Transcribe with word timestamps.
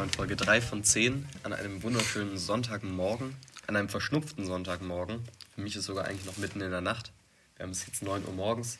neuen 0.00 0.08
Folge 0.08 0.34
3 0.34 0.62
von 0.62 0.82
10 0.82 1.26
an 1.42 1.52
einem 1.52 1.82
wunderschönen 1.82 2.38
Sonntagmorgen, 2.38 3.36
an 3.66 3.76
einem 3.76 3.90
verschnupften 3.90 4.46
Sonntagmorgen. 4.46 5.20
Für 5.54 5.60
mich 5.60 5.76
ist 5.76 5.84
sogar 5.84 6.06
eigentlich 6.06 6.24
noch 6.24 6.38
mitten 6.38 6.62
in 6.62 6.70
der 6.70 6.80
Nacht. 6.80 7.12
Wir 7.56 7.64
haben 7.64 7.72
es 7.72 7.86
jetzt 7.86 8.02
9 8.02 8.24
Uhr 8.24 8.32
morgens, 8.32 8.78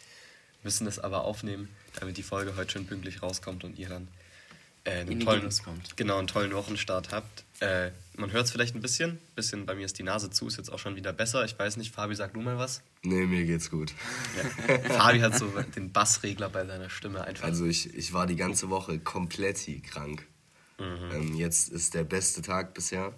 müssen 0.63 0.87
es 0.87 0.99
aber 0.99 1.25
aufnehmen, 1.25 1.69
damit 1.99 2.17
die 2.17 2.23
Folge 2.23 2.57
heute 2.57 2.73
schön 2.73 2.87
pünktlich 2.87 3.23
rauskommt 3.23 3.65
und 3.65 3.79
ihr 3.79 3.91
dann 3.91 4.09
äh, 4.85 5.01
einen, 5.01 5.21
tollen, 5.21 5.47
genau, 5.95 6.17
einen 6.17 6.27
tollen 6.27 6.55
Wochenstart 6.55 7.13
habt. 7.13 7.45
Äh, 7.61 7.91
man 8.17 8.33
hört 8.33 8.47
es 8.47 8.51
vielleicht 8.51 8.75
ein 8.75 8.81
bisschen. 8.81 9.19
bisschen. 9.37 9.67
Bei 9.67 9.75
mir 9.75 9.85
ist 9.85 9.99
die 9.99 10.05
Nase 10.05 10.31
zu, 10.31 10.47
ist 10.47 10.57
jetzt 10.57 10.73
auch 10.73 10.79
schon 10.79 10.97
wieder 10.97 11.13
besser. 11.13 11.45
Ich 11.45 11.59
weiß 11.59 11.77
nicht, 11.77 11.95
Fabi, 11.95 12.15
sag 12.15 12.33
du 12.33 12.41
mal 12.41 12.57
was. 12.57 12.81
Nee, 13.03 13.27
mir 13.27 13.45
geht's 13.45 13.69
gut. 13.69 13.93
Ja. 14.39 14.79
Fabi 14.97 15.21
hat 15.21 15.37
so 15.37 15.49
den 15.77 15.93
Bassregler 15.93 16.49
bei 16.49 16.65
seiner 16.65 16.89
Stimme 16.89 17.23
einfach. 17.25 17.45
Also 17.45 17.67
ich, 17.67 17.95
ich 17.95 18.15
war 18.15 18.27
die 18.27 18.37
ganze 18.37 18.71
Woche 18.71 18.99
komplett 19.01 19.59
krank. 19.83 20.27
Mhm. 20.81 21.11
Ähm, 21.13 21.35
jetzt 21.35 21.69
ist 21.69 21.95
der 21.95 22.05
beste 22.05 22.43
Tag 22.43 22.75
bisher. 22.75 23.13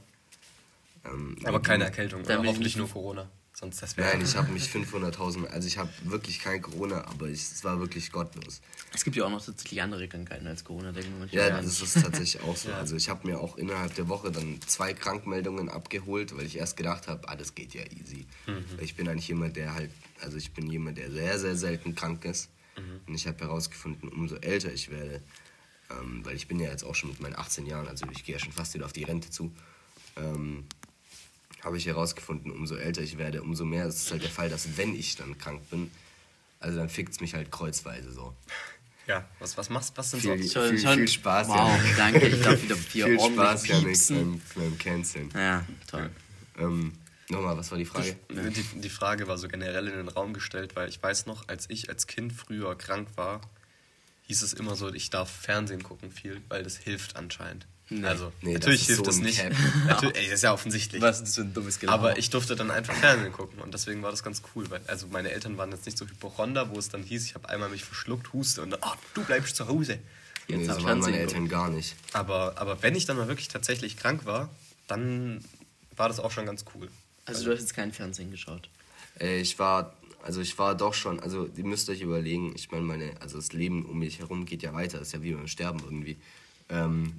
Ähm, 1.05 1.37
Aber 1.45 1.62
keine 1.62 1.84
Erkältung, 1.84 2.23
oder? 2.23 2.45
hoffentlich 2.45 2.77
nur 2.77 2.89
Corona. 2.89 3.29
Sonst 3.55 3.83
das 3.83 3.97
Nein, 3.97 4.23
ich 4.23 4.34
habe 4.34 4.51
mich 4.53 4.65
500.000, 4.65 5.47
also 5.47 5.69
ich 5.69 5.77
habe 5.77 5.91
wirklich 6.05 6.41
kein 6.41 6.62
Corona, 6.62 7.05
aber 7.05 7.29
ich, 7.29 7.41
es 7.41 7.62
war 7.62 7.79
wirklich 7.79 8.11
gottlos. 8.11 8.62
Es 8.95 9.05
gibt 9.05 9.15
ja 9.15 9.25
auch 9.25 9.30
noch 9.30 9.45
tatsächlich 9.45 9.83
andere 9.83 10.09
Krankheiten 10.09 10.47
als 10.47 10.65
Corona, 10.65 10.91
denken 10.91 11.12
wir 11.20 11.29
Ja, 11.29 11.61
das 11.61 11.80
ist 11.80 12.03
tatsächlich 12.03 12.43
auch 12.43 12.56
so. 12.56 12.69
ja. 12.70 12.79
Also 12.79 12.97
ich 12.97 13.11
habe 13.11 13.27
mir 13.29 13.39
auch 13.39 13.59
innerhalb 13.59 13.95
der 13.95 14.09
Woche 14.09 14.33
dann 14.33 14.59
zwei 14.67 14.95
Krankmeldungen 14.95 15.69
abgeholt, 15.69 16.37
weil 16.37 16.47
ich 16.47 16.56
erst 16.56 16.77
gedacht 16.79 17.09
habe, 17.09 17.29
ah, 17.29 17.37
das 17.37 17.55
geht 17.55 17.75
ja 17.75 17.83
easy. 17.83 18.27
Mhm. 18.47 18.65
Ich 18.81 18.97
bin 18.97 19.06
eigentlich 19.06 19.29
jemand, 19.29 19.56
der 19.56 19.75
halt, 19.75 19.91
also 20.23 20.39
ich 20.39 20.53
bin 20.53 20.70
jemand, 20.70 20.97
der 20.97 21.11
sehr, 21.11 21.39
sehr 21.39 21.56
selten 21.56 21.95
krank 21.95 22.25
ist. 22.25 22.48
Mhm. 22.79 23.01
Und 23.06 23.14
ich 23.14 23.27
habe 23.27 23.39
herausgefunden, 23.39 24.08
umso 24.08 24.36
älter 24.36 24.73
ich 24.73 24.91
werde, 24.91 25.23
ähm, 26.01 26.25
weil 26.25 26.37
ich 26.37 26.48
bin 26.48 26.61
ja 26.61 26.71
jetzt 26.71 26.85
auch 26.85 26.95
schon 26.95 27.11
mit 27.11 27.21
meinen 27.21 27.37
18 27.37 27.67
Jahren, 27.67 27.89
also 27.89 28.07
ich 28.11 28.25
gehe 28.25 28.35
ja 28.35 28.39
schon 28.39 28.53
fast 28.53 28.75
wieder 28.75 28.85
auf 28.85 28.93
die 28.93 29.05
Rente 29.05 29.31
zu, 29.31 29.53
ähm, 30.17 30.65
habe 31.62 31.77
ich 31.77 31.87
herausgefunden, 31.87 32.51
umso 32.51 32.75
älter 32.75 33.03
ich 33.03 33.19
werde, 33.19 33.43
umso 33.43 33.65
mehr 33.65 33.87
ist 33.87 34.07
es 34.07 34.11
halt 34.11 34.23
der 34.23 34.31
Fall, 34.31 34.48
dass 34.48 34.77
wenn 34.77 34.95
ich 34.95 35.17
dann 35.17 35.39
krank 35.39 35.69
bin, 35.70 35.91
also 36.61 36.79
dann 36.79 36.89
fickt 36.89 37.13
es 37.13 37.20
mich 37.20 37.35
halt 37.35 37.51
kreuzweise 37.51 38.13
so. 38.13 38.35
Ja, 39.07 39.29
was, 39.41 39.57
was 39.57 39.69
machst 39.69 39.97
was 39.97 40.13
sind 40.13 40.20
viel, 40.20 40.43
so? 40.45 40.61
Viel, 40.61 40.79
viel, 40.79 40.89
viel 40.89 41.09
Spaß. 41.09 41.48
Wow, 41.48 41.57
ja. 41.57 41.81
danke, 41.97 42.29
ich 42.29 42.41
darf 42.41 42.63
wieder 42.63 42.77
vier 42.77 43.07
Viel 43.19 43.20
Spaß, 43.20 43.67
ja 43.67 43.81
nicht 43.81 44.09
beim, 44.09 44.41
beim 44.55 44.79
Canceln. 44.79 45.31
Ja, 45.35 45.65
toll. 45.89 46.11
Ähm, 46.59 46.93
Nochmal, 47.29 47.57
was 47.57 47.70
war 47.70 47.79
die 47.79 47.87
Frage? 47.87 48.17
Die, 48.31 48.81
die, 48.81 48.89
Frage 48.91 49.27
war 49.27 49.39
so 49.39 49.48
generell 49.48 49.89
in 49.89 49.97
den 49.97 50.09
Raum 50.09 50.35
gestellt, 50.35 50.77
weil 50.77 50.89
ich 50.89 51.03
weiß 51.03 51.27
noch, 51.27 51.48
als 51.48 51.70
ich 51.70 51.89
als 51.89 52.07
Kind 52.07 52.33
früher 52.33 52.77
krank 52.77 53.09
war, 53.17 53.41
hieß 54.27 54.42
es 54.42 54.53
immer 54.53 54.75
so, 54.77 54.92
ich 54.92 55.11
darf 55.11 55.31
Fernsehen 55.31 55.83
gucken 55.83 56.12
viel, 56.12 56.42
weil 56.48 56.62
das 56.62 56.77
hilft 56.77 57.17
anscheinend. 57.17 57.67
Nee. 57.89 58.06
Also, 58.06 58.33
nee, 58.41 58.55
natürlich 58.55 58.87
hilft 58.87 59.01
so 59.01 59.05
das 59.05 59.19
nicht. 59.19 59.42
natürlich, 59.87 60.17
ey, 60.17 60.25
das 60.25 60.34
ist 60.34 60.42
ja 60.42 60.53
offensichtlich. 60.53 61.03
Was 61.03 61.19
ist 61.19 61.25
das 61.25 61.34
für 61.34 61.41
ein 61.42 61.53
dummes 61.53 61.79
Gelaber? 61.79 62.11
Aber 62.11 62.19
ich 62.19 62.31
durfte 62.31 62.56
dann 62.56 62.70
einfach 62.70 62.95
Fernsehen 62.95 63.33
gucken 63.33 63.59
und 63.61 63.75
deswegen 63.75 64.03
war 64.03 64.11
das 64.11 64.23
ganz 64.23 64.42
cool. 64.55 64.70
Weil, 64.70 64.81
also 64.87 65.06
meine 65.09 65.31
Eltern 65.31 65.59
waren 65.59 65.70
jetzt 65.70 65.84
nicht 65.84 65.98
so 65.98 66.06
Hypochonder, 66.06 66.70
wo 66.70 66.79
es 66.79 66.89
dann 66.89 67.03
hieß, 67.03 67.27
ich 67.27 67.34
habe 67.34 67.48
einmal 67.48 67.69
mich 67.69 67.84
verschluckt, 67.84 68.33
huste 68.33 68.62
und 68.62 68.70
dann, 68.70 68.81
oh, 68.83 68.95
du 69.14 69.25
bleibst 69.25 69.56
zu 69.56 69.69
Hause. 69.69 69.98
Jetzt 70.48 70.59
nee, 70.59 70.67
so 70.67 70.83
waren 70.84 71.01
meine 71.01 71.19
Eltern 71.19 71.48
gar 71.48 71.69
nicht. 71.69 71.95
Aber, 72.12 72.55
aber 72.57 72.83
wenn 72.83 72.95
ich 72.95 73.05
dann 73.05 73.17
mal 73.17 73.29
wirklich 73.29 73.48
tatsächlich 73.48 73.97
krank 73.97 74.25
war, 74.25 74.48
dann 74.89 75.45
war 75.97 76.09
das 76.09 76.19
auch 76.19 76.31
schon 76.31 76.47
ganz 76.47 76.64
cool. 76.75 76.89
Also, 77.25 77.39
also 77.39 77.45
du 77.45 77.53
hast 77.53 77.61
jetzt 77.61 77.75
kein 77.75 77.92
Fernsehen 77.92 78.31
geschaut? 78.31 78.69
Äh, 79.20 79.41
ich 79.41 79.59
war 79.59 79.95
also 80.23 80.41
ich 80.41 80.59
war 80.59 80.75
doch 80.77 80.95
schon, 80.95 81.20
also 81.20 81.48
ihr 81.56 81.65
müsst 81.65 81.91
euch 81.91 82.01
überlegen, 82.01 82.53
ich 82.55 82.70
meine, 82.70 82.84
meine, 82.84 83.15
also 83.20 83.37
das 83.37 83.53
Leben 83.53 83.84
um 83.84 83.98
mich 83.98 84.20
herum 84.20 84.45
geht 84.45 84.63
ja 84.63 84.73
weiter, 84.73 84.98
das 84.98 85.08
ist 85.08 85.14
ja 85.14 85.23
wie 85.23 85.33
beim 85.33 85.48
Sterben 85.48 85.80
irgendwie. 85.85 86.17
Ähm. 86.69 87.14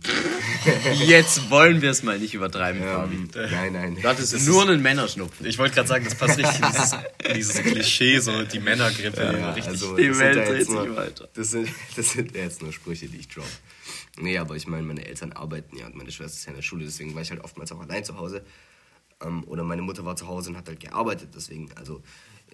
Jetzt 1.05 1.49
wollen 1.51 1.81
wir 1.81 1.91
es 1.91 2.01
mal 2.01 2.17
nicht 2.17 2.33
übertreiben, 2.33 2.81
ähm, 2.81 2.87
Fabi. 2.87 3.27
Nein, 3.51 3.73
nein. 3.73 3.97
Das 4.01 4.33
ist 4.33 4.47
nur 4.47 4.67
ein 4.67 4.81
Männerschnupfen. 4.81 5.45
Ich 5.45 5.57
wollte 5.59 5.75
gerade 5.75 5.87
sagen, 5.87 6.05
das 6.05 6.15
passt 6.15 6.39
richtig 6.39 6.55
in 6.55 6.71
dieses, 6.71 6.95
dieses, 7.35 7.61
Klischee, 7.61 8.19
so 8.19 8.43
die 8.43 8.59
Männergrippe. 8.59 9.21
Ja, 9.21 9.51
richtig. 9.51 9.73
Also, 9.73 9.95
die 9.95 10.17
Welt 10.17 10.47
dreht 10.47 10.65
sich 10.65 10.95
weiter. 10.95 11.29
Das 11.33 11.51
sind, 11.51 11.69
das 11.95 12.11
sind 12.11 12.35
jetzt 12.35 12.61
nur 12.63 12.73
Sprüche, 12.73 13.07
die 13.07 13.17
ich 13.17 13.27
droppe. 13.27 13.47
Nee, 14.17 14.37
aber 14.37 14.55
ich 14.55 14.67
meine, 14.67 14.83
meine 14.83 15.05
Eltern 15.05 15.33
arbeiten 15.33 15.77
ja 15.77 15.85
und 15.85 15.95
meine 15.95 16.11
Schwester 16.11 16.37
ist 16.37 16.45
ja 16.45 16.51
in 16.51 16.55
der 16.55 16.63
Schule, 16.63 16.85
deswegen 16.85 17.13
war 17.13 17.21
ich 17.21 17.29
halt 17.29 17.43
oftmals 17.43 17.71
auch 17.71 17.81
allein 17.81 18.03
zu 18.03 18.17
Hause. 18.17 18.43
Ähm, 19.21 19.43
oder 19.45 19.63
meine 19.63 19.81
Mutter 19.81 20.05
war 20.05 20.15
zu 20.15 20.27
Hause 20.27 20.49
und 20.51 20.57
hat 20.57 20.67
halt 20.67 20.79
gearbeitet, 20.79 21.29
deswegen, 21.35 21.69
also 21.75 22.01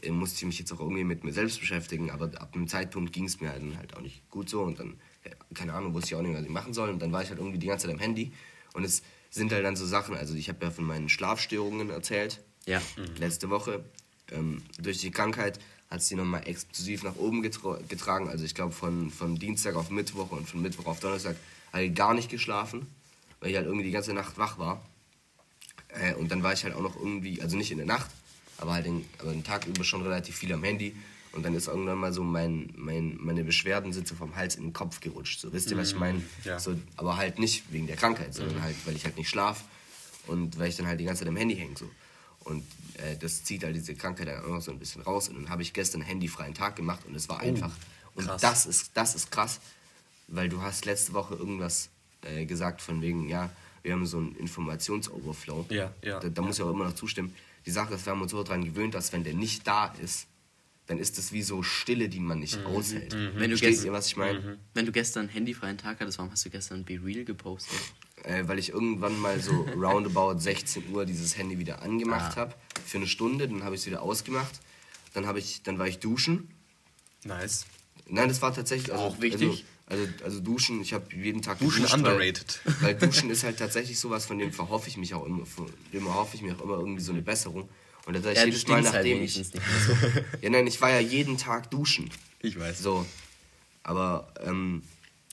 musste 0.09 0.37
ich 0.37 0.45
mich 0.45 0.59
jetzt 0.59 0.71
auch 0.71 0.79
irgendwie 0.79 1.03
mit 1.03 1.23
mir 1.23 1.33
selbst 1.33 1.59
beschäftigen, 1.59 2.11
aber 2.11 2.25
ab 2.39 2.53
dem 2.53 2.67
Zeitpunkt 2.67 3.13
ging 3.13 3.25
es 3.25 3.39
mir 3.41 3.49
halt, 3.49 3.63
halt 3.77 3.95
auch 3.95 4.01
nicht 4.01 4.29
gut 4.29 4.49
so 4.49 4.61
und 4.61 4.79
dann, 4.79 4.95
keine 5.53 5.73
Ahnung, 5.73 5.93
wusste 5.93 6.09
ich 6.09 6.15
auch 6.15 6.21
nicht, 6.21 6.35
was 6.35 6.43
ich 6.43 6.49
machen 6.49 6.73
soll 6.73 6.89
und 6.89 7.01
dann 7.01 7.11
war 7.11 7.21
ich 7.21 7.29
halt 7.29 7.39
irgendwie 7.39 7.59
die 7.59 7.67
ganze 7.67 7.87
Zeit 7.87 7.95
am 7.95 7.99
Handy 7.99 8.31
und 8.73 8.83
es 8.83 9.03
sind 9.29 9.51
halt 9.51 9.63
dann 9.63 9.75
so 9.75 9.85
Sachen, 9.85 10.15
also 10.15 10.33
ich 10.35 10.49
habe 10.49 10.65
ja 10.65 10.71
von 10.71 10.85
meinen 10.85 11.09
Schlafstörungen 11.09 11.89
erzählt, 11.89 12.41
ja. 12.65 12.81
letzte 13.17 13.49
Woche. 13.49 13.83
Ähm, 14.31 14.61
durch 14.79 14.99
die 14.99 15.11
Krankheit 15.11 15.59
hat 15.89 16.01
sie 16.03 16.15
nochmal 16.15 16.47
explosiv 16.47 17.03
nach 17.03 17.15
oben 17.15 17.41
getra 17.41 17.79
getragen, 17.87 18.29
also 18.29 18.45
ich 18.45 18.55
glaube 18.55 18.73
von, 18.73 19.09
von 19.09 19.35
Dienstag 19.35 19.75
auf 19.75 19.89
Mittwoch 19.89 20.31
und 20.31 20.47
von 20.47 20.61
Mittwoch 20.61 20.85
auf 20.85 20.99
Donnerstag 20.99 21.35
habe 21.73 21.83
ich 21.83 21.95
gar 21.95 22.13
nicht 22.13 22.29
geschlafen, 22.29 22.87
weil 23.39 23.51
ich 23.51 23.55
halt 23.55 23.65
irgendwie 23.65 23.85
die 23.85 23.91
ganze 23.91 24.13
Nacht 24.13 24.37
wach 24.37 24.57
war. 24.59 24.85
Äh, 25.89 26.13
und 26.15 26.31
dann 26.31 26.43
war 26.43 26.53
ich 26.53 26.63
halt 26.63 26.75
auch 26.75 26.81
noch 26.81 26.95
irgendwie, 26.95 27.41
also 27.41 27.57
nicht 27.57 27.71
in 27.71 27.77
der 27.77 27.87
Nacht, 27.87 28.09
aber 28.59 28.73
halt 28.73 28.85
den, 28.85 29.05
aber 29.19 29.31
den 29.31 29.43
Tag 29.43 29.65
über 29.67 29.83
schon 29.83 30.01
relativ 30.01 30.35
viel 30.35 30.51
am 30.53 30.63
Handy. 30.63 30.95
Und 31.31 31.43
dann 31.43 31.53
ist 31.53 31.67
irgendwann 31.67 31.97
mal 31.97 32.11
so 32.11 32.23
mein, 32.23 32.73
mein, 32.75 33.17
meine 33.19 33.43
Beschwerden 33.43 33.93
sind 33.93 34.07
so 34.07 34.15
vom 34.15 34.35
Hals 34.35 34.55
in 34.55 34.63
den 34.63 34.73
Kopf 34.73 34.99
gerutscht. 34.99 35.39
So, 35.39 35.53
wisst 35.53 35.69
ihr, 35.69 35.77
was 35.77 35.89
ich 35.89 35.95
mm, 35.95 35.99
meine? 35.99 36.21
Ja. 36.43 36.59
So, 36.59 36.75
aber 36.97 37.17
halt 37.17 37.37
nicht 37.37 37.71
wegen 37.71 37.85
der 37.85 37.97
Krankheit, 37.97 38.33
sondern 38.33 38.57
mhm. 38.57 38.63
halt, 38.63 38.75
weil 38.85 38.95
ich 38.95 39.05
halt 39.05 39.15
nicht 39.15 39.29
schlaf 39.29 39.63
und 40.25 40.57
weil 40.57 40.69
ich 40.69 40.77
dann 40.77 40.87
halt 40.87 40.99
die 40.99 41.05
ganze 41.05 41.19
Zeit 41.19 41.29
am 41.29 41.35
Handy 41.35 41.55
hänge. 41.55 41.77
So. 41.77 41.89
Und 42.45 42.63
äh, 42.95 43.15
das 43.17 43.43
zieht 43.43 43.63
halt 43.63 43.75
diese 43.75 43.93
Krankheit 43.93 44.27
dann 44.27 44.43
auch 44.43 44.49
noch 44.49 44.61
so 44.61 44.71
ein 44.71 44.79
bisschen 44.79 45.03
raus. 45.03 45.29
Und 45.29 45.35
dann 45.35 45.49
habe 45.49 45.61
ich 45.61 45.73
gestern 45.73 46.01
einen 46.01 46.09
handyfreien 46.09 46.55
Tag 46.55 46.75
gemacht 46.75 47.01
und 47.07 47.13
es 47.13 47.29
war 47.29 47.37
oh, 47.37 47.45
einfach. 47.45 47.71
Und 48.15 48.25
krass. 48.25 48.41
das 48.41 48.65
ist, 48.65 48.91
das 48.95 49.13
ist 49.13 49.31
krass, 49.31 49.59
weil 50.27 50.49
du 50.49 50.63
hast 50.63 50.85
letzte 50.85 51.13
Woche 51.13 51.35
irgendwas 51.35 51.89
äh, 52.23 52.45
gesagt 52.45 52.81
von 52.81 53.03
wegen, 53.03 53.29
ja, 53.29 53.51
wir 53.83 53.93
haben 53.93 54.05
so 54.07 54.17
einen 54.17 54.35
Informationsoverflow. 54.35 55.67
Ja, 55.69 55.93
ja. 56.01 56.19
Da, 56.19 56.29
da 56.29 56.41
ja. 56.41 56.47
muss 56.47 56.57
ich 56.57 56.63
auch 56.63 56.71
immer 56.71 56.85
noch 56.85 56.95
zustimmen 56.95 57.35
die 57.65 57.71
Sache 57.71 57.93
ist, 57.93 58.05
wir 58.05 58.11
haben 58.11 58.21
uns 58.21 58.31
so 58.31 58.43
daran 58.43 58.63
gewöhnt, 58.63 58.93
dass 58.93 59.13
wenn 59.13 59.23
der 59.23 59.33
nicht 59.33 59.67
da 59.67 59.87
ist, 60.01 60.27
dann 60.89 60.97
ist 60.97 61.19
das 61.19 61.31
wie 61.31 61.43
so 61.43 61.61
Stille, 61.61 62.09
die 62.09 62.19
man 62.19 62.39
nicht 62.39 62.59
mhm. 62.59 62.65
aushält. 62.65 63.13
Mhm. 63.13 63.31
Wenn, 63.35 63.51
du 63.51 63.57
gestern, 63.57 63.85
ihr, 63.85 63.91
was 63.91 64.07
ich 64.07 64.17
meine? 64.17 64.39
Mhm. 64.39 64.57
wenn 64.73 64.85
du 64.87 64.91
gestern 64.91 65.21
einen 65.21 65.29
handyfreien 65.29 65.77
Tag 65.77 65.99
hattest, 65.99 66.17
warum 66.17 66.31
hast 66.31 66.43
du 66.45 66.49
gestern 66.49 66.83
Be 66.83 66.99
Real 67.03 67.25
gepostet? 67.25 67.77
Äh, 68.23 68.47
weil 68.47 68.57
ich 68.57 68.69
irgendwann 68.69 69.19
mal 69.19 69.39
so 69.39 69.51
roundabout 69.75 70.39
16 70.39 70.89
Uhr 70.91 71.05
dieses 71.05 71.37
Handy 71.37 71.59
wieder 71.59 71.83
angemacht 71.83 72.33
ah. 72.37 72.41
habe 72.41 72.55
für 72.85 72.97
eine 72.97 73.07
Stunde, 73.07 73.47
dann 73.47 73.63
habe 73.63 73.75
ich 73.75 73.81
es 73.81 73.87
wieder 73.87 74.01
ausgemacht, 74.01 74.59
dann, 75.13 75.37
ich, 75.37 75.61
dann 75.61 75.77
war 75.77 75.87
ich 75.87 75.99
duschen. 75.99 76.49
Nice. 77.23 77.65
Nein, 78.07 78.27
das 78.27 78.41
war 78.41 78.53
tatsächlich 78.53 78.91
also, 78.91 79.05
auch 79.05 79.21
wichtig. 79.21 79.47
Also, 79.47 79.63
also, 79.89 80.07
also 80.23 80.39
duschen, 80.39 80.81
ich 80.81 80.93
habe 80.93 81.05
jeden 81.15 81.41
Tag 81.41 81.57
Duschen 81.59 81.83
geduscht, 81.83 81.95
underrated. 81.95 82.61
Weil, 82.63 82.99
weil, 82.99 83.09
Duschen 83.09 83.29
ist 83.31 83.43
halt 83.43 83.57
tatsächlich 83.57 83.99
sowas, 83.99 84.27
von 84.27 84.37
dem 84.37 84.53
verhoffe 84.53 84.87
ich 84.87 84.97
mich 84.97 85.15
auch 85.15 85.25
immer, 85.25 85.45
von 85.45 85.65
dem 85.91 86.05
erhoffe 86.05 86.35
ich 86.35 86.43
mir 86.43 86.55
auch 86.55 86.61
immer 86.61 86.77
irgendwie 86.77 87.01
so 87.01 87.11
eine 87.11 87.23
Besserung. 87.23 87.67
Und 88.05 88.13
da 88.13 88.21
sage 88.21 88.33
ich 88.33 88.39
ja, 88.39 88.45
jedes 88.45 88.67
Mal, 88.67 88.75
halt 88.75 88.85
nachdem 88.85 89.19
halt 89.19 89.25
ich. 89.25 89.33
So. 89.33 89.59
ja, 90.41 90.49
nein, 90.49 90.67
ich 90.67 90.79
war 90.79 90.91
ja 90.91 90.99
jeden 90.99 91.37
Tag 91.37 91.71
duschen. 91.71 92.09
Ich 92.39 92.57
weiß. 92.57 92.79
So. 92.79 93.05
Aber 93.83 94.31
ähm, 94.45 94.83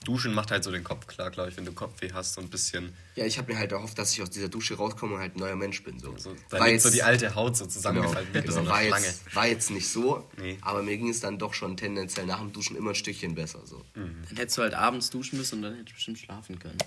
Duschen 0.07 0.33
macht 0.33 0.51
halt 0.51 0.63
so 0.63 0.71
den 0.71 0.85
Kopf 0.85 1.05
klar, 1.05 1.29
glaube 1.31 1.49
ich, 1.49 1.57
wenn 1.57 1.65
du 1.65 1.73
Kopfweh 1.73 2.13
hast, 2.13 2.35
so 2.35 2.41
ein 2.41 2.49
bisschen. 2.49 2.93
Ja, 3.15 3.25
ich 3.25 3.37
habe 3.37 3.51
mir 3.51 3.59
halt 3.59 3.73
erhofft, 3.73 3.99
dass 3.99 4.13
ich 4.13 4.21
aus 4.21 4.29
dieser 4.29 4.47
Dusche 4.47 4.75
rauskomme 4.75 5.15
und 5.15 5.19
halt 5.19 5.35
ein 5.35 5.39
neuer 5.39 5.57
Mensch 5.57 5.83
bin. 5.83 5.99
So. 5.99 6.13
Also, 6.13 6.33
da 6.49 6.59
war 6.59 6.69
jetzt 6.69 6.83
so 6.83 6.89
die 6.89 7.03
alte 7.03 7.35
Haut 7.35 7.57
so 7.57 7.65
zusammengefallen 7.65 8.27
genau, 8.31 8.55
genau, 8.55 8.69
war, 8.69 8.83
jetzt, 8.83 9.35
war 9.35 9.47
jetzt 9.47 9.69
nicht 9.69 9.89
so, 9.89 10.25
nee. 10.37 10.57
aber 10.61 10.81
mir 10.81 10.95
ging 10.95 11.09
es 11.09 11.19
dann 11.19 11.37
doch 11.37 11.53
schon 11.53 11.75
tendenziell 11.75 12.25
nach 12.25 12.39
dem 12.39 12.53
Duschen 12.53 12.77
immer 12.77 12.91
ein 12.91 12.95
Stückchen 12.95 13.35
besser. 13.35 13.59
So. 13.65 13.83
Mhm. 13.95 14.23
Dann 14.29 14.37
hättest 14.37 14.57
du 14.57 14.61
halt 14.61 14.75
abends 14.75 15.09
duschen 15.09 15.37
müssen 15.37 15.55
und 15.55 15.63
dann 15.63 15.73
hättest 15.73 15.89
du 15.89 15.95
bestimmt 15.95 16.19
schlafen 16.19 16.57
können. 16.57 16.77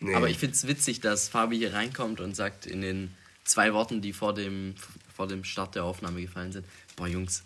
Nee. 0.00 0.14
Aber 0.14 0.28
ich 0.28 0.38
finde 0.38 0.56
es 0.56 0.66
witzig, 0.66 1.00
dass 1.00 1.28
Fabi 1.28 1.58
hier 1.58 1.72
reinkommt 1.72 2.20
und 2.20 2.34
sagt 2.34 2.66
in 2.66 2.80
den 2.80 3.14
zwei 3.44 3.72
Worten, 3.74 4.02
die 4.02 4.12
vor 4.12 4.34
dem, 4.34 4.74
vor 5.14 5.28
dem 5.28 5.44
Start 5.44 5.76
der 5.76 5.84
Aufnahme 5.84 6.20
gefallen 6.20 6.50
sind, 6.50 6.66
boah 6.96 7.06
Jungs, 7.06 7.44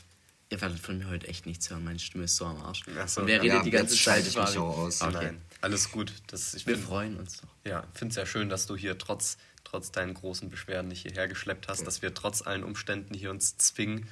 ihr 0.51 0.61
werdet 0.61 0.81
von 0.81 0.99
mir 0.99 1.09
heute 1.09 1.29
echt 1.29 1.47
nichts 1.47 1.71
hören, 1.71 1.85
meine 1.85 1.99
Stimme 1.99 2.25
ist 2.25 2.37
so 2.37 2.45
am 2.45 2.61
Arsch. 2.63 2.83
So, 3.07 3.23
und 3.23 3.27
wer 3.29 3.41
redet 3.41 3.59
ja, 3.59 3.63
die 3.63 3.71
ganze 3.71 3.97
Zeit? 3.97 4.27
Ich 4.27 4.37
mich 4.37 4.59
auch 4.59 4.79
aus. 4.79 5.01
Okay. 5.01 5.13
Nein, 5.13 5.43
alles 5.61 5.91
gut. 5.91 6.13
Das, 6.27 6.55
ich 6.55 6.67
Wir 6.67 6.75
find, 6.75 6.87
freuen 6.87 7.17
uns 7.17 7.41
doch. 7.41 7.49
Ja, 7.65 7.87
ich 7.93 7.99
finde 7.99 8.13
es 8.13 8.17
ja 8.17 8.27
schön, 8.27 8.49
dass 8.49 8.67
du 8.67 8.77
hier 8.77 8.99
trotz, 8.99 9.39
trotz 9.65 9.93
deinen 9.93 10.15
großen 10.15 10.51
Beschwerden 10.51 10.89
nicht 10.89 11.03
hierher 11.03 11.29
geschleppt 11.29 11.69
hast, 11.69 11.87
dass 11.87 12.03
wir 12.03 12.13
trotz 12.15 12.43
allen 12.43 12.65
Umständen 12.65 13.15
hier 13.15 13.31
uns 13.31 13.57
zwingen. 13.57 14.09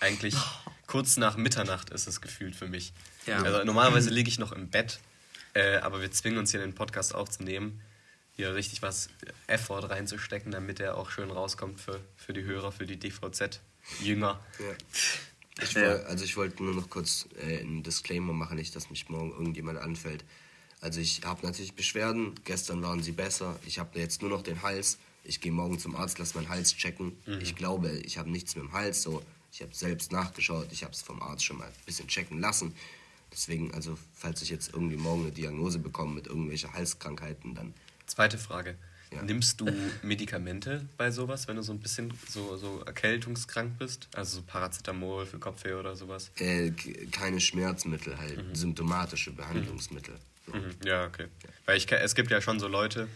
Eigentlich 0.00 0.34
kurz 0.86 1.16
nach 1.18 1.36
Mitternacht 1.36 1.90
ist 1.90 2.08
es 2.08 2.20
gefühlt 2.20 2.56
für 2.56 2.66
mich. 2.66 2.92
Ja. 3.26 3.42
Also 3.42 3.64
normalerweise 3.64 4.10
liege 4.10 4.28
ich 4.28 4.38
noch 4.38 4.52
im 4.52 4.70
Bett, 4.70 5.00
äh, 5.52 5.76
aber 5.76 6.00
wir 6.00 6.10
zwingen 6.10 6.38
uns 6.38 6.50
hier 6.50 6.60
den 6.60 6.74
Podcast 6.74 7.14
aufzunehmen 7.14 7.80
hier 8.36 8.54
richtig 8.54 8.82
was 8.82 9.08
Effort 9.46 9.90
reinzustecken, 9.90 10.50
damit 10.50 10.80
er 10.80 10.96
auch 10.96 11.10
schön 11.10 11.30
rauskommt 11.30 11.80
für, 11.80 12.00
für 12.16 12.32
die 12.32 12.42
Hörer, 12.42 12.72
für 12.72 12.86
die 12.86 12.98
DVZ-Jünger. 12.98 14.40
Ja. 14.58 14.66
Ich 15.62 15.76
wollt, 15.76 16.04
also 16.06 16.24
ich 16.24 16.36
wollte 16.36 16.62
nur 16.62 16.74
noch 16.74 16.90
kurz 16.90 17.28
äh, 17.40 17.60
einen 17.60 17.82
Disclaimer 17.82 18.32
machen, 18.32 18.56
nicht, 18.56 18.74
dass 18.74 18.90
mich 18.90 19.08
morgen 19.08 19.30
irgendjemand 19.30 19.78
anfällt. 19.78 20.24
Also 20.80 21.00
ich 21.00 21.22
habe 21.24 21.46
natürlich 21.46 21.74
Beschwerden. 21.74 22.34
Gestern 22.44 22.82
waren 22.82 23.02
sie 23.02 23.12
besser. 23.12 23.58
Ich 23.64 23.78
habe 23.78 23.98
jetzt 23.98 24.20
nur 24.20 24.30
noch 24.30 24.42
den 24.42 24.62
Hals. 24.62 24.98
Ich 25.22 25.40
gehe 25.40 25.52
morgen 25.52 25.78
zum 25.78 25.96
Arzt, 25.96 26.18
lass 26.18 26.34
meinen 26.34 26.48
Hals 26.48 26.76
checken. 26.76 27.16
Mhm. 27.26 27.40
Ich 27.40 27.54
glaube, 27.56 27.90
ich 27.90 28.18
habe 28.18 28.30
nichts 28.30 28.54
mit 28.56 28.64
dem 28.64 28.72
Hals. 28.72 29.02
So, 29.02 29.22
ich 29.52 29.62
habe 29.62 29.74
selbst 29.74 30.12
nachgeschaut. 30.12 30.68
Ich 30.72 30.82
habe 30.82 30.92
es 30.92 31.00
vom 31.00 31.22
Arzt 31.22 31.44
schon 31.44 31.56
mal 31.58 31.68
ein 31.68 31.72
bisschen 31.86 32.08
checken 32.08 32.40
lassen. 32.40 32.74
Deswegen, 33.32 33.72
also 33.72 33.96
falls 34.12 34.42
ich 34.42 34.50
jetzt 34.50 34.72
irgendwie 34.72 34.96
morgen 34.96 35.22
eine 35.22 35.32
Diagnose 35.32 35.78
bekomme 35.78 36.14
mit 36.14 36.26
irgendwelchen 36.26 36.72
Halskrankheiten, 36.72 37.54
dann. 37.54 37.74
Zweite 38.06 38.38
Frage. 38.38 38.76
Ja. 39.10 39.22
Nimmst 39.22 39.60
du 39.60 39.68
Medikamente 40.02 40.84
bei 40.96 41.10
sowas, 41.10 41.46
wenn 41.46 41.56
du 41.56 41.62
so 41.62 41.72
ein 41.72 41.80
bisschen 41.80 42.12
so, 42.28 42.56
so 42.56 42.82
erkältungskrank 42.84 43.78
bist? 43.78 44.08
Also 44.14 44.38
so 44.38 44.42
Paracetamol 44.42 45.26
für 45.26 45.38
Kopfweh 45.38 45.74
oder 45.74 45.94
sowas? 45.94 46.30
Äh, 46.38 46.72
keine 47.12 47.40
Schmerzmittel, 47.40 48.18
halt 48.18 48.36
mhm. 48.36 48.54
symptomatische 48.54 49.30
Behandlungsmittel. 49.32 50.14
Mhm. 50.14 50.20
Mhm. 50.52 50.74
Ja, 50.84 51.06
okay. 51.06 51.26
Weil 51.64 51.78
ich, 51.78 51.90
es 51.90 52.14
gibt 52.14 52.30
ja 52.30 52.40
schon 52.40 52.60
so 52.60 52.68
Leute, 52.68 53.08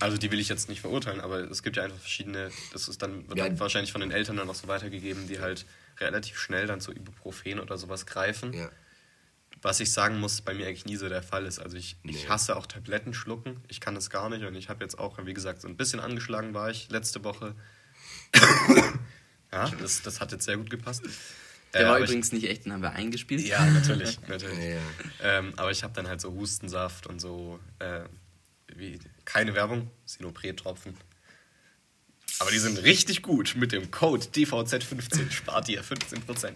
also 0.00 0.16
die 0.16 0.30
will 0.30 0.38
ich 0.38 0.48
jetzt 0.48 0.68
nicht 0.68 0.80
verurteilen, 0.80 1.20
aber 1.20 1.40
es 1.50 1.62
gibt 1.62 1.76
ja 1.76 1.82
einfach 1.82 1.98
verschiedene, 1.98 2.50
das 2.72 2.88
ist 2.88 3.02
dann, 3.02 3.28
wird 3.28 3.38
ja. 3.38 3.48
dann 3.48 3.58
wahrscheinlich 3.58 3.92
von 3.92 4.00
den 4.00 4.12
Eltern 4.12 4.36
dann 4.36 4.48
auch 4.48 4.54
so 4.54 4.68
weitergegeben, 4.68 5.26
die 5.26 5.40
halt 5.40 5.66
relativ 5.98 6.38
schnell 6.38 6.66
dann 6.66 6.80
zu 6.80 6.92
Ibuprofen 6.92 7.60
oder 7.60 7.76
sowas 7.78 8.06
greifen. 8.06 8.52
Ja. 8.52 8.70
Was 9.64 9.80
ich 9.80 9.90
sagen 9.90 10.20
muss, 10.20 10.42
bei 10.42 10.52
mir 10.52 10.66
eigentlich 10.66 10.84
nie 10.84 10.96
so 10.96 11.08
der 11.08 11.22
Fall 11.22 11.46
ist. 11.46 11.58
Also 11.58 11.78
ich, 11.78 11.96
nee. 12.02 12.12
ich 12.12 12.28
hasse 12.28 12.54
auch 12.54 12.66
Tabletten 12.66 13.14
schlucken. 13.14 13.62
Ich 13.68 13.80
kann 13.80 13.94
das 13.94 14.10
gar 14.10 14.28
nicht 14.28 14.44
und 14.44 14.54
ich 14.56 14.68
habe 14.68 14.84
jetzt 14.84 14.98
auch, 14.98 15.16
wie 15.24 15.32
gesagt, 15.32 15.62
so 15.62 15.68
ein 15.68 15.78
bisschen 15.78 16.00
angeschlagen 16.00 16.52
war 16.52 16.68
ich 16.68 16.90
letzte 16.90 17.24
Woche. 17.24 17.54
ja, 19.50 19.70
das, 19.80 20.02
das 20.02 20.20
hat 20.20 20.32
jetzt 20.32 20.44
sehr 20.44 20.58
gut 20.58 20.68
gepasst. 20.68 21.02
Der 21.72 21.80
äh, 21.80 21.86
war 21.86 21.98
übrigens 21.98 22.26
ich, 22.26 22.32
nicht 22.34 22.50
echt, 22.50 22.66
den 22.66 22.74
haben 22.74 22.82
wir 22.82 22.92
eingespielt. 22.92 23.40
Ja, 23.40 23.64
natürlich, 23.64 24.20
natürlich. 24.28 24.58
Ja. 24.58 25.38
Ähm, 25.38 25.54
aber 25.56 25.70
ich 25.70 25.82
habe 25.82 25.94
dann 25.94 26.08
halt 26.08 26.20
so 26.20 26.34
Hustensaft 26.34 27.06
und 27.06 27.18
so, 27.18 27.58
äh, 27.78 28.02
wie, 28.66 28.98
keine 29.24 29.54
Werbung, 29.54 29.90
Sinopret-Tropfen. 30.04 30.94
Aber 32.38 32.50
die 32.50 32.58
sind 32.58 32.82
richtig 32.82 33.22
gut. 33.22 33.56
Mit 33.56 33.72
dem 33.72 33.90
Code 33.90 34.26
DVZ15 34.26 35.30
spart 35.30 35.70
ihr 35.70 35.82
15%. 35.82 36.52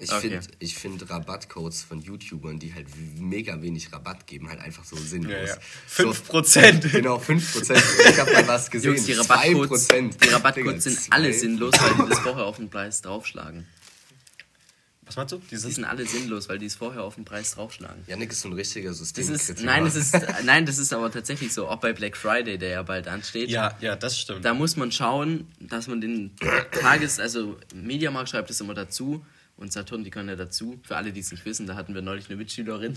Ich 0.00 0.12
okay. 0.12 0.40
finde 0.40 0.66
find 0.66 1.10
Rabattcodes 1.10 1.82
von 1.82 2.00
YouTubern, 2.00 2.60
die 2.60 2.72
halt 2.72 2.86
mega 3.16 3.60
wenig 3.60 3.92
Rabatt 3.92 4.28
geben, 4.28 4.48
halt 4.48 4.60
einfach 4.60 4.84
so 4.84 4.94
sinnlos. 4.94 5.32
Ja, 5.32 6.04
ja. 6.04 6.10
5%. 6.12 6.82
So, 6.82 6.88
genau, 6.92 7.18
5%. 7.18 8.10
Ich 8.10 8.18
habe 8.18 8.32
mal 8.32 8.46
was 8.46 8.70
gesehen. 8.70 8.94
Jungs, 8.94 9.06
die 9.06 9.14
Rabattcodes, 9.14 9.88
die 9.88 10.28
Rabattcodes 10.28 10.84
sind 10.84 11.00
alle 11.10 11.32
sinnlos, 11.32 11.74
weil 11.80 11.94
die 11.94 12.10
das 12.10 12.20
vorher 12.20 12.44
auf 12.44 12.56
den 12.58 12.70
Preis 12.70 13.02
draufschlagen. 13.02 13.66
Was 15.08 15.16
meinst 15.16 15.32
du? 15.32 15.38
Die 15.38 15.56
sind, 15.56 15.70
die 15.70 15.74
sind 15.74 15.84
alle 15.84 16.06
sinnlos, 16.06 16.48
weil 16.50 16.58
die 16.58 16.66
es 16.66 16.76
vorher 16.76 17.02
auf 17.02 17.14
den 17.14 17.24
Preis 17.24 17.52
draufschlagen. 17.52 18.04
Janik 18.06 18.30
ist 18.30 18.42
so 18.42 18.48
ein 18.50 18.52
richtiger 18.52 18.92
System. 18.92 19.26
Das 19.26 19.48
ist, 19.48 19.62
nein, 19.62 19.84
das 19.84 19.96
ist, 19.96 20.14
nein, 20.44 20.66
das 20.66 20.78
ist 20.78 20.92
aber 20.92 21.10
tatsächlich 21.10 21.52
so. 21.52 21.66
Auch 21.66 21.80
bei 21.80 21.94
Black 21.94 22.16
Friday, 22.16 22.58
der 22.58 22.68
ja 22.68 22.82
bald 22.82 23.08
ansteht. 23.08 23.48
Ja, 23.48 23.74
ja, 23.80 23.96
das 23.96 24.20
stimmt. 24.20 24.44
Da 24.44 24.52
muss 24.52 24.76
man 24.76 24.92
schauen, 24.92 25.48
dass 25.60 25.88
man 25.88 26.02
den 26.02 26.30
Tages-, 26.82 27.18
also 27.18 27.58
Mediamarkt 27.74 28.28
schreibt 28.28 28.50
es 28.50 28.60
immer 28.60 28.74
dazu, 28.74 29.24
und 29.58 29.72
Saturn, 29.72 30.04
die 30.04 30.10
können 30.10 30.28
ja 30.28 30.36
dazu. 30.36 30.80
Für 30.82 30.96
alle, 30.96 31.12
die 31.12 31.20
es 31.20 31.30
nicht 31.30 31.44
wissen, 31.44 31.66
da 31.66 31.74
hatten 31.74 31.94
wir 31.94 32.02
neulich 32.02 32.28
eine 32.28 32.36
Mitschülerin 32.36 32.96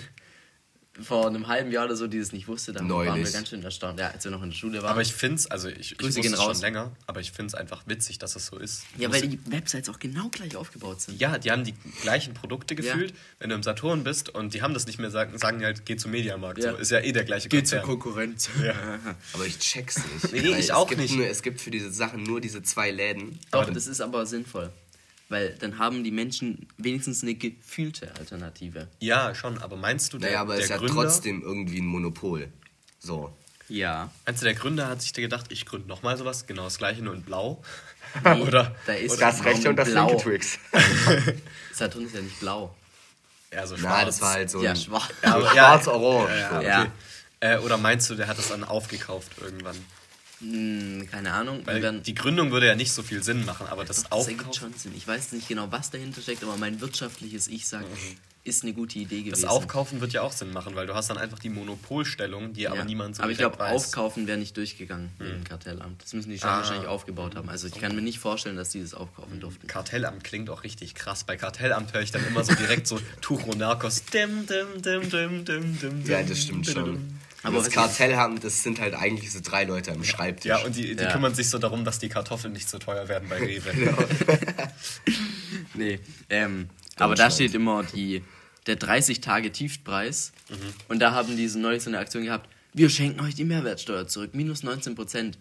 vor 0.99 1.25
einem 1.25 1.47
halben 1.47 1.71
Jahr 1.71 1.85
oder 1.85 1.95
so, 1.95 2.07
die 2.07 2.17
es 2.17 2.33
nicht 2.33 2.47
wusste. 2.49 2.73
Da 2.73 2.87
waren 2.87 3.23
wir 3.23 3.31
ganz 3.31 3.49
schön 3.49 3.63
erstaunt, 3.63 3.97
ja, 3.97 4.09
als 4.09 4.25
wir 4.25 4.31
noch 4.31 4.43
in 4.43 4.49
der 4.49 4.57
Schule 4.57 4.81
waren. 4.81 4.91
Aber 4.91 5.01
ich 5.01 5.13
finde 5.13 5.35
es, 5.35 5.47
also 5.47 5.69
ich, 5.69 5.97
Grüße 5.97 6.19
ich 6.19 6.31
wusste 6.31 6.41
schon 6.41 6.59
länger, 6.59 6.91
aber 7.07 7.21
ich 7.21 7.31
finde 7.31 7.47
es 7.47 7.55
einfach 7.55 7.83
witzig, 7.87 8.19
dass 8.19 8.35
es 8.35 8.47
so 8.47 8.57
ist. 8.57 8.83
Ja, 8.97 9.11
weil 9.11 9.21
die 9.21 9.39
Websites 9.49 9.87
auch 9.89 9.99
genau 9.99 10.27
gleich 10.29 10.55
aufgebaut 10.57 10.99
sind. 10.99 11.19
Ja, 11.19 11.37
die 11.37 11.49
haben 11.49 11.63
die 11.63 11.73
gleichen 12.01 12.33
Produkte 12.33 12.75
gefühlt. 12.75 13.11
Ja. 13.11 13.17
Wenn 13.39 13.49
du 13.49 13.55
im 13.55 13.63
Saturn 13.63 14.03
bist 14.03 14.29
und 14.29 14.53
die 14.53 14.61
haben 14.61 14.73
das 14.73 14.85
nicht 14.85 14.99
mehr, 14.99 15.11
sagen, 15.11 15.37
sagen 15.37 15.63
halt, 15.63 15.85
geh 15.85 15.95
zum 15.95 16.11
Mediamarkt. 16.11 16.61
Ja. 16.61 16.73
So. 16.73 16.77
Ist 16.77 16.91
ja 16.91 16.99
eh 16.99 17.13
der 17.13 17.23
gleiche 17.23 17.47
Geh 17.47 17.63
zur 17.63 17.79
Konkurrenz. 17.79 18.49
Ja. 18.61 18.73
aber 19.33 19.45
ich 19.45 19.59
check's 19.59 19.97
nicht. 19.97 20.33
nee, 20.33 20.59
ich 20.59 20.73
auch 20.73 20.91
nicht. 20.91 21.15
Nur, 21.15 21.25
es 21.25 21.41
gibt 21.41 21.61
für 21.61 21.71
diese 21.71 21.91
Sachen 21.91 22.23
nur 22.23 22.41
diese 22.41 22.63
zwei 22.63 22.91
Läden. 22.91 23.39
Doch, 23.51 23.69
das 23.69 23.87
ist 23.87 24.01
aber 24.01 24.25
sinnvoll. 24.25 24.71
Weil 25.31 25.55
dann 25.59 25.79
haben 25.79 26.03
die 26.03 26.11
Menschen 26.11 26.67
wenigstens 26.77 27.23
eine 27.23 27.35
gefühlte 27.35 28.13
Alternative. 28.19 28.89
Ja, 28.99 29.33
schon, 29.33 29.59
aber 29.59 29.77
meinst 29.77 30.11
du, 30.11 30.17
der, 30.17 30.31
naja, 30.31 30.41
aber 30.41 30.55
es 30.55 30.65
ist 30.65 30.71
ja 30.71 30.77
trotzdem 30.77 31.41
irgendwie 31.41 31.79
ein 31.79 31.85
Monopol. 31.85 32.49
So. 32.99 33.33
Ja. 33.69 34.11
Meinst 34.25 34.41
du, 34.41 34.45
der 34.45 34.55
Gründer 34.55 34.89
hat 34.89 35.01
sich 35.01 35.13
gedacht, 35.13 35.45
ich 35.47 35.65
gründe 35.65 35.87
nochmal 35.87 36.17
sowas, 36.17 36.47
genau 36.47 36.65
das 36.65 36.77
gleiche, 36.77 37.01
nur 37.01 37.13
in 37.13 37.21
blau? 37.21 37.63
Nee, 38.25 38.41
oder, 38.41 38.75
da 38.85 38.91
ist 38.91 39.13
oder 39.13 39.27
das 39.27 39.45
rechte 39.45 39.69
und 39.69 39.77
das 39.77 39.87
linke 39.87 40.17
Twix. 40.17 40.59
Saturn 41.73 42.05
ist 42.07 42.13
ja 42.13 42.21
nicht 42.21 42.37
blau. 42.41 42.75
Ja, 43.53 43.65
so 43.65 43.77
schwarz. 43.77 43.99
Na, 43.99 44.05
das 44.05 44.21
war 44.21 44.33
halt 44.33 44.49
so 44.49 44.61
ja, 44.61 44.75
schwarz. 44.75 45.13
Ja, 45.23 45.49
Schwarz-orange. 45.49 46.29
Ja, 46.29 46.39
ja, 46.39 46.57
okay. 46.57 46.67
ja. 46.67 46.91
Äh, 47.39 47.57
oder 47.59 47.77
meinst 47.77 48.09
du, 48.09 48.15
der 48.15 48.27
hat 48.27 48.37
das 48.37 48.49
dann 48.49 48.65
aufgekauft 48.65 49.31
irgendwann? 49.39 49.77
Hm, 50.41 51.07
keine 51.09 51.33
Ahnung. 51.33 51.61
Weil 51.65 51.99
die 52.01 52.15
Gründung 52.15 52.51
würde 52.51 52.67
ja 52.67 52.75
nicht 52.75 52.91
so 52.91 53.03
viel 53.03 53.21
Sinn 53.21 53.45
machen, 53.45 53.67
aber 53.67 53.85
das 53.85 54.03
Doch, 54.03 54.17
Das 54.17 54.27
ergibt 54.27 54.55
schon 54.55 54.73
Sinn. 54.73 54.93
Ich 54.95 55.07
weiß 55.07 55.33
nicht 55.33 55.47
genau, 55.47 55.71
was 55.71 55.91
dahinter 55.91 56.21
steckt, 56.21 56.43
aber 56.43 56.57
mein 56.57 56.81
wirtschaftliches 56.81 57.47
Ich 57.47 57.67
sagt, 57.67 57.87
mhm. 57.87 58.17
ist 58.43 58.63
eine 58.63 58.73
gute 58.73 58.97
Idee 58.97 59.21
gewesen. 59.21 59.43
Das 59.43 59.51
Aufkaufen 59.51 60.01
wird 60.01 60.13
ja 60.13 60.23
auch 60.23 60.31
Sinn 60.31 60.51
machen, 60.51 60.73
weil 60.73 60.87
du 60.87 60.95
hast 60.95 61.11
dann 61.11 61.19
einfach 61.19 61.37
die 61.37 61.49
Monopolstellung, 61.49 62.53
die 62.53 62.61
ja. 62.61 62.71
aber 62.71 62.85
niemand 62.85 63.17
so 63.17 63.23
Aber 63.23 63.31
ich 63.31 63.37
glaube, 63.37 63.63
Aufkaufen 63.63 64.25
wäre 64.25 64.39
nicht 64.39 64.57
durchgegangen 64.57 65.11
mhm. 65.19 65.27
im 65.27 65.43
Kartellamt. 65.43 66.01
Das 66.01 66.13
müssen 66.13 66.31
die 66.31 66.39
schon 66.39 66.49
ah. 66.49 66.57
wahrscheinlich 66.57 66.87
aufgebaut 66.87 67.35
haben. 67.35 67.47
Also 67.47 67.67
ich 67.67 67.75
kann 67.75 67.95
mir 67.95 68.01
nicht 68.01 68.17
vorstellen, 68.17 68.55
dass 68.55 68.69
die 68.69 68.81
das 68.81 68.95
aufkaufen 68.95 69.35
mhm. 69.35 69.41
durften. 69.41 69.67
Kartellamt 69.67 70.23
klingt 70.23 70.49
auch 70.49 70.63
richtig 70.63 70.95
krass. 70.95 71.23
Bei 71.23 71.37
Kartellamt 71.37 71.93
höre 71.93 72.01
ich 72.01 72.11
dann 72.11 72.25
immer 72.25 72.43
so 72.43 72.55
direkt 72.55 72.87
so 72.87 72.99
Tucho 73.21 73.53
Narcos. 73.53 74.05
Dim, 74.05 74.47
dim, 74.47 74.81
dim, 74.81 75.07
dim, 75.07 75.45
dim, 75.45 75.79
dim, 75.79 76.05
ja, 76.07 76.23
das 76.23 76.41
stimmt 76.41 76.65
schon. 76.65 77.20
Aber 77.43 77.57
das 77.57 77.71
Kartell 77.71 78.15
haben, 78.15 78.39
das 78.39 78.63
sind 78.63 78.79
halt 78.79 78.93
eigentlich 78.93 79.31
so 79.31 79.39
drei 79.41 79.63
Leute 79.63 79.91
am 79.91 80.03
Schreibtisch. 80.03 80.49
Ja, 80.49 80.63
und 80.63 80.75
die, 80.75 80.95
die 80.95 81.03
ja. 81.03 81.11
kümmern 81.11 81.33
sich 81.33 81.49
so 81.49 81.57
darum, 81.57 81.83
dass 81.83 81.97
die 81.97 82.09
Kartoffeln 82.09 82.53
nicht 82.53 82.69
so 82.69 82.77
teuer 82.77 83.07
werden 83.07 83.27
bei 83.29 83.37
Rewe. 83.39 83.71
genau. 83.73 83.97
nee, 85.73 85.99
ähm, 86.29 86.69
aber 86.97 87.15
da 87.15 87.31
steht 87.31 87.55
immer 87.55 87.83
die, 87.83 88.23
der 88.67 88.79
30-Tage-Tiefpreis. 88.79 90.33
Mhm. 90.49 90.55
Und 90.87 90.99
da 90.99 91.13
haben 91.13 91.35
diese 91.35 91.59
neulich 91.59 91.81
so 91.83 91.89
eine 91.89 91.97
Aktion 91.99 92.25
gehabt, 92.25 92.47
wir 92.73 92.89
schenken 92.89 93.19
euch 93.21 93.35
die 93.35 93.43
Mehrwertsteuer 93.43 94.07
zurück, 94.07 94.31
minus 94.33 94.63
19 94.63 94.95
Prozent. 94.95 95.37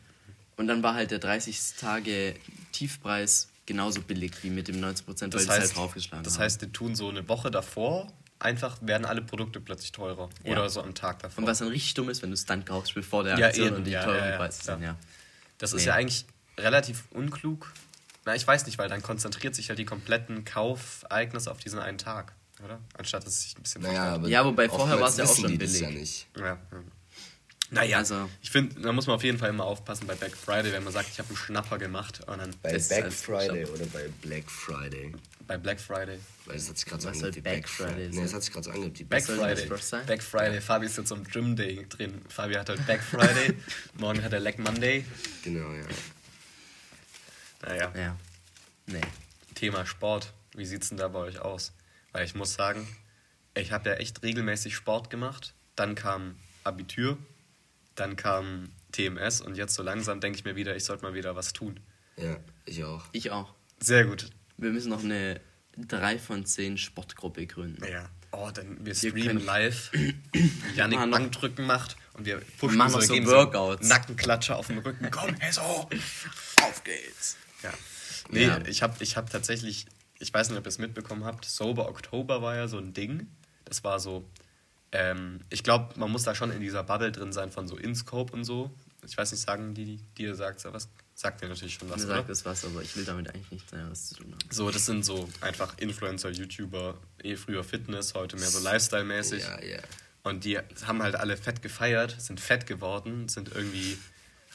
Und 0.57 0.67
dann 0.67 0.83
war 0.83 0.95
halt 0.95 1.11
der 1.11 1.21
30-Tage-Tiefpreis 1.21 3.49
genauso 3.67 4.01
billig 4.01 4.33
wie 4.43 4.49
mit 4.51 4.69
dem 4.69 4.81
19 4.81 5.07
Prozent, 5.07 5.35
weil 5.35 5.45
das 5.45 5.49
heißt, 5.49 5.61
halt 5.61 5.77
draufgeschlagen 5.77 6.25
Das 6.25 6.39
heißt, 6.39 6.63
die 6.63 6.73
tun 6.73 6.97
so 6.97 7.09
eine 7.09 7.29
Woche 7.29 7.51
davor 7.51 8.07
einfach 8.41 8.79
werden 8.81 9.05
alle 9.05 9.23
Produkte 9.23 9.61
plötzlich 9.61 9.93
teurer. 9.93 10.29
Ja. 10.45 10.53
Oder 10.53 10.69
so 10.69 10.83
am 10.83 10.95
Tag 10.95 11.21
davor. 11.21 11.43
Und 11.43 11.49
was 11.49 11.59
dann 11.59 11.69
richtig 11.69 11.95
dumm 11.95 12.09
ist, 12.09 12.23
wenn 12.23 12.31
du 12.31 12.35
es 12.35 12.47
dann 12.47 12.65
kaufst, 12.65 12.95
bevor 12.95 13.23
der 13.23 13.37
Aktion 13.37 13.69
ja, 13.69 13.75
und 13.75 13.85
die 13.85 13.91
ja, 13.93 14.05
teuren 14.05 14.37
Preise 14.37 14.65
sind, 14.65 14.83
ja. 14.83 14.97
Das 15.59 15.73
nee. 15.73 15.79
ist 15.79 15.85
ja 15.85 15.95
eigentlich 15.95 16.25
relativ 16.59 17.05
unklug. 17.11 17.73
Na, 18.25 18.35
ich 18.35 18.47
weiß 18.47 18.67
nicht, 18.67 18.79
weil 18.79 18.89
dann 18.89 19.03
konzentriert 19.03 19.55
sich 19.55 19.69
halt 19.69 19.79
die 19.79 19.85
kompletten 19.85 20.45
Kaufereignisse 20.45 21.51
auf 21.51 21.59
diesen 21.59 21.79
einen 21.79 21.99
Tag, 21.99 22.35
oder? 22.65 22.81
Anstatt 22.99 23.27
dass 23.27 23.35
es 23.35 23.43
sich 23.43 23.59
ein 23.59 23.63
bisschen 23.63 23.83
naja, 23.83 24.15
aber 24.15 24.29
Ja, 24.29 24.45
wobei 24.45 24.69
vorher 24.69 25.01
war 25.01 25.09
es 25.09 25.17
ja 25.17 25.25
auch 25.25 25.37
schon 25.37 25.57
billig. 25.57 25.81
Ja 25.81 25.91
nicht. 25.91 26.27
Ja, 26.39 26.59
Naja, 27.73 27.99
also, 27.99 28.29
ich 28.43 28.51
finde, 28.51 28.81
da 28.81 28.93
muss 28.93 29.07
man 29.07 29.15
auf 29.15 29.23
jeden 29.23 29.39
Fall 29.39 29.49
immer 29.51 29.65
aufpassen 29.65 30.07
bei 30.07 30.17
Black 30.17 30.37
Friday, 30.37 30.73
wenn 30.73 30.83
man 30.83 30.93
sagt, 30.93 31.09
ich 31.09 31.19
habe 31.19 31.29
einen 31.29 31.37
Schnapper 31.37 31.79
gemacht. 31.79 32.21
Und 32.27 32.39
dann 32.39 32.51
bei 32.63 32.77
Black 32.77 33.13
Friday 33.13 33.65
oder 33.65 33.87
bei 33.87 34.09
Black 34.23 34.51
Friday? 34.51 35.13
Bei 35.47 35.57
Black 35.57 35.81
Friday. 35.81 36.19
Weil 36.47 36.57
das 36.57 36.69
hat 36.69 36.79
sich 36.79 36.87
gerade 36.87 37.03
so 37.03 37.09
angehört 37.09 37.37
wie 37.37 37.41
Back 37.41 37.69
Friday. 37.69 38.09
Nee, 38.11 38.23
das 38.23 38.35
hat 38.35 38.43
sich 38.43 38.53
gerade 38.53 38.65
so 38.65 38.71
angehört 38.71 38.99
wie 38.99 39.05
Back 39.05 39.25
Friday. 39.25 39.69
Back 40.07 40.23
Friday. 40.23 40.61
Fabi 40.61 40.87
ist 40.87 40.99
jetzt 40.99 41.09
so 41.09 41.15
im 41.15 41.25
Gym 41.25 41.55
Day 41.55 41.87
drin. 41.89 42.21
Fabi 42.29 42.55
hat 42.55 42.69
halt 42.69 42.85
Back 42.87 43.03
Friday. 43.03 43.57
Morgen 43.99 44.23
hat 44.23 44.33
er 44.33 44.41
Leg 44.41 44.59
Monday. 44.59 45.05
Genau, 45.45 45.73
ja. 45.73 45.85
Naja. 47.63 47.93
Ja. 47.97 48.17
Nee. 48.87 49.01
Thema 49.55 49.87
Sport. 49.87 50.33
Wie 50.57 50.67
sieht's 50.67 50.89
denn 50.89 50.99
da 50.99 51.09
bei 51.09 51.21
euch 51.21 51.39
aus? 51.39 51.73
Weil 52.13 52.25
ich 52.25 52.35
muss 52.35 52.55
sagen, 52.55 52.87
ich 53.55 53.71
habe 53.71 53.91
ja 53.91 53.97
echt 53.97 54.23
regelmäßig 54.23 54.75
Sport 54.75 55.11
gemacht. 55.11 55.55
Dann 55.77 55.95
kam 55.95 56.37
Abitur. 56.65 57.19
Dann 58.01 58.17
kam 58.17 58.71
TMS. 58.93 59.43
Und 59.43 59.59
jetzt 59.59 59.75
so 59.75 59.83
langsam 59.83 60.21
denke 60.21 60.39
ich 60.39 60.45
mir 60.47 60.57
wieder, 60.57 60.75
ich 60.75 60.85
sollte 60.85 61.05
mal 61.05 61.13
wieder 61.13 61.37
was 61.37 61.53
tun. 61.53 61.79
Ja, 62.17 62.39
ich 62.65 62.83
auch. 62.83 63.05
Ich 63.13 63.31
auch. 63.31 63.55
Sehr 63.79 64.07
gut. 64.07 64.31
Wir 64.57 64.71
müssen 64.71 64.89
noch 64.89 65.05
eine 65.05 65.39
3 65.77 66.19
von 66.19 66.47
10 66.47 66.79
Sportgruppe 66.79 67.47
gründen. 67.47 67.85
Ja. 67.85 68.09
Oh, 68.33 68.51
dann 68.55 68.85
wir 68.87 68.95
streamen 68.95 69.45
live. 69.45 69.93
Janik 70.75 70.99
Bankdrücken 71.11 71.67
macht 71.67 71.97
und 72.15 72.25
wir 72.25 72.41
pushen 72.59 72.79
machen 72.79 72.93
so, 72.93 73.01
so 73.01 73.27
Workouts. 73.27 73.87
Nackenklatscher 73.87 74.57
auf 74.57 74.69
dem 74.69 74.79
Rücken. 74.79 75.07
Komm, 75.11 75.35
Hesso, 75.35 75.61
auf 75.61 76.85
geht's. 76.85 77.37
Ja. 77.63 77.73
Nee, 78.31 78.47
ja. 78.47 78.63
ich 78.67 78.83
habe 78.83 78.95
ich 79.01 79.19
hab 79.19 79.29
tatsächlich, 79.29 79.85
ich 80.19 80.33
weiß 80.33 80.49
nicht, 80.49 80.59
ob 80.59 80.65
ihr 80.65 80.69
es 80.69 80.79
mitbekommen 80.79 81.25
habt, 81.25 81.45
Sober 81.45 81.89
Oktober 81.89 82.41
war 82.41 82.57
ja 82.57 82.67
so 82.67 82.79
ein 82.79 82.95
Ding. 82.95 83.27
Das 83.67 83.85
war 83.85 84.01
so, 84.01 84.25
ähm, 84.93 85.41
ich 85.51 85.63
glaube, 85.63 85.99
man 85.99 86.11
muss 86.11 86.25
da 86.25 86.35
schon 86.35 86.51
in 86.51 86.61
dieser 86.61 86.83
Bubble 86.83 87.13
drin 87.13 87.33
sein 87.33 87.51
von 87.51 87.69
so 87.69 87.77
InScope 87.77 88.33
und 88.33 88.45
so. 88.45 88.71
Ich 89.07 89.17
weiß 89.17 89.33
nicht, 89.33 89.41
sagen 89.41 89.75
die, 89.75 89.85
die 89.85 89.97
dir 90.19 90.35
sagt, 90.35 90.65
was 90.73 90.89
sagt 91.15 91.43
dir 91.43 91.49
natürlich 91.49 91.75
schon 91.75 91.89
was. 91.91 92.01
Mir 92.01 92.07
sagt 92.07 92.31
es 92.31 92.45
was, 92.45 92.65
aber 92.65 92.83
ich 92.83 92.97
will 92.97 93.05
damit 93.05 93.29
eigentlich 93.29 93.51
nichts 93.51 93.73
was 93.73 94.09
zu 94.09 94.15
tun 94.17 94.33
haben. 94.33 94.51
So, 94.51 94.71
das 94.71 94.87
sind 94.87 95.05
so 95.05 95.29
einfach 95.41 95.79
Influencer, 95.79 96.31
YouTuber, 96.31 96.97
eh 97.23 97.37
früher 97.37 97.63
Fitness, 97.63 98.15
heute 98.15 98.37
mehr 98.37 98.49
so 98.49 98.59
Lifestyle-mäßig. 98.61 99.43
Ja, 99.43 99.63
ja. 99.63 99.79
Und 100.23 100.45
die 100.45 100.59
haben 100.59 101.03
halt 101.03 101.17
alle 101.17 101.37
fett 101.37 101.63
gefeiert, 101.63 102.17
sind 102.19 102.41
fett 102.41 102.67
geworden, 102.67 103.29
sind 103.29 103.55
irgendwie, 103.55 103.97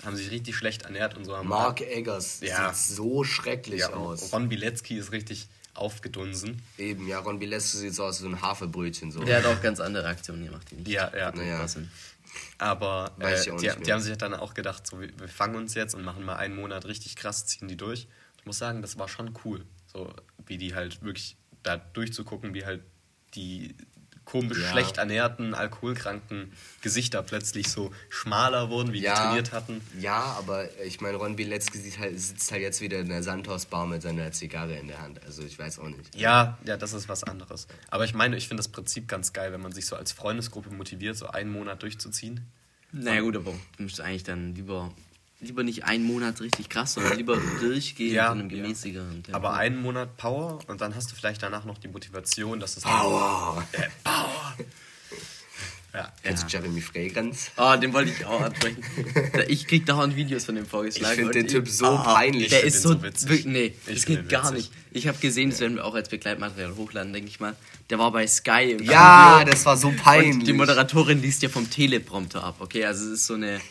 haben 0.03 0.15
sich 0.15 0.29
richtig 0.31 0.55
schlecht 0.55 0.83
ernährt 0.83 1.15
und 1.15 1.25
so. 1.25 1.35
Haben 1.35 1.49
Mark 1.49 1.81
Eggers 1.81 2.39
ja, 2.41 2.73
sieht 2.73 2.97
so 2.97 3.23
schrecklich 3.23 3.81
ja, 3.81 3.93
aus. 3.93 4.31
Ron 4.33 4.49
Bilecki 4.49 4.97
ist 4.97 5.11
richtig 5.11 5.47
aufgedunsen. 5.75 6.62
Eben, 6.77 7.08
ja, 7.08 7.20
Ron 7.20 7.39
Bilecki 7.39 7.77
sieht 7.77 7.94
so 7.94 8.05
aus 8.05 8.20
wie 8.20 8.24
so 8.24 8.29
ein 8.29 8.41
Haferbrötchen. 8.41 9.12
So. 9.12 9.24
Der 9.24 9.38
hat 9.38 9.46
auch 9.46 9.62
ganz 9.62 9.79
andere 9.79 10.08
Aktionen 10.08 10.46
gemacht, 10.46 10.67
die 10.72 10.75
nicht. 10.75 10.88
Ja, 10.88 11.12
ja. 11.15 11.32
Naja. 11.32 11.65
Aber 12.58 13.12
äh, 13.20 13.41
die, 13.44 13.84
die, 13.84 13.94
haben 13.94 14.01
sich 14.01 14.17
dann 14.17 14.34
auch 14.34 14.53
gedacht, 14.53 14.86
so, 14.88 15.00
wir, 15.00 15.10
wir 15.20 15.27
fangen 15.27 15.55
uns 15.55 15.74
jetzt 15.74 15.96
und 15.96 16.03
machen 16.03 16.24
mal 16.24 16.36
einen 16.36 16.55
Monat 16.55 16.86
richtig 16.86 17.15
krass, 17.15 17.46
ziehen 17.46 17.67
die 17.67 17.77
durch. 17.77 18.08
Ich 18.38 18.46
muss 18.46 18.58
sagen, 18.58 18.82
das 18.82 18.98
war 18.98 19.08
schon 19.08 19.34
cool, 19.44 19.65
so 19.88 20.13
wie 20.46 20.58
die 20.58 20.75
halt 20.75 21.01
wirklich 21.01 21.38
da 21.63 21.77
durchzugucken, 21.77 22.53
wie 22.53 22.65
halt 22.65 22.84
die 23.36 23.75
komisch 24.25 24.60
ja. 24.60 24.70
schlecht 24.70 24.98
ernährten, 24.98 25.53
alkoholkranken 25.53 26.51
Gesichter 26.82 27.24
plötzlich 27.24 27.70
so 27.70 27.91
schmaler 28.10 28.70
wurden, 28.70 28.91
wie 28.91 29.01
ja, 29.01 29.13
die 29.13 29.22
trainiert 29.22 29.51
hatten. 29.53 29.82
Ja, 30.00 30.36
aber 30.38 30.67
ich 30.82 31.00
meine, 31.01 31.17
Ron 31.17 31.38
sitzt 31.38 32.00
halt, 32.00 32.20
sitzt 32.20 32.51
halt 32.51 32.62
jetzt 32.62 32.82
wieder 32.82 33.00
in 33.00 33.10
der 33.10 33.24
Sandhausbar 33.24 33.88
mit 33.88 34.01
seiner 34.01 34.32
Zigarre 34.32 34.75
in 34.77 34.88
der 34.88 35.01
Hand. 35.01 35.22
Also 35.25 35.44
ich 35.44 35.58
weiß 35.58 35.79
auch 35.79 35.88
nicht. 35.88 36.15
Ja, 36.15 36.58
ja, 36.65 36.75
das 36.75 36.94
ist 36.94 37.08
was 37.08 37.24
anderes. 37.24 37.67
Aber 37.89 38.03
ich 38.05 38.13
meine, 38.13 38.36
ich 38.36 38.48
finde 38.48 38.62
das 38.62 38.67
Prinzip 38.67 39.08
ganz 39.08 39.32
geil, 39.32 39.53
wenn 39.53 39.62
man 39.62 39.72
sich 39.72 39.86
so 39.86 39.96
als 39.96 40.12
Freundesgruppe 40.12 40.72
motiviert, 40.72 41.15
so 41.17 41.27
einen 41.27 41.51
Monat 41.51 41.84
durchzuziehen. 41.84 42.41
Naja 42.91 43.22
gut, 43.22 43.36
aber 43.36 43.53
du 43.77 43.84
musst 43.84 44.00
eigentlich 44.00 44.24
dann 44.24 44.55
lieber 44.55 44.94
lieber 45.45 45.63
nicht 45.63 45.85
einen 45.85 46.03
Monat 46.03 46.41
richtig 46.41 46.69
krass, 46.69 46.93
sondern 46.93 47.17
lieber 47.17 47.37
durchgehen 47.59 48.13
ja, 48.13 48.31
in 48.31 48.39
einem 48.39 48.49
gemäßigeren 48.49 49.23
Tempo. 49.23 49.35
Aber 49.35 49.53
einen 49.53 49.81
Monat 49.81 50.17
Power 50.17 50.59
und 50.67 50.81
dann 50.81 50.95
hast 50.95 51.11
du 51.11 51.15
vielleicht 51.15 51.43
danach 51.43 51.65
noch 51.65 51.77
die 51.77 51.87
Motivation, 51.87 52.59
dass 52.59 52.77
es. 52.77 52.83
Power! 52.83 53.65
Äh, 53.71 53.87
Power! 54.03 54.55
Ja. 55.95 56.11
Kennst 56.23 56.43
du 56.43 56.47
Jeremy 56.47 56.81
Fragrance? 56.81 57.51
Oh, 57.55 57.73
den 57.77 57.93
wollte 57.93 58.11
ich 58.11 58.25
auch 58.25 58.41
ansprechen. 58.41 58.83
ich 59.47 59.65
krieg 59.65 59.85
dauernd 59.85 60.17
Videos 60.17 60.43
von 60.43 60.55
dem 60.55 60.65
vorgeschlagen. 60.65 61.13
Ich 61.13 61.19
finde 61.19 61.31
den 61.31 61.47
Typ 61.47 61.69
so 61.69 61.87
oh, 61.87 62.03
peinlich. 62.03 62.49
Der 62.49 62.65
ist 62.65 62.81
so, 62.81 62.89
so 62.89 63.03
witzig. 63.03 63.45
Nee, 63.45 63.73
ich 63.87 63.95
das 63.95 64.05
geht 64.05 64.27
gar 64.27 64.51
nicht. 64.51 64.71
Ich 64.91 65.07
habe 65.07 65.17
gesehen, 65.19 65.51
das 65.51 65.61
werden 65.61 65.75
wir 65.75 65.85
auch 65.85 65.95
als 65.95 66.09
Begleitmaterial 66.09 66.75
hochladen, 66.75 67.13
denke 67.13 67.29
ich 67.29 67.39
mal. 67.39 67.55
Der 67.89 67.97
war 67.97 68.11
bei 68.11 68.27
Sky 68.27 68.75
im 68.77 68.83
Ja, 68.83 69.35
Studio. 69.37 69.53
das 69.53 69.65
war 69.65 69.77
so 69.77 69.93
peinlich. 69.95 70.33
Und 70.33 70.47
die 70.47 70.53
Moderatorin 70.53 71.21
liest 71.21 71.43
ja 71.43 71.49
vom 71.49 71.69
Teleprompter 71.69 72.43
ab, 72.43 72.57
okay? 72.59 72.83
Also 72.85 73.05
es 73.05 73.19
ist 73.19 73.27
so 73.27 73.35
eine 73.35 73.61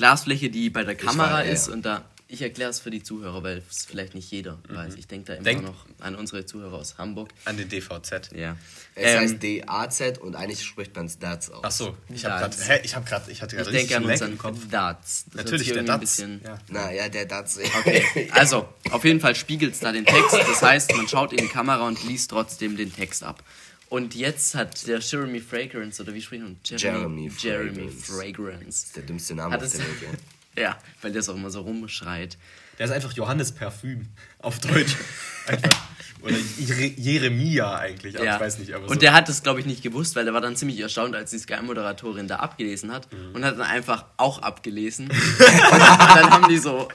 Glasfläche, 0.00 0.48
die 0.48 0.70
bei 0.70 0.82
der 0.82 0.94
Kamera 0.94 1.30
war, 1.30 1.44
ist 1.44 1.68
ja. 1.68 1.74
und 1.74 1.84
da. 1.84 2.04
Ich 2.26 2.40
erkläre 2.40 2.70
es 2.70 2.78
für 2.78 2.90
die 2.90 3.02
Zuhörer, 3.02 3.42
weil 3.42 3.62
es 3.68 3.84
vielleicht 3.84 4.14
nicht 4.14 4.30
jeder 4.30 4.58
mhm. 4.68 4.76
weiß. 4.76 4.94
Ich 4.94 5.06
denke 5.08 5.26
da 5.26 5.34
immer 5.34 5.42
Denk 5.42 5.62
noch 5.62 5.84
an 5.98 6.14
unsere 6.14 6.46
Zuhörer 6.46 6.78
aus 6.78 6.96
Hamburg. 6.96 7.30
An 7.44 7.56
den 7.56 7.68
DVZ. 7.68 8.30
Ja. 8.34 8.56
Es 8.94 9.14
ähm, 9.14 9.20
heißt 9.20 9.42
DAZ 9.42 10.18
und 10.18 10.36
eigentlich 10.36 10.64
spricht 10.64 10.94
man 10.96 11.06
es 11.06 11.18
DATS 11.18 11.50
aus. 11.50 11.60
Ach 11.62 11.70
so, 11.70 11.96
ich 12.08 12.24
habe 12.24 12.38
gerade, 12.38 12.56
hä, 12.56 12.80
ich 12.82 12.94
habe 12.94 13.04
gerade, 13.04 13.30
ich 13.30 13.42
hatte 13.42 13.56
gerade 13.56 13.70
richtig 13.70 13.88
denke 13.88 14.04
an 14.04 14.10
unseren 14.10 14.38
Kopf. 14.38 14.58
DATS. 14.70 15.26
Das 15.26 15.44
Natürlich 15.44 15.72
der 15.72 15.82
DATS. 15.82 16.18
Ja. 16.18 16.58
Na 16.68 16.92
ja, 16.92 17.08
der 17.08 17.26
DATS. 17.26 17.58
Okay, 17.80 18.30
also 18.30 18.68
auf 18.90 19.04
jeden 19.04 19.20
Fall 19.20 19.34
spiegelt 19.34 19.74
es 19.74 19.80
da 19.80 19.92
den 19.92 20.06
Text. 20.06 20.32
Das 20.32 20.62
heißt, 20.62 20.96
man 20.96 21.08
schaut 21.08 21.32
in 21.32 21.38
die 21.38 21.48
Kamera 21.48 21.86
und 21.86 22.02
liest 22.04 22.30
trotzdem 22.30 22.76
den 22.76 22.94
Text 22.94 23.24
ab. 23.24 23.42
Und 23.90 24.14
jetzt 24.14 24.54
hat 24.54 24.86
der 24.86 25.00
Jeremy 25.00 25.40
Fragrance, 25.40 26.00
oder 26.00 26.14
wie 26.14 26.22
spricht 26.22 26.44
man? 26.44 26.56
Jeremy, 26.64 27.28
Jeremy, 27.28 27.30
Jeremy 27.38 27.90
Fragrance. 27.90 28.06
Fragrance. 28.06 28.64
Das 28.64 28.84
ist 28.84 28.96
der 28.96 29.02
dümmste 29.02 29.34
Name 29.34 29.56
auf 29.56 29.62
der 29.62 29.80
Welt, 29.80 30.18
ja. 30.56 30.78
weil 31.02 31.10
der 31.10 31.20
es 31.20 31.28
auch 31.28 31.34
immer 31.34 31.50
so 31.50 31.62
rumschreit. 31.62 32.38
Der 32.78 32.86
ist 32.86 32.92
einfach 32.92 33.12
Johannes 33.12 33.50
Parfüm 33.50 34.06
auf 34.38 34.60
Deutsch. 34.60 34.94
einfach. 35.48 35.76
Oder 36.22 36.36
Jeremia 36.36 37.78
eigentlich, 37.78 38.14
aber 38.14 38.26
ja. 38.26 38.34
ich 38.36 38.40
weiß 38.40 38.58
nicht. 38.58 38.74
Aber 38.74 38.84
und 38.84 38.94
so. 38.94 39.00
der 39.00 39.12
hat 39.12 39.28
das, 39.28 39.42
glaube 39.42 39.58
ich, 39.58 39.66
nicht 39.66 39.82
gewusst, 39.82 40.14
weil 40.14 40.24
der 40.24 40.34
war 40.34 40.40
dann 40.40 40.54
ziemlich 40.54 40.78
erstaunt, 40.78 41.16
als 41.16 41.30
die 41.30 41.38
Sky-Moderatorin 41.38 42.28
da 42.28 42.36
abgelesen 42.36 42.92
hat 42.92 43.12
mhm. 43.12 43.34
und 43.34 43.44
hat 43.44 43.54
dann 43.58 43.66
einfach 43.66 44.04
auch 44.18 44.40
abgelesen. 44.40 45.08
und 45.10 45.80
dann 45.80 46.30
haben 46.30 46.48
die 46.48 46.58
so 46.58 46.88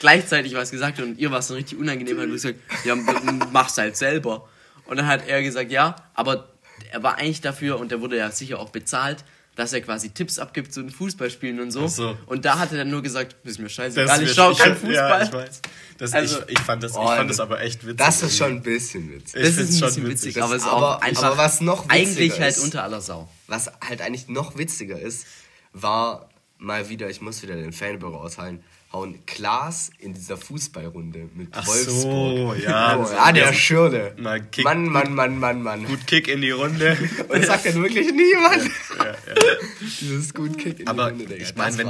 gleichzeitig 0.00 0.54
was 0.54 0.72
gesagt 0.72 0.98
und 0.98 1.16
ihr 1.18 1.30
war 1.30 1.38
es 1.38 1.48
dann 1.48 1.58
richtig 1.58 1.78
unangenehm, 1.78 2.18
hat 2.18 2.28
gesagt, 2.28 2.58
ja, 2.84 2.96
mach's 3.52 3.78
halt 3.78 3.96
selber. 3.96 4.48
Und 4.90 4.96
dann 4.96 5.06
hat 5.06 5.28
er 5.28 5.40
gesagt, 5.40 5.70
ja, 5.70 5.94
aber 6.14 6.48
er 6.90 7.00
war 7.04 7.16
eigentlich 7.16 7.40
dafür 7.40 7.78
und 7.78 7.92
der 7.92 8.00
wurde 8.00 8.16
ja 8.16 8.28
sicher 8.32 8.58
auch 8.58 8.70
bezahlt, 8.70 9.24
dass 9.54 9.72
er 9.72 9.82
quasi 9.82 10.10
Tipps 10.10 10.40
abgibt 10.40 10.74
zu 10.74 10.82
den 10.82 10.90
Fußballspielen 10.90 11.60
und 11.60 11.70
so. 11.70 11.86
so. 11.86 12.16
Und 12.26 12.44
da 12.44 12.58
hat 12.58 12.72
er 12.72 12.78
dann 12.78 12.90
nur 12.90 13.00
gesagt, 13.00 13.36
das 13.44 13.52
ist 13.52 13.58
mir 13.60 13.68
scheißegal, 13.68 14.20
ich 14.20 14.32
schaue 14.32 14.52
keinen 14.56 14.74
Fußball. 14.74 14.92
Ja, 14.92 15.22
ich 15.22 15.32
weiß. 15.32 15.62
Das, 15.98 16.12
also, 16.12 16.40
ich, 16.48 16.54
ich, 16.54 16.58
fand 16.58 16.82
das, 16.82 16.96
oh, 16.96 17.04
ich 17.04 17.08
fand 17.08 17.30
das 17.30 17.38
aber 17.38 17.60
echt 17.60 17.86
witzig. 17.86 17.98
Das 17.98 18.20
ist 18.24 18.36
schon 18.36 18.50
ein 18.50 18.62
bisschen 18.62 19.12
witzig. 19.12 19.40
Das 19.40 19.58
ist 19.58 19.58
ein 19.58 19.66
bisschen 19.66 20.08
witzig, 20.08 20.26
witzig 20.34 20.42
aber 20.42 20.56
es 20.56 20.62
ist 20.62 20.68
auch 20.68 21.00
einfach 21.00 21.22
aber 21.22 21.36
was 21.36 21.60
noch 21.60 21.88
eigentlich 21.88 22.40
halt 22.40 22.58
unter 22.58 22.82
aller 22.82 23.00
Sau. 23.00 23.28
Was 23.46 23.70
halt 23.88 24.00
eigentlich 24.00 24.26
noch 24.26 24.58
witziger 24.58 24.98
ist, 24.98 25.24
war 25.72 26.28
mal 26.58 26.88
wieder, 26.88 27.08
ich 27.08 27.20
muss 27.20 27.44
wieder 27.44 27.54
den 27.54 27.72
Fanbüro 27.72 28.16
aushalten, 28.16 28.64
hauen 28.92 29.24
Klaas 29.24 29.90
in 29.98 30.14
dieser 30.14 30.36
Fußballrunde 30.36 31.30
mit 31.34 31.48
Ach 31.52 31.66
Wolfsburg. 31.66 32.02
So, 32.02 32.54
ja, 32.54 32.98
oh, 32.98 33.08
ja 33.10 33.32
der 33.32 33.52
Schürde. 33.52 34.16
Kick, 34.50 34.64
Mann, 34.64 34.86
Mann, 34.86 35.14
Mann, 35.14 35.38
Mann, 35.38 35.62
Mann. 35.62 35.84
Gut 35.84 36.06
Kick 36.06 36.26
in 36.26 36.40
die 36.40 36.50
Runde. 36.50 36.96
Und 37.28 37.44
sagt 37.44 37.66
dann 37.66 37.82
wirklich 37.82 38.12
niemand. 38.12 38.70
Ja, 38.98 39.04
ja, 39.04 39.12
ja. 39.28 39.56
Dieses 40.00 40.34
gut 40.34 40.58
Kick 40.58 40.80
in 40.80 40.88
Aber 40.88 41.12
die 41.12 41.22
Runde, 41.22 41.34
Digga. 41.34 41.42
Ich 41.44 41.54
meine, 41.54 41.78
wenn, 41.78 41.86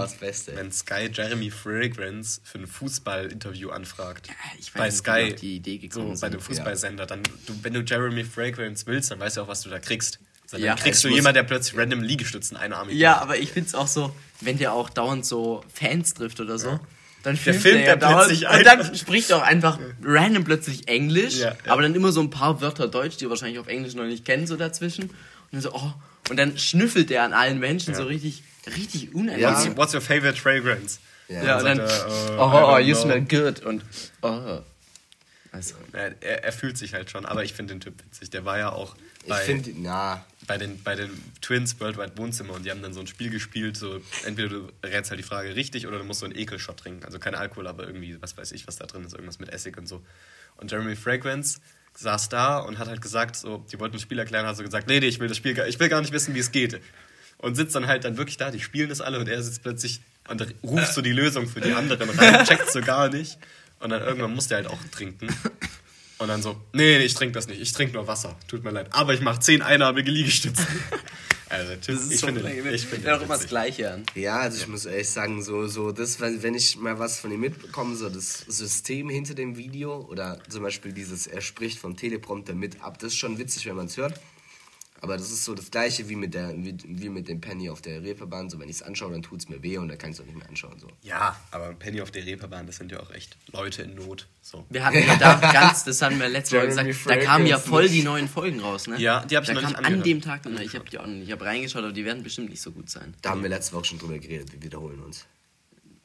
wenn 0.57 0.73
Sky 0.73 1.09
Jeremy 1.11 1.50
Fragrance 1.50 2.40
für 2.45 2.59
ein 2.59 2.66
Fußballinterview 2.66 3.71
anfragt, 3.71 4.28
ich 4.59 4.75
weiß 4.75 5.02
bei 5.02 5.28
Sky, 5.28 5.35
die 5.35 5.57
Idee 5.57 5.78
gekommen 5.78 6.16
so, 6.16 6.21
bei 6.21 6.28
dem 6.28 6.40
Fußballsender, 6.40 7.07
dann, 7.07 7.23
du, 7.47 7.54
wenn 7.62 7.73
du 7.73 7.80
Jeremy 7.80 8.25
Fragrance 8.25 8.87
willst, 8.87 9.11
dann 9.11 9.21
weißt 9.21 9.38
du 9.38 9.42
auch, 9.42 9.49
was 9.49 9.62
du 9.62 9.71
da 9.71 9.78
kriegst. 9.78 10.21
Dann 10.50 10.62
ja, 10.62 10.75
kriegst 10.75 11.04
du 11.04 11.09
jemanden, 11.09 11.35
der 11.35 11.42
plötzlich 11.45 11.78
random 11.78 12.02
Liegestützen 12.02 12.57
einarmig 12.57 12.97
Ja, 12.97 13.12
macht. 13.12 13.23
aber 13.23 13.38
ich 13.38 13.52
find's 13.52 13.75
auch 13.75 13.87
so, 13.87 14.14
wenn 14.40 14.59
der 14.59 14.73
auch 14.73 14.90
dauernd 14.90 15.25
so 15.25 15.64
Fans 15.73 16.14
trifft 16.14 16.40
oder 16.40 16.59
so, 16.59 16.71
ja. 16.71 16.80
dann 17.23 17.37
filmt 17.37 17.57
der, 17.57 17.73
filmt 17.73 17.87
der, 17.87 17.97
der 17.97 18.07
plötzlich 18.09 18.49
Und 18.49 18.66
dann 18.66 18.95
spricht 18.97 19.30
er 19.30 19.38
auch 19.38 19.42
einfach 19.42 19.78
random 20.02 20.45
plötzlich 20.45 20.88
Englisch, 20.88 21.38
ja, 21.38 21.57
ja. 21.64 21.73
aber 21.73 21.83
dann 21.83 21.95
immer 21.95 22.11
so 22.11 22.21
ein 22.21 22.30
paar 22.30 22.61
Wörter 22.61 22.88
Deutsch, 22.88 23.16
die 23.19 23.26
er 23.26 23.30
wahrscheinlich 23.30 23.59
auf 23.59 23.69
Englisch 23.69 23.95
noch 23.95 24.04
nicht 24.04 24.25
kennen, 24.25 24.47
so 24.47 24.57
dazwischen. 24.57 25.04
Und 25.04 25.14
dann 25.52 25.61
so, 25.61 25.73
oh, 25.73 25.92
und 26.28 26.37
dann 26.37 26.59
schnüffelt 26.59 27.11
er 27.11 27.25
an 27.25 27.33
allen 27.33 27.59
Menschen 27.59 27.95
so 27.95 28.04
richtig, 28.04 28.42
richtig 28.76 29.14
unangenehm. 29.14 29.76
What's, 29.76 29.76
what's, 29.76 29.95
your 29.95 30.00
favorite 30.00 30.38
fragrance? 30.40 30.99
Ja, 31.28 31.59
und 31.59 31.64
dann, 31.64 31.78
er, 31.78 32.09
uh, 32.09 32.40
oh, 32.40 32.75
oh 32.75 32.78
you 32.78 32.95
smell 32.95 33.21
good 33.21 33.64
und, 33.64 33.83
oh. 34.23 34.61
Also. 35.52 35.75
Er, 35.92 36.45
er, 36.45 36.52
fühlt 36.52 36.78
sich 36.78 36.95
halt 36.95 37.11
schon, 37.11 37.26
aber 37.26 37.42
ich 37.42 37.54
finde 37.54 37.75
den 37.75 37.80
Typ 37.80 37.95
witzig. 38.04 38.30
Der 38.30 38.45
war 38.45 38.59
ja 38.59 38.71
auch 38.71 38.95
bei, 39.26 39.40
ich 39.40 39.47
finde, 39.47 39.73
na. 39.76 40.25
Bei 40.50 40.59
den, 40.59 40.83
bei 40.83 40.97
den 40.97 41.11
Twins 41.40 41.78
Worldwide 41.78 42.19
Wohnzimmer 42.19 42.54
und 42.54 42.66
die 42.66 42.73
haben 42.73 42.83
dann 42.83 42.92
so 42.92 42.99
ein 42.99 43.07
Spiel 43.07 43.30
gespielt, 43.30 43.76
so 43.76 44.00
entweder 44.25 44.49
du 44.49 44.69
rätst 44.85 45.12
halt 45.12 45.21
die 45.21 45.25
Frage 45.25 45.54
richtig 45.54 45.87
oder 45.87 45.99
du 45.99 46.02
musst 46.02 46.19
so 46.19 46.26
einen 46.26 46.37
Ekelshot 46.37 46.76
trinken. 46.76 47.04
Also 47.04 47.21
kein 47.21 47.37
Alkohol, 47.37 47.69
aber 47.69 47.87
irgendwie, 47.87 48.21
was 48.21 48.37
weiß 48.37 48.50
ich, 48.50 48.66
was 48.66 48.75
da 48.75 48.87
drin 48.87 49.04
ist, 49.04 49.12
irgendwas 49.12 49.38
mit 49.38 49.50
Essig 49.50 49.78
und 49.78 49.87
so. 49.87 50.02
Und 50.57 50.73
Jeremy 50.73 50.97
Fragrance 50.97 51.61
saß 51.97 52.30
da 52.30 52.59
und 52.59 52.80
hat 52.80 52.88
halt 52.88 53.00
gesagt, 53.00 53.37
so, 53.37 53.64
die 53.71 53.78
wollten 53.78 53.95
ein 53.95 54.00
Spiel 54.00 54.19
erklären, 54.19 54.45
hat 54.45 54.57
so 54.57 54.64
gesagt, 54.64 54.88
nee, 54.88 54.99
nee, 54.99 55.07
ich 55.07 55.21
will 55.21 55.28
das 55.28 55.37
Spiel, 55.37 55.57
ich 55.69 55.78
will 55.78 55.88
gar 55.88 56.00
nicht 56.00 56.12
wissen, 56.12 56.35
wie 56.35 56.40
es 56.40 56.50
geht. 56.50 56.80
Und 57.38 57.54
sitzt 57.54 57.76
dann 57.76 57.87
halt 57.87 58.04
dann 58.04 58.16
wirklich 58.16 58.37
da, 58.37 58.50
die 58.50 58.59
spielen 58.59 58.88
das 58.88 59.00
alle 59.00 59.21
und 59.21 59.28
er 59.28 59.40
sitzt 59.45 59.62
plötzlich 59.62 60.00
und 60.28 60.45
ruft 60.64 60.95
so 60.95 61.00
die 61.00 61.12
Lösung 61.12 61.47
für 61.47 61.61
die 61.61 61.75
anderen 61.75 62.11
rein, 62.11 62.45
checkt 62.45 62.73
so 62.73 62.80
gar 62.80 63.09
nicht. 63.09 63.38
Und 63.78 63.90
dann 63.90 64.02
irgendwann 64.02 64.35
musste 64.35 64.54
er 64.54 64.64
halt 64.64 64.66
auch 64.66 64.83
trinken. 64.90 65.28
Und 66.21 66.29
dann 66.29 66.43
so, 66.43 66.55
nee, 66.75 66.99
nee 66.99 67.05
ich 67.05 67.15
trinke 67.15 67.33
das 67.33 67.49
nicht, 67.49 67.62
ich 67.62 67.73
trinke 67.73 67.95
nur 67.95 68.07
Wasser, 68.07 68.37
tut 68.47 68.62
mir 68.62 68.71
leid. 68.71 68.89
Aber 68.91 69.15
ich 69.15 69.23
mache 69.23 69.41
zehn 69.41 69.62
einarmige 69.62 70.11
Liegestütze. 70.11 70.67
also, 71.49 71.75
das 71.77 71.89
ist 71.89 72.12
ich 72.12 72.21
so 72.21 72.27
finde, 72.27 72.71
ich 72.71 72.87
finde 72.87 73.17
auch 73.17 73.23
immer 73.23 73.39
das 73.39 73.47
Gleiche 73.47 73.91
an. 73.91 74.05
Ja, 74.15 74.41
also 74.41 74.59
ich 74.59 74.69
muss 74.69 74.85
ehrlich 74.85 75.09
sagen, 75.09 75.43
so, 75.43 75.67
so 75.67 75.93
das, 75.93 76.21
wenn 76.21 76.55
ich 76.55 76.77
mal 76.77 76.99
was 76.99 77.19
von 77.19 77.33
ihm 77.33 77.41
mitbekomme, 77.41 77.97
so 77.97 78.11
das 78.11 78.41
System 78.41 79.09
hinter 79.09 79.33
dem 79.33 79.57
Video 79.57 80.07
oder 80.11 80.39
zum 80.47 80.62
Beispiel 80.62 80.93
dieses, 80.93 81.27
er 81.27 81.41
spricht 81.41 81.79
vom 81.79 81.97
Teleprompter 81.97 82.53
mit 82.53 82.83
ab, 82.83 82.99
das 82.99 83.15
ist 83.15 83.19
schon 83.19 83.39
witzig, 83.39 83.65
wenn 83.65 83.77
man 83.77 83.87
es 83.87 83.97
hört. 83.97 84.21
Aber 85.00 85.16
das 85.16 85.30
ist 85.30 85.45
so 85.45 85.54
das 85.54 85.71
gleiche 85.71 86.09
wie 86.09 86.16
mit, 86.16 86.35
der, 86.35 86.54
wie, 86.57 86.76
wie 86.85 87.09
mit 87.09 87.28
dem 87.28 87.40
Penny 87.40 87.71
auf 87.71 87.80
der 87.80 88.02
Reeperbahn. 88.02 88.50
So, 88.50 88.59
wenn 88.59 88.69
ich 88.69 88.76
es 88.76 88.83
anschaue, 88.83 89.12
dann 89.12 89.23
tut 89.23 89.40
es 89.40 89.49
mir 89.49 89.62
weh 89.62 89.78
und 89.78 89.88
dann 89.88 89.99
kann 89.99 90.11
ich 90.11 90.16
es 90.16 90.21
auch 90.21 90.26
nicht 90.26 90.37
mehr 90.37 90.49
anschauen. 90.49 90.78
So. 90.78 90.88
Ja, 91.02 91.40
aber 91.50 91.73
Penny 91.75 92.00
auf 92.00 92.11
der 92.11 92.25
Reeperbahn, 92.26 92.66
das 92.66 92.76
sind 92.76 92.92
ja 92.92 93.00
auch 93.00 93.11
echt 93.11 93.37
Leute 93.52 93.83
in 93.83 93.95
Not. 93.95 94.26
So. 94.42 94.66
Wir 94.69 94.85
hatten 94.85 94.99
ja 94.99 95.16
da 95.16 95.35
ganz, 95.52 95.85
das 95.85 96.02
hatten 96.02 96.19
wir 96.19 96.28
letztes 96.28 96.59
Mal 96.59 96.66
gesagt, 96.66 97.07
da 97.07 97.16
kamen 97.16 97.47
ja 97.47 97.59
voll 97.59 97.88
die 97.88 98.02
neuen 98.02 98.28
Folgen 98.28 98.61
raus, 98.61 98.87
ne? 98.87 98.99
Ja, 98.99 99.25
die 99.25 99.37
habe 99.37 99.45
ich 99.45 99.49
da 99.49 99.61
noch 99.61 99.69
nicht 99.69 99.78
an 99.78 100.02
dem 100.02 100.21
Tag, 100.21 100.42
ich 100.47 100.75
habe 100.75 100.88
die 100.88 100.99
auch 100.99 101.07
nicht, 101.07 101.26
ich 101.26 101.33
habe 101.33 101.45
reingeschaut, 101.45 101.83
aber 101.83 101.92
die 101.92 102.04
werden 102.04 102.23
bestimmt 102.23 102.50
nicht 102.50 102.62
so 102.62 102.73
gut 102.73 102.90
sein. 102.90 103.14
Da 103.23 103.30
haben 103.30 103.42
wir 103.42 103.49
letzte 103.49 103.75
Woche 103.75 103.87
schon 103.87 103.99
drüber 103.99 104.19
geredet, 104.19 104.52
wir 104.52 104.62
wiederholen 104.62 105.00
uns. 105.00 105.26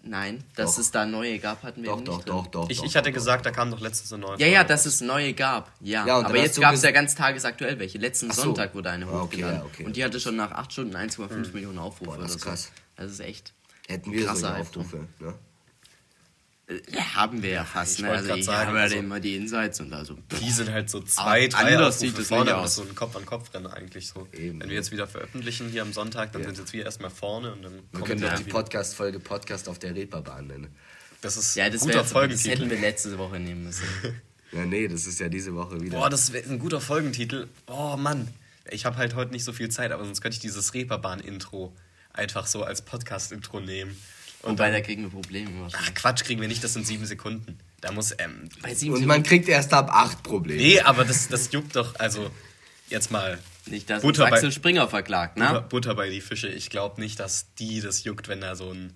Nein, 0.07 0.43
dass 0.55 0.75
doch. 0.75 0.81
es 0.81 0.91
da 0.91 1.05
neue 1.05 1.39
gab, 1.39 1.63
hatten 1.63 1.81
wir 1.81 1.89
doch, 1.89 1.97
nicht. 1.97 2.07
Doch, 2.07 2.19
drin. 2.19 2.27
doch, 2.27 2.47
doch, 2.47 2.69
ich, 2.69 2.77
doch. 2.77 2.85
Ich 2.85 2.95
hatte 2.95 3.09
doch, 3.09 3.15
gesagt, 3.15 3.45
da 3.45 3.51
kam 3.51 3.71
doch 3.71 3.79
letztens 3.79 4.13
eine 4.13 4.21
neue. 4.21 4.39
Ja, 4.39 4.47
ja, 4.47 4.63
dass 4.63 4.85
es 4.85 5.01
neue 5.01 5.33
gab. 5.33 5.71
Ja, 5.81 6.05
ja 6.05 6.19
aber 6.19 6.37
jetzt 6.37 6.61
gab 6.61 6.75
es 6.75 6.83
ja 6.83 6.91
ganz 6.91 7.15
tagesaktuell 7.15 7.79
welche. 7.79 7.97
Letzten 7.97 8.31
so. 8.31 8.43
Sonntag 8.43 8.75
wurde 8.75 8.91
eine 8.91 9.07
hochgeladen. 9.07 9.61
Okay, 9.61 9.69
okay, 9.73 9.83
und 9.85 9.95
die 9.95 10.03
hatte 10.03 10.19
schon 10.19 10.35
nach 10.35 10.51
8 10.51 10.71
Stunden 10.71 10.95
1,5 10.95 11.29
mhm. 11.29 11.53
Millionen 11.53 11.79
Aufrufe. 11.79 12.11
Boah, 12.11 12.17
das 12.19 12.35
ist 12.35 12.43
krass. 12.43 12.71
Das 12.95 13.11
ist 13.11 13.19
echt. 13.19 13.53
Hätten 13.87 14.11
wir 14.11 14.35
so 14.35 14.47
Aufrufe, 14.47 15.07
ne? 15.19 15.33
Ja, 16.89 17.15
haben 17.15 17.43
wir 17.43 17.51
ja 17.51 17.63
fast, 17.63 17.99
ne? 17.99 18.09
Also 18.09 18.33
ich 18.33 18.47
habe 18.47 18.75
ja 18.75 18.83
also, 18.83 18.95
immer 18.95 19.19
die 19.19 19.35
Insights 19.35 19.79
und 19.81 19.93
also. 19.93 20.17
Die 20.41 20.49
sind 20.49 20.71
halt 20.71 20.89
so 20.89 20.99
zwei, 21.01 21.47
drei 21.47 21.75
anders 21.75 21.99
sieht 21.99 22.17
es 22.17 22.29
vorne, 22.29 22.57
aus. 22.57 22.75
so 22.75 22.81
ein 22.81 22.95
Kopf-an-Kopf-Rennen 22.95 23.67
eigentlich 23.67 24.07
so. 24.07 24.27
Eben. 24.31 24.61
Wenn 24.61 24.69
wir 24.69 24.75
jetzt 24.75 24.91
wieder 24.91 25.07
veröffentlichen 25.07 25.69
hier 25.69 25.83
am 25.83 25.93
Sonntag, 25.93 26.31
dann 26.31 26.41
ja. 26.41 26.47
sind 26.47 26.57
jetzt 26.57 26.73
wir 26.73 26.83
erstmal 26.83 27.11
vorne 27.11 27.53
und 27.53 27.61
dann 27.61 27.73
Wir 27.91 28.01
können 28.01 28.21
doch 28.21 28.33
die 28.33 28.45
Podcast-Folge 28.45 29.19
Podcast 29.19 29.69
auf 29.69 29.77
der 29.77 29.93
Reeperbahn 29.93 30.47
nennen. 30.47 30.75
Das 31.21 31.37
ist 31.37 31.55
ja, 31.55 31.69
das 31.69 31.83
ein 31.83 31.87
guter 31.87 32.03
Folgentitel. 32.03 32.49
Das 32.49 32.59
hätten 32.59 32.69
wir 32.71 32.79
letzte 32.79 33.17
Woche 33.19 33.39
nehmen 33.39 33.63
müssen. 33.65 33.85
ja, 34.51 34.65
nee, 34.65 34.87
das 34.87 35.05
ist 35.05 35.19
ja 35.19 35.29
diese 35.29 35.53
Woche 35.53 35.79
wieder. 35.79 35.97
Boah, 35.97 36.09
das 36.09 36.33
wäre 36.33 36.49
ein 36.49 36.57
guter 36.57 36.81
Folgentitel. 36.81 37.47
Oh 37.67 37.95
Mann. 37.95 38.27
Ich 38.71 38.85
habe 38.85 38.97
halt 38.97 39.13
heute 39.13 39.31
nicht 39.31 39.43
so 39.43 39.53
viel 39.53 39.69
Zeit, 39.69 39.91
aber 39.91 40.03
sonst 40.03 40.21
könnte 40.21 40.35
ich 40.35 40.41
dieses 40.41 40.73
Reeperbahn-Intro 40.73 41.75
einfach 42.11 42.47
so 42.47 42.63
als 42.63 42.81
Podcast-Intro 42.81 43.59
nehmen. 43.59 43.95
Und 44.45 44.59
Wobei, 44.59 44.69
da 44.69 44.79
kriegen 44.79 45.01
wir 45.01 45.09
Probleme. 45.09 45.67
Ach, 45.73 45.93
Quatsch, 45.95 46.23
kriegen 46.23 46.39
wir 46.39 46.47
nicht, 46.47 46.63
das 46.63 46.73
sind 46.73 46.85
sieben 46.85 47.07
Sekunden. 47.07 47.57
Da 47.81 47.91
muss, 47.91 48.13
ähm, 48.19 48.47
Bei 48.61 48.75
sieben 48.75 48.93
Und 48.93 49.05
man 49.07 49.23
kriegt 49.23 49.49
erst 49.49 49.73
ab 49.73 49.89
acht 49.91 50.21
Probleme. 50.21 50.61
Nee, 50.61 50.81
aber 50.81 51.03
das, 51.03 51.27
das 51.29 51.51
juckt 51.51 51.75
doch, 51.75 51.95
also, 51.95 52.29
jetzt 52.87 53.09
mal. 53.09 53.39
Nicht, 53.65 53.89
dass 53.89 54.03
Butter 54.03 54.27
Axel 54.27 54.49
bei, 54.49 54.51
Springer 54.51 54.87
verklagt, 54.87 55.37
ne? 55.37 55.45
Butter, 55.45 55.61
Butter 55.61 55.95
bei 55.95 56.09
die 56.11 56.21
Fische. 56.21 56.47
Ich 56.47 56.69
glaube 56.69 57.01
nicht, 57.01 57.19
dass 57.19 57.55
die 57.55 57.81
das 57.81 58.03
juckt, 58.03 58.27
wenn 58.27 58.41
da 58.41 58.55
so 58.55 58.69
ein 58.71 58.93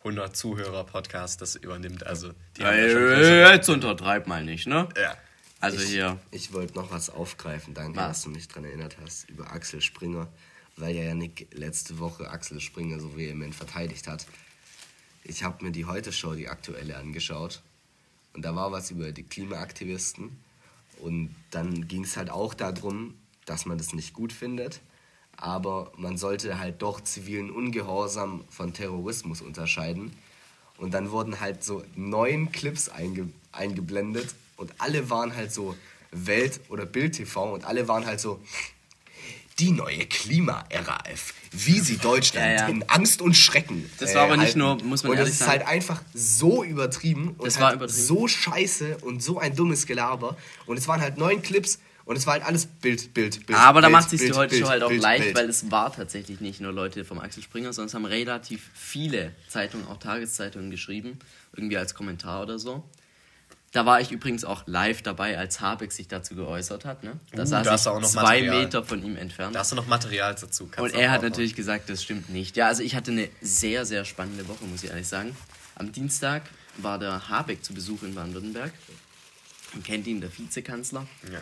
100 0.00 0.36
Zuhörer-Podcast 0.36 1.40
das 1.40 1.56
übernimmt. 1.56 2.06
Also, 2.06 2.32
die 2.58 2.60
ja, 2.60 2.74
ja 2.74 3.54
jetzt 3.54 3.70
untertreib 3.70 4.26
mal 4.26 4.44
nicht, 4.44 4.66
ne? 4.66 4.90
Ja. 5.00 5.16
Also 5.58 5.78
ich, 5.78 5.88
hier. 5.88 6.18
Ich 6.32 6.52
wollte 6.52 6.74
noch 6.74 6.90
was 6.90 7.08
aufgreifen, 7.08 7.72
danke, 7.72 7.96
was? 7.96 8.08
dass 8.08 8.22
du 8.24 8.28
mich 8.30 8.46
daran 8.46 8.66
erinnert 8.66 8.98
hast, 9.02 9.30
über 9.30 9.52
Axel 9.52 9.80
Springer, 9.80 10.28
weil 10.76 10.94
ja 10.94 11.14
Nick 11.14 11.48
letzte 11.54 11.98
Woche 11.98 12.28
Axel 12.28 12.60
Springer 12.60 13.00
so 13.00 13.16
vehement 13.16 13.54
verteidigt 13.54 14.06
hat 14.06 14.26
ich 15.24 15.44
habe 15.44 15.64
mir 15.64 15.70
die 15.70 15.86
Heute-Show, 15.86 16.34
die 16.34 16.48
aktuelle, 16.48 16.96
angeschaut. 16.96 17.62
Und 18.34 18.44
da 18.44 18.54
war 18.54 18.72
was 18.72 18.90
über 18.90 19.12
die 19.12 19.22
Klimaaktivisten. 19.22 20.36
Und 21.00 21.34
dann 21.50 21.88
ging 21.88 22.04
es 22.04 22.16
halt 22.16 22.30
auch 22.30 22.54
darum, 22.54 23.14
dass 23.44 23.66
man 23.66 23.78
das 23.78 23.92
nicht 23.92 24.14
gut 24.14 24.32
findet. 24.32 24.80
Aber 25.36 25.92
man 25.96 26.16
sollte 26.16 26.58
halt 26.58 26.82
doch 26.82 27.00
zivilen 27.00 27.50
Ungehorsam 27.50 28.44
von 28.48 28.72
Terrorismus 28.72 29.42
unterscheiden. 29.42 30.12
Und 30.78 30.94
dann 30.94 31.10
wurden 31.10 31.40
halt 31.40 31.62
so 31.62 31.84
neun 31.94 32.52
Clips 32.52 32.88
einge 32.88 33.28
eingeblendet. 33.52 34.34
Und 34.56 34.72
alle 34.78 35.10
waren 35.10 35.34
halt 35.34 35.52
so 35.52 35.76
Welt- 36.10 36.60
oder 36.68 36.86
Bild-TV. 36.86 37.52
Und 37.52 37.64
alle 37.64 37.88
waren 37.88 38.06
halt 38.06 38.20
so, 38.20 38.40
die 39.62 39.70
neue 39.70 40.06
Klima-RAF, 40.06 41.34
wie 41.52 41.78
sie 41.78 41.96
Deutschland 41.96 42.58
ja, 42.58 42.66
ja. 42.66 42.68
in 42.68 42.82
Angst 42.88 43.22
und 43.22 43.34
Schrecken. 43.34 43.88
Das 44.00 44.12
war 44.16 44.22
aber 44.22 44.36
nicht 44.36 44.56
halten. 44.56 44.58
nur, 44.58 44.82
muss 44.82 45.04
man 45.04 45.12
und 45.12 45.18
ehrlich 45.18 45.34
sagen. 45.38 45.52
Und 45.52 45.60
das 45.60 45.64
ist 45.64 45.68
halt 45.68 45.68
einfach 45.68 46.02
so 46.12 46.64
übertrieben 46.64 47.36
und 47.38 47.46
das 47.46 47.58
halt 47.58 47.62
war 47.62 47.72
übertrieben. 47.74 48.06
so 48.06 48.26
scheiße 48.26 48.98
und 49.02 49.22
so 49.22 49.38
ein 49.38 49.54
dummes 49.54 49.86
Gelaber. 49.86 50.36
Und 50.66 50.78
es 50.78 50.88
waren 50.88 51.00
halt 51.00 51.16
neun 51.16 51.42
Clips 51.42 51.78
und 52.04 52.16
es 52.16 52.26
war 52.26 52.32
halt 52.32 52.44
alles 52.44 52.66
Bild, 52.66 53.14
Bild, 53.14 53.46
Bild. 53.46 53.56
Aber 53.56 53.80
Bild, 53.80 53.84
da 53.84 53.90
macht 53.90 54.10
sich 54.10 54.20
die 54.20 54.32
heute 54.32 54.58
schon 54.58 54.68
halt 54.68 54.82
auch 54.82 54.88
Bild, 54.88 55.00
leicht, 55.00 55.22
Bild. 55.22 55.36
weil 55.36 55.48
es 55.48 55.70
war 55.70 55.94
tatsächlich 55.94 56.40
nicht 56.40 56.60
nur 56.60 56.72
Leute 56.72 57.04
vom 57.04 57.20
Axel 57.20 57.44
Springer, 57.44 57.72
sondern 57.72 57.86
es 57.86 57.94
haben 57.94 58.04
relativ 58.04 58.68
viele 58.74 59.32
Zeitungen, 59.46 59.86
auch 59.86 59.98
Tageszeitungen 59.98 60.72
geschrieben, 60.72 61.20
irgendwie 61.54 61.76
als 61.76 61.94
Kommentar 61.94 62.42
oder 62.42 62.58
so. 62.58 62.82
Da 63.72 63.86
war 63.86 64.02
ich 64.02 64.12
übrigens 64.12 64.44
auch 64.44 64.64
live 64.66 65.00
dabei, 65.00 65.38
als 65.38 65.60
Habeck 65.60 65.92
sich 65.92 66.06
dazu 66.06 66.34
geäußert 66.34 66.84
hat. 66.84 67.02
Ne? 67.04 67.18
Da 67.32 67.42
uh, 67.42 67.46
saß 67.46 67.64
da 67.64 67.74
ich 67.74 67.86
auch 67.86 68.00
noch 68.00 68.08
zwei 68.08 68.22
Material. 68.42 68.64
Meter 68.64 68.84
von 68.84 69.02
ihm 69.02 69.16
entfernt. 69.16 69.54
Da 69.54 69.60
hast 69.60 69.72
du 69.72 69.76
noch 69.76 69.86
Material 69.86 70.34
dazu. 70.34 70.66
Kannst 70.66 70.94
und 70.94 71.00
er 71.00 71.10
hat 71.10 71.22
natürlich 71.22 71.54
gesagt, 71.54 71.88
das 71.88 72.02
stimmt 72.02 72.28
nicht. 72.28 72.54
Ja, 72.56 72.66
also 72.68 72.82
ich 72.82 72.94
hatte 72.94 73.12
eine 73.12 73.30
sehr, 73.40 73.86
sehr 73.86 74.04
spannende 74.04 74.46
Woche, 74.46 74.64
muss 74.66 74.84
ich 74.84 74.90
ehrlich 74.90 75.08
sagen. 75.08 75.34
Am 75.76 75.90
Dienstag 75.90 76.42
war 76.76 76.98
der 76.98 77.30
Habeck 77.30 77.64
zu 77.64 77.72
Besuch 77.72 78.02
in 78.02 78.14
Baden-Württemberg. 78.14 78.72
Man 79.72 79.82
kennt 79.82 80.06
ihn, 80.06 80.20
der 80.20 80.36
Vizekanzler. 80.36 81.06
Ja. 81.32 81.40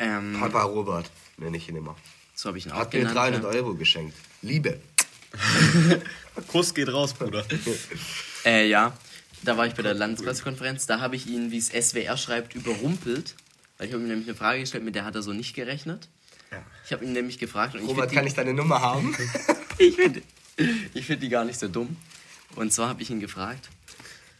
Ähm, 0.00 0.36
Papa 0.40 0.62
Robert, 0.62 1.08
nenne 1.36 1.56
ich 1.58 1.68
ihn 1.68 1.76
immer. 1.76 1.94
So 2.34 2.48
habe 2.48 2.58
ich 2.58 2.66
ihn 2.66 2.72
hat 2.72 2.78
auch. 2.78 2.84
Hat 2.86 2.94
mir 2.94 3.04
300 3.04 3.42
ja. 3.42 3.48
Euro 3.50 3.74
geschenkt. 3.74 4.16
Liebe. 4.42 4.80
Kuss 6.48 6.74
geht 6.74 6.92
raus, 6.92 7.14
Bruder. 7.14 7.44
äh, 8.44 8.66
ja. 8.68 8.92
Da 9.42 9.56
war 9.56 9.66
ich 9.66 9.74
bei 9.74 9.82
der 9.82 9.94
Landespressekonferenz, 9.94 10.86
da 10.86 11.00
habe 11.00 11.16
ich 11.16 11.26
ihn, 11.26 11.50
wie 11.50 11.58
es 11.58 11.68
SWR 11.68 12.16
schreibt, 12.16 12.54
überrumpelt. 12.54 13.34
Weil 13.76 13.88
ich 13.88 13.92
habe 13.92 14.02
ihm 14.02 14.08
nämlich 14.08 14.28
eine 14.28 14.36
Frage 14.36 14.60
gestellt, 14.60 14.84
mit 14.84 14.94
der 14.94 15.04
hat 15.04 15.14
er 15.14 15.22
so 15.22 15.32
nicht 15.32 15.54
gerechnet. 15.54 16.08
Ja. 16.50 16.64
Ich 16.84 16.92
habe 16.92 17.04
ihn 17.04 17.12
nämlich 17.12 17.38
gefragt. 17.38 17.74
Und 17.74 17.86
Robert, 17.86 18.10
ich 18.10 18.14
kann 18.14 18.24
die, 18.24 18.30
ich 18.30 18.34
deine 18.34 18.54
Nummer 18.54 18.80
haben? 18.80 19.16
ich 19.78 19.94
finde 19.94 20.22
ich 20.94 21.06
find 21.06 21.22
die 21.22 21.28
gar 21.28 21.44
nicht 21.44 21.58
so 21.58 21.68
dumm. 21.68 21.96
Und 22.56 22.72
zwar 22.72 22.88
habe 22.88 23.02
ich 23.02 23.10
ihn 23.10 23.20
gefragt, 23.20 23.68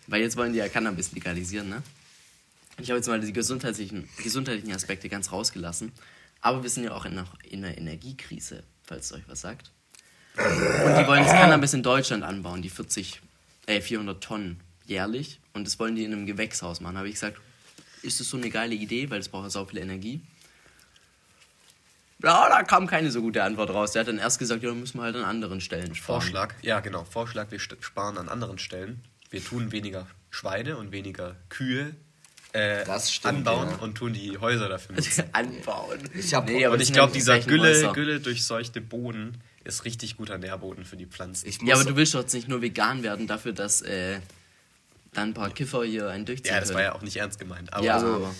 weil 0.06 0.20
jetzt 0.20 0.36
wollen 0.36 0.52
die 0.52 0.58
ja 0.58 0.68
Cannabis 0.68 1.12
legalisieren, 1.12 1.68
ne? 1.68 1.82
Ich 2.80 2.90
habe 2.90 2.98
jetzt 2.98 3.08
mal 3.08 3.20
die 3.20 3.32
gesundheitlichen, 3.32 4.08
gesundheitlichen 4.22 4.72
Aspekte 4.72 5.08
ganz 5.08 5.32
rausgelassen. 5.32 5.92
Aber 6.40 6.62
wir 6.62 6.70
sind 6.70 6.84
ja 6.84 6.92
auch 6.92 7.04
in 7.04 7.12
einer, 7.12 7.26
in 7.48 7.64
einer 7.64 7.76
Energiekrise, 7.76 8.62
falls 8.84 9.06
es 9.06 9.12
euch 9.12 9.24
was 9.26 9.40
sagt. 9.40 9.72
Und 10.36 10.44
die 10.44 11.06
wollen 11.06 11.24
das 11.24 11.32
Cannabis 11.32 11.74
in 11.74 11.82
Deutschland 11.82 12.22
anbauen, 12.22 12.62
die 12.62 12.70
40, 12.70 13.20
äh, 13.66 13.80
400 13.80 14.22
Tonnen 14.22 14.60
jährlich 14.88 15.38
und 15.52 15.66
das 15.66 15.78
wollen 15.78 15.94
die 15.94 16.04
in 16.04 16.12
einem 16.12 16.26
Gewächshaus 16.26 16.80
machen. 16.80 16.96
habe 16.96 17.08
ich 17.08 17.14
gesagt, 17.14 17.38
ist 18.02 18.20
das 18.20 18.28
so 18.28 18.36
eine 18.36 18.50
geile 18.50 18.74
Idee, 18.74 19.10
weil 19.10 19.20
es 19.20 19.28
braucht 19.28 19.44
ja 19.44 19.50
so 19.50 19.64
viel 19.64 19.78
Energie. 19.78 20.20
Ja, 22.22 22.48
da 22.48 22.64
kam 22.64 22.88
keine 22.88 23.12
so 23.12 23.20
gute 23.20 23.44
Antwort 23.44 23.70
raus. 23.70 23.92
Der 23.92 24.00
hat 24.00 24.08
dann 24.08 24.18
erst 24.18 24.40
gesagt, 24.40 24.62
ja, 24.62 24.70
dann 24.70 24.80
müssen 24.80 24.98
wir 24.98 25.04
halt 25.04 25.14
an 25.14 25.24
anderen 25.24 25.60
Stellen 25.60 25.94
sparen. 25.94 26.20
Vorschlag, 26.20 26.54
ja 26.62 26.80
genau, 26.80 27.04
Vorschlag, 27.04 27.50
wir 27.50 27.60
sparen 27.60 28.18
an 28.18 28.28
anderen 28.28 28.58
Stellen. 28.58 29.00
Wir 29.30 29.44
tun 29.44 29.70
weniger 29.70 30.06
Schweine 30.30 30.76
und 30.78 30.90
weniger 30.90 31.36
Kühe 31.48 31.94
äh, 32.52 32.84
stimmt, 33.00 33.36
anbauen 33.36 33.68
ja. 33.70 33.76
und 33.76 33.94
tun 33.96 34.14
die 34.14 34.38
Häuser 34.38 34.68
dafür 34.68 34.94
nutzen. 34.96 35.24
anbauen. 35.32 36.00
Ich 36.14 36.34
hab, 36.34 36.48
nee, 36.48 36.66
und 36.66 36.80
ich 36.80 36.92
glaube, 36.92 37.12
dieser 37.12 37.38
Gülle, 37.40 37.92
Gülle 37.92 38.20
durchseuchte 38.20 38.80
Boden 38.80 39.40
ist 39.64 39.84
richtig 39.84 40.16
guter 40.16 40.38
Nährboden 40.38 40.84
für 40.84 40.96
die 40.96 41.06
Pflanzen. 41.06 41.50
ja, 41.66 41.74
aber 41.74 41.84
du 41.84 41.94
willst 41.94 42.14
doch 42.14 42.20
jetzt 42.20 42.32
nicht 42.32 42.48
nur 42.48 42.62
vegan 42.62 43.02
werden 43.02 43.26
dafür, 43.26 43.52
dass 43.52 43.82
äh, 43.82 44.20
dann 45.12 45.30
ein 45.30 45.34
paar 45.34 45.50
Kiffer 45.50 45.84
hier 45.84 46.08
einen 46.08 46.26
durchziehen 46.26 46.54
Ja, 46.54 46.60
das 46.60 46.72
war 46.74 46.82
ja 46.82 46.94
auch 46.94 47.02
nicht 47.02 47.16
ernst 47.16 47.38
gemeint. 47.38 47.72
Aber 47.72 47.84
ja, 47.84 47.94
also, 47.94 48.06
aber 48.06 48.34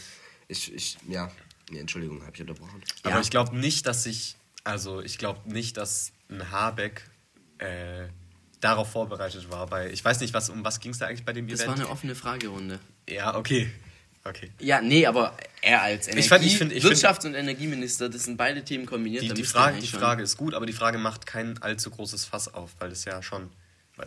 ich, 0.48 0.72
ich, 0.72 0.98
ja, 1.08 1.30
nee, 1.70 1.78
Entschuldigung, 1.78 2.22
habe 2.22 2.32
ich 2.34 2.40
unterbrochen. 2.40 2.82
Aber 3.02 3.16
ja. 3.16 3.20
ich 3.20 3.30
glaube 3.30 3.56
nicht, 3.56 3.86
dass 3.86 4.06
ich, 4.06 4.36
also 4.64 5.00
ich 5.02 5.18
glaube 5.18 5.40
nicht, 5.50 5.76
dass 5.76 6.12
ein 6.30 6.50
Habeck 6.50 7.02
äh, 7.58 8.06
darauf 8.60 8.90
vorbereitet 8.90 9.50
war. 9.50 9.66
Bei, 9.66 9.90
ich 9.90 10.04
weiß 10.04 10.20
nicht, 10.20 10.34
was, 10.34 10.50
um 10.50 10.64
was 10.64 10.80
ging 10.80 10.92
es 10.92 10.98
da 10.98 11.06
eigentlich 11.06 11.24
bei 11.24 11.32
dem 11.32 11.48
das 11.48 11.60
Event? 11.60 11.70
Das 11.70 11.78
war 11.78 11.84
eine 11.84 11.92
offene 11.92 12.14
Fragerunde. 12.14 12.78
Ja, 13.08 13.34
okay. 13.36 13.70
Okay. 14.24 14.50
Ja, 14.58 14.82
nee, 14.82 15.06
aber 15.06 15.36
er 15.62 15.82
als 15.82 16.06
Energie 16.06 16.20
ich 16.20 16.28
fand, 16.28 16.44
ich 16.44 16.58
find, 16.58 16.72
ich 16.72 16.84
Wirtschafts- 16.84 17.24
und 17.24 17.34
Energieminister, 17.34 18.08
das 18.08 18.24
sind 18.24 18.36
beide 18.36 18.62
Themen 18.62 18.84
kombiniert. 18.84 19.22
Die, 19.22 19.32
die 19.32 19.44
Frage, 19.44 19.78
die 19.78 19.86
Frage 19.86 20.22
ist 20.22 20.36
gut, 20.36 20.54
aber 20.54 20.66
die 20.66 20.72
Frage 20.72 20.98
macht 20.98 21.24
kein 21.24 21.56
allzu 21.62 21.90
großes 21.90 22.26
Fass 22.26 22.52
auf, 22.52 22.74
weil 22.78 22.90
es 22.90 23.04
ja 23.04 23.22
schon 23.22 23.48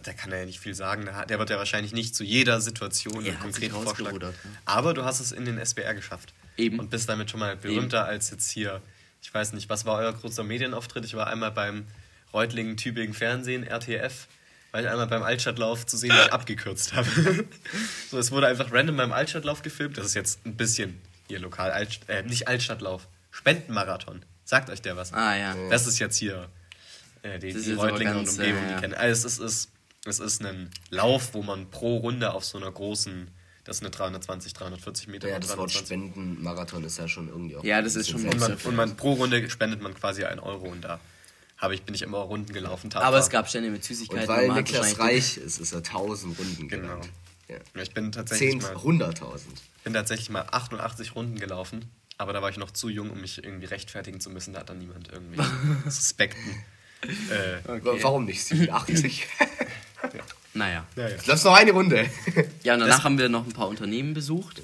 da 0.03 0.13
kann 0.13 0.31
er 0.31 0.39
ja 0.39 0.45
nicht 0.45 0.59
viel 0.59 0.75
sagen. 0.75 1.09
Der 1.29 1.39
wird 1.39 1.49
ja 1.49 1.57
wahrscheinlich 1.57 1.93
nicht 1.93 2.15
zu 2.15 2.23
jeder 2.23 2.61
Situation 2.61 3.25
einen 3.25 3.39
konkreten 3.39 3.73
Vorschlag. 3.73 4.13
Ja. 4.13 4.31
Aber 4.65 4.93
du 4.93 5.03
hast 5.03 5.19
es 5.19 5.31
in 5.31 5.45
den 5.45 5.57
SBR 5.57 5.93
geschafft. 5.93 6.33
Eben. 6.57 6.79
Und 6.79 6.89
bist 6.89 7.09
damit 7.09 7.29
schon 7.29 7.39
mal 7.39 7.55
berühmter 7.55 7.99
Eben. 7.99 8.09
als 8.09 8.31
jetzt 8.31 8.51
hier. 8.51 8.81
Ich 9.21 9.33
weiß 9.33 9.53
nicht, 9.53 9.69
was 9.69 9.85
war 9.85 9.97
euer 9.97 10.13
großer 10.13 10.43
Medienauftritt? 10.43 11.05
Ich 11.05 11.13
war 11.13 11.27
einmal 11.27 11.51
beim 11.51 11.85
Reutlingen 12.33 12.77
Tübingen 12.77 13.13
Fernsehen, 13.13 13.63
RTF, 13.63 14.27
weil 14.71 14.85
ich 14.85 14.89
einmal 14.89 15.07
beim 15.07 15.23
Altstadtlauf 15.23 15.85
zu 15.85 15.97
sehen, 15.97 16.11
ich 16.11 16.33
abgekürzt 16.33 16.93
habe. 16.93 17.07
so, 18.09 18.17
es 18.17 18.31
wurde 18.31 18.47
einfach 18.47 18.71
random 18.71 18.97
beim 18.97 19.11
Altstadtlauf 19.11 19.61
gefilmt. 19.61 19.97
Das 19.97 20.05
ist 20.05 20.13
jetzt 20.13 20.45
ein 20.45 20.55
bisschen 20.55 20.99
hier 21.27 21.39
lokal, 21.39 21.71
Alt, 21.71 21.99
äh, 22.07 22.23
nicht 22.23 22.47
Altstadtlauf, 22.47 23.07
Spendenmarathon. 23.31 24.23
Sagt 24.43 24.69
euch 24.69 24.81
der 24.81 24.97
was? 24.97 25.13
Ah, 25.13 25.35
ja. 25.37 25.55
Das 25.69 25.87
ist 25.87 25.99
jetzt 25.99 26.17
hier 26.17 26.49
äh, 27.21 27.39
die, 27.39 27.53
die 27.53 27.73
Reutlingen 27.73 28.17
und 28.17 28.29
Umgebung, 28.29 28.63
äh, 28.63 28.69
ja. 28.69 28.75
die 28.75 28.81
kennen. 28.81 28.93
Also 28.93 29.27
es 29.27 29.39
ist, 29.39 29.45
ist 29.45 29.69
es 30.05 30.19
ist 30.19 30.43
ein 30.43 30.69
Lauf, 30.89 31.33
wo 31.33 31.43
man 31.43 31.69
pro 31.69 31.97
Runde 31.97 32.33
auf 32.33 32.43
so 32.43 32.57
einer 32.57 32.71
großen, 32.71 33.29
das 33.63 33.77
ist 33.77 33.83
eine 33.83 33.91
320, 33.91 34.53
340 34.53 35.07
Meter. 35.07 35.29
Ja, 35.29 35.39
das 35.39 35.55
Wort 35.57 35.71
Spendenmarathon 35.71 36.83
ist 36.83 36.97
ja 36.97 37.07
schon 37.07 37.27
irgendwie 37.27 37.55
auch. 37.55 37.63
Ja, 37.63 37.81
das 37.81 37.95
ist 37.95 38.09
schon. 38.09 38.25
Und 38.25 38.39
man, 38.39 38.53
und 38.55 38.75
man 38.75 38.97
pro 38.97 39.13
Runde 39.13 39.49
spendet 39.49 39.81
man 39.81 39.93
quasi 39.93 40.23
einen 40.23 40.39
Euro 40.39 40.67
und 40.67 40.81
da 40.81 40.99
habe 41.57 41.75
ich, 41.75 41.83
bin 41.83 41.93
ich 41.93 42.01
immer 42.01 42.17
Runden 42.17 42.51
gelaufen. 42.53 42.89
Tapfer. 42.89 43.05
Aber 43.05 43.19
es 43.19 43.29
gab 43.29 43.47
Stände 43.47 43.69
mit 43.69 43.83
Süßigkeiten. 43.83 44.27
Und 44.27 44.35
weil 44.35 44.51
Niklas 44.51 44.97
Reich 44.97 45.37
ist, 45.37 45.59
ist 45.59 45.71
er 45.73 45.79
1000 45.79 46.37
Runden 46.39 46.67
Genau. 46.67 47.01
Ja. 47.47 47.57
Ich 47.81 47.93
bin 47.93 48.11
tatsächlich 48.11 48.61
10, 48.61 48.75
100.000. 48.77 49.39
bin 49.83 49.93
tatsächlich 49.93 50.29
mal 50.29 50.47
88 50.49 51.15
Runden 51.15 51.37
gelaufen, 51.37 51.91
aber 52.17 52.31
da 52.31 52.41
war 52.41 52.49
ich 52.49 52.55
noch 52.55 52.71
zu 52.71 52.87
jung, 52.87 53.11
um 53.11 53.19
mich 53.19 53.43
irgendwie 53.43 53.65
rechtfertigen 53.65 54.21
zu 54.21 54.29
müssen. 54.29 54.53
Da 54.53 54.61
hat 54.61 54.69
dann 54.69 54.79
niemand 54.79 55.09
irgendwie 55.11 55.41
Suspekten. 55.89 56.63
Äh, 57.03 57.69
okay. 57.69 57.99
Warum 58.01 58.25
nicht 58.25 58.43
87? 58.43 59.27
Ja. 60.03 60.23
Naja. 60.53 60.85
naja. 60.95 61.15
Das 61.25 61.39
ist 61.39 61.45
noch 61.45 61.55
eine 61.55 61.71
Runde. 61.71 62.09
ja, 62.63 62.73
und 62.73 62.81
danach 62.81 62.95
das 62.95 63.03
haben 63.03 63.17
wir 63.17 63.29
noch 63.29 63.45
ein 63.45 63.53
paar 63.53 63.67
Unternehmen 63.67 64.13
besucht. 64.13 64.61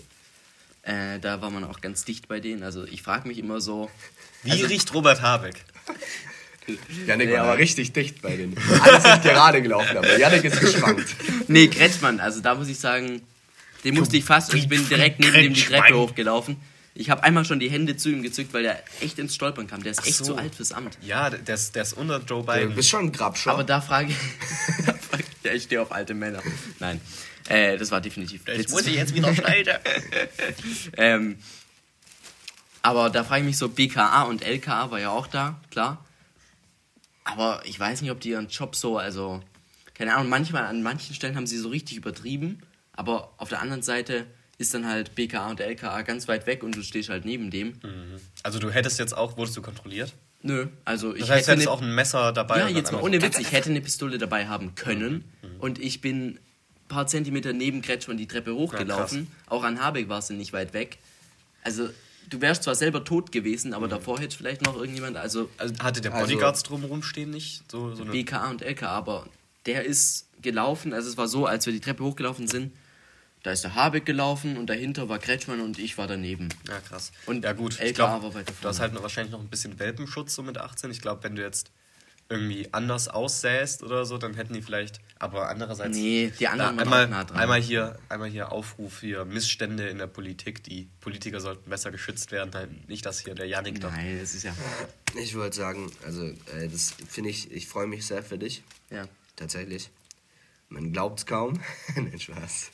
Äh, 0.83 1.19
da 1.19 1.41
war 1.41 1.49
man 1.49 1.63
auch 1.63 1.81
ganz 1.81 2.05
dicht 2.05 2.27
bei 2.27 2.39
denen. 2.39 2.63
Also 2.63 2.85
ich 2.85 3.01
frage 3.01 3.27
mich 3.27 3.37
immer 3.37 3.61
so. 3.61 3.89
Wie 4.43 4.51
also, 4.51 4.67
riecht 4.67 4.93
Robert 4.93 5.21
Habeck? 5.21 5.63
Janik 7.05 7.31
war 7.31 7.39
aber 7.39 7.57
richtig 7.57 7.93
dicht 7.93 8.21
bei 8.21 8.35
denen. 8.35 8.55
Alle 8.81 9.01
sind 9.01 9.23
gerade 9.23 9.61
gelaufen, 9.61 9.97
aber 9.97 10.17
Janik 10.17 10.43
ist 10.43 10.59
geschwankt. 10.59 11.15
Nee, 11.47 11.67
Kretschmann, 11.67 12.19
also 12.19 12.41
da 12.41 12.55
muss 12.55 12.67
ich 12.67 12.79
sagen, 12.79 13.21
den 13.83 13.95
musste 13.95 14.17
ich 14.17 14.25
fast 14.25 14.51
und 14.53 14.59
ich 14.59 14.67
bin 14.67 14.87
direkt 14.87 15.19
neben 15.19 15.33
dem 15.33 15.53
die 15.53 15.61
Treppe 15.61 15.97
hochgelaufen. 15.97 16.57
Ich 16.93 17.09
habe 17.11 17.23
einmal 17.23 17.45
schon 17.45 17.59
die 17.59 17.69
Hände 17.69 17.95
zu 17.95 18.09
ihm 18.09 18.23
gezückt, 18.23 18.53
weil 18.53 18.63
der 18.63 18.83
echt 19.01 19.19
ins 19.19 19.35
Stolpern 19.35 19.67
kam. 19.67 19.83
Der 19.83 19.91
ist 19.91 20.05
echt 20.05 20.17
so. 20.17 20.23
zu 20.25 20.35
alt 20.35 20.55
fürs 20.55 20.71
Amt. 20.71 20.97
Ja, 21.01 21.29
der 21.29 21.53
ist, 21.53 21.75
der 21.75 21.83
ist 21.83 21.93
unter 21.93 22.19
Joe 22.25 22.43
Biden. 22.43 22.69
Du 22.69 22.75
bist 22.75 22.89
schon 22.89 23.05
ein 23.05 23.11
Grabschau. 23.11 23.51
Aber 23.51 23.63
da 23.63 23.81
frage 23.81 24.09
ich. 24.09 24.87
ja, 25.47 25.53
ich 25.53 25.63
stehe 25.63 25.81
auf 25.81 25.91
alte 25.91 26.13
Männer. 26.13 26.41
Nein. 26.79 27.01
Äh, 27.49 27.77
das 27.77 27.91
war 27.91 28.01
definitiv. 28.01 28.43
Das 28.45 28.69
muss 28.69 28.85
ich 28.87 28.95
jetzt 28.95 29.13
wieder 29.13 29.33
schneiden. 29.33 29.75
ähm, 30.97 31.37
aber 32.81 33.09
da 33.09 33.23
frage 33.23 33.41
ich 33.41 33.47
mich 33.47 33.57
so, 33.57 33.69
BKA 33.69 34.23
und 34.23 34.43
LKA 34.43 34.91
war 34.91 34.99
ja 34.99 35.09
auch 35.09 35.27
da, 35.27 35.59
klar. 35.71 36.05
Aber 37.23 37.61
ich 37.65 37.79
weiß 37.79 38.01
nicht, 38.01 38.11
ob 38.11 38.19
die 38.19 38.29
ihren 38.29 38.47
Job 38.47 38.75
so, 38.75 38.97
also, 38.97 39.41
keine 39.93 40.15
Ahnung, 40.15 40.29
manchmal 40.29 40.65
an 40.65 40.83
manchen 40.83 41.13
Stellen 41.15 41.35
haben 41.35 41.47
sie 41.47 41.57
so 41.57 41.69
richtig 41.69 41.97
übertrieben, 41.97 42.61
aber 42.93 43.33
auf 43.37 43.49
der 43.49 43.61
anderen 43.61 43.81
Seite 43.81 44.25
ist 44.57 44.73
dann 44.73 44.87
halt 44.87 45.15
BKA 45.15 45.49
und 45.49 45.59
LKA 45.59 46.01
ganz 46.01 46.27
weit 46.27 46.47
weg 46.47 46.63
und 46.63 46.75
du 46.75 46.81
stehst 46.81 47.09
halt 47.09 47.25
neben 47.25 47.51
dem. 47.51 47.79
Mhm. 47.83 48.19
Also 48.43 48.59
du 48.59 48.71
hättest 48.71 48.99
jetzt 48.99 49.15
auch, 49.15 49.37
wurdest 49.37 49.55
du 49.57 49.61
kontrolliert? 49.61 50.13
Nö, 50.47 50.67
also 50.85 51.13
ich 51.13 51.21
das 51.21 51.29
heißt, 51.29 51.47
hätte. 51.49 51.69
auch 51.69 51.81
ein 51.81 51.93
Messer 51.93 52.31
dabei. 52.31 52.59
Ja, 52.59 52.67
jetzt 52.67 52.91
mal 52.91 53.01
ohne 53.01 53.21
Witz, 53.21 53.37
ich 53.37 53.51
hätte 53.51 53.69
eine 53.69 53.81
Pistole 53.81 54.17
dabei 54.17 54.47
haben 54.47 54.75
können 54.75 55.25
mhm. 55.41 55.49
mhm. 55.49 55.59
und 55.59 55.79
ich 55.79 56.01
bin 56.01 56.27
ein 56.27 56.39
paar 56.87 57.07
Zentimeter 57.07 57.53
neben 57.53 57.81
Kretschmann 57.81 58.17
die 58.17 58.27
Treppe 58.27 58.55
hochgelaufen. 58.55 59.27
Ja, 59.29 59.51
auch 59.51 59.63
an 59.63 59.81
Habeck 59.81 60.07
war 60.09 60.19
es 60.19 60.29
nicht 60.29 60.53
weit 60.53 60.73
weg. 60.73 60.99
Also 61.63 61.89
du 62.29 62.41
wärst 62.41 62.63
zwar 62.63 62.75
selber 62.75 63.03
tot 63.03 63.31
gewesen, 63.31 63.73
aber 63.73 63.87
mhm. 63.87 63.91
davor 63.91 64.19
hätte 64.19 64.37
vielleicht 64.37 64.61
noch 64.61 64.75
irgendjemand. 64.75 65.17
Also, 65.17 65.49
also 65.57 65.75
hatte 65.79 66.01
der 66.01 66.13
also 66.13 66.25
Bodyguards 66.25 66.61
also, 66.63 66.75
drumherum 66.75 67.03
stehen 67.03 67.29
nicht? 67.29 67.69
So, 67.69 67.93
so 67.93 68.05
BKA 68.05 68.49
und 68.49 68.61
LKA, 68.61 68.89
aber 68.89 69.27
der 69.65 69.83
ist 69.83 70.27
gelaufen. 70.41 70.93
Also 70.93 71.09
es 71.09 71.17
war 71.17 71.27
so, 71.27 71.45
als 71.45 71.65
wir 71.65 71.73
die 71.73 71.79
Treppe 71.79 72.03
hochgelaufen 72.03 72.47
sind, 72.47 72.71
da 73.47 73.53
ist 73.53 73.63
der 73.63 73.75
Habeck 73.75 74.05
gelaufen 74.05 74.57
und 74.57 74.69
dahinter 74.69 75.07
war 75.07 75.19
Kretschmann 75.19 75.61
und 75.61 75.79
ich 75.79 75.97
war 75.97 76.05
daneben. 76.05 76.49
Ja, 76.67 76.81
krass. 76.81 77.13
Und 77.27 77.45
ja, 77.45 77.53
gut. 77.53 77.79
LKA 77.79 77.93
glaub, 77.93 78.23
war 78.23 78.33
weiter 78.33 78.51
vorne. 78.51 78.61
Du 78.61 78.67
hast 78.67 78.81
halt 78.81 78.93
noch, 78.93 79.03
wahrscheinlich 79.03 79.31
noch 79.31 79.39
ein 79.39 79.47
bisschen 79.47 79.79
Welpenschutz 79.79 80.35
so 80.35 80.43
mit 80.43 80.57
18. 80.57 80.91
Ich 80.91 80.99
glaube, 80.99 81.23
wenn 81.23 81.37
du 81.37 81.43
jetzt 81.43 81.71
irgendwie 82.27 82.67
anders 82.73 83.07
aussäst 83.07 83.83
oder 83.83 84.03
so, 84.03 84.17
dann 84.17 84.33
hätten 84.33 84.53
die 84.53 84.61
vielleicht. 84.61 84.99
Aber 85.17 85.47
andererseits. 85.47 85.95
Nee, 85.95 86.33
die 86.37 86.49
anderen 86.49 86.77
einmal, 86.77 87.07
nah 87.07 87.23
dran. 87.23 87.37
einmal 87.37 87.61
hier, 87.61 87.97
einmal 88.09 88.27
hier 88.27 88.51
Aufruf 88.51 88.99
hier 88.99 89.23
Missstände 89.23 89.87
in 89.87 89.97
der 89.97 90.07
Politik. 90.07 90.61
Die 90.65 90.89
Politiker 90.99 91.39
sollten 91.39 91.69
besser 91.69 91.89
geschützt 91.91 92.33
werden. 92.33 92.53
Halt 92.53 92.89
nicht, 92.89 93.05
dass 93.05 93.21
hier 93.21 93.33
der 93.33 93.47
Janik 93.47 93.79
doch. 93.79 93.91
Nein, 93.91 94.19
das 94.19 94.35
ist 94.35 94.43
ja. 94.43 94.53
Ich 95.15 95.37
wollte 95.37 95.55
sagen, 95.55 95.89
also 96.03 96.25
äh, 96.25 96.67
das 96.69 96.95
finde 97.07 97.29
ich, 97.29 97.49
ich 97.49 97.69
freue 97.69 97.87
mich 97.87 98.05
sehr 98.05 98.23
für 98.23 98.37
dich. 98.37 98.61
Ja. 98.89 99.05
Tatsächlich. 99.37 99.89
Man 100.67 100.91
glaubt 100.91 101.19
es 101.19 101.25
kaum. 101.25 101.61
Nein, 101.95 102.19
Spaß. 102.19 102.71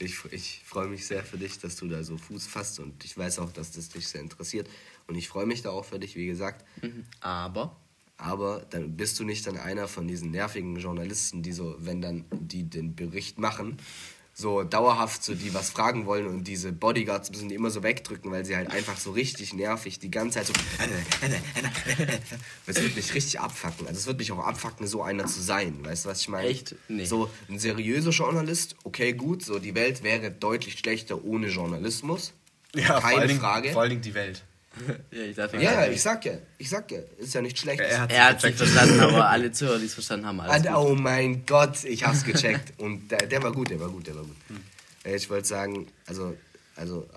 Ich, 0.00 0.16
ich 0.30 0.62
freue 0.64 0.88
mich 0.88 1.06
sehr 1.06 1.24
für 1.24 1.38
dich, 1.38 1.58
dass 1.58 1.76
du 1.76 1.88
da 1.88 2.02
so 2.04 2.16
Fuß 2.16 2.46
fasst 2.46 2.80
und 2.80 3.04
ich 3.04 3.16
weiß 3.16 3.38
auch, 3.40 3.52
dass 3.52 3.72
das 3.72 3.88
dich 3.88 4.08
sehr 4.08 4.20
interessiert. 4.20 4.68
Und 5.06 5.16
ich 5.16 5.28
freue 5.28 5.46
mich 5.46 5.62
da 5.62 5.70
auch 5.70 5.84
für 5.84 5.98
dich, 5.98 6.16
wie 6.16 6.26
gesagt. 6.26 6.64
Mhm. 6.82 7.04
Aber 7.20 7.76
aber 8.18 8.66
dann 8.70 8.96
bist 8.96 9.20
du 9.20 9.24
nicht 9.24 9.46
dann 9.46 9.56
einer 9.56 9.86
von 9.86 10.08
diesen 10.08 10.32
nervigen 10.32 10.76
Journalisten, 10.76 11.42
die 11.42 11.52
so, 11.52 11.76
wenn 11.78 12.02
dann 12.02 12.24
die 12.32 12.64
den 12.64 12.96
Bericht 12.96 13.38
machen, 13.38 13.78
so 14.40 14.62
dauerhaft 14.62 15.24
so 15.24 15.34
die 15.34 15.52
was 15.52 15.70
fragen 15.70 16.06
wollen 16.06 16.28
und 16.28 16.44
diese 16.44 16.70
Bodyguards 16.70 17.32
müssen 17.32 17.48
die 17.48 17.56
immer 17.56 17.70
so 17.70 17.82
wegdrücken, 17.82 18.30
weil 18.30 18.44
sie 18.44 18.54
halt 18.54 18.70
einfach 18.70 18.96
so 18.96 19.10
richtig 19.10 19.52
nervig 19.52 19.98
die 19.98 20.12
ganze 20.12 20.38
Zeit 20.38 20.46
so 20.46 20.52
das 22.66 22.80
wird 22.80 22.94
mich 22.94 23.14
richtig 23.14 23.40
abfacken. 23.40 23.88
Also 23.88 23.98
es 23.98 24.06
wird 24.06 24.18
mich 24.18 24.30
auch 24.30 24.38
abfacken, 24.38 24.86
so 24.86 25.02
einer 25.02 25.26
zu 25.26 25.42
sein. 25.42 25.84
Weißt 25.84 26.04
du, 26.04 26.10
was 26.10 26.20
ich 26.20 26.28
meine? 26.28 26.46
Echt? 26.46 26.76
Nee. 26.86 27.04
So 27.04 27.28
ein 27.48 27.58
seriöser 27.58 28.10
Journalist, 28.10 28.76
okay, 28.84 29.12
gut, 29.12 29.44
so 29.44 29.58
die 29.58 29.74
Welt 29.74 30.04
wäre 30.04 30.30
deutlich 30.30 30.78
schlechter 30.78 31.24
ohne 31.24 31.48
Journalismus. 31.48 32.32
Ja, 32.76 33.00
keine 33.00 33.16
vor 33.16 33.26
Dingen, 33.26 33.40
Frage. 33.40 33.72
Vor 33.72 33.82
allen 33.82 33.90
Dingen 33.90 34.02
die 34.02 34.14
Welt. 34.14 34.44
ja, 35.10 35.24
ich, 35.24 35.36
ja, 35.36 35.60
ja, 35.60 35.86
ich 35.86 36.02
sag 36.02 36.24
ja, 36.24 36.32
ich 36.58 36.68
sag 36.68 36.90
ja, 36.90 37.00
ist 37.18 37.34
ja 37.34 37.40
nicht 37.40 37.58
schlecht. 37.58 37.80
Er 37.80 38.00
hat, 38.00 38.12
er 38.12 38.24
hat 38.26 38.40
sich 38.40 38.54
verstanden, 38.54 39.00
aber 39.00 39.28
alle 39.30 39.52
Zuhörer, 39.52 39.78
die 39.78 39.86
es 39.86 39.94
verstanden 39.94 40.26
haben, 40.26 40.40
alles 40.40 40.66
ah, 40.66 40.78
Oh 40.78 40.94
mein 40.94 41.44
Gott, 41.46 41.84
ich 41.84 42.04
hab's 42.04 42.24
gecheckt. 42.24 42.78
Und 42.78 43.10
der, 43.10 43.26
der 43.26 43.42
war 43.42 43.52
gut, 43.52 43.70
der 43.70 43.80
war 43.80 43.88
gut, 43.88 44.06
der 44.06 44.16
war 44.16 44.22
gut. 44.22 44.36
Hm. 44.48 44.60
Ich 45.14 45.30
wollte 45.30 45.48
sagen, 45.48 45.86
also, 46.06 46.36
also, 46.76 47.08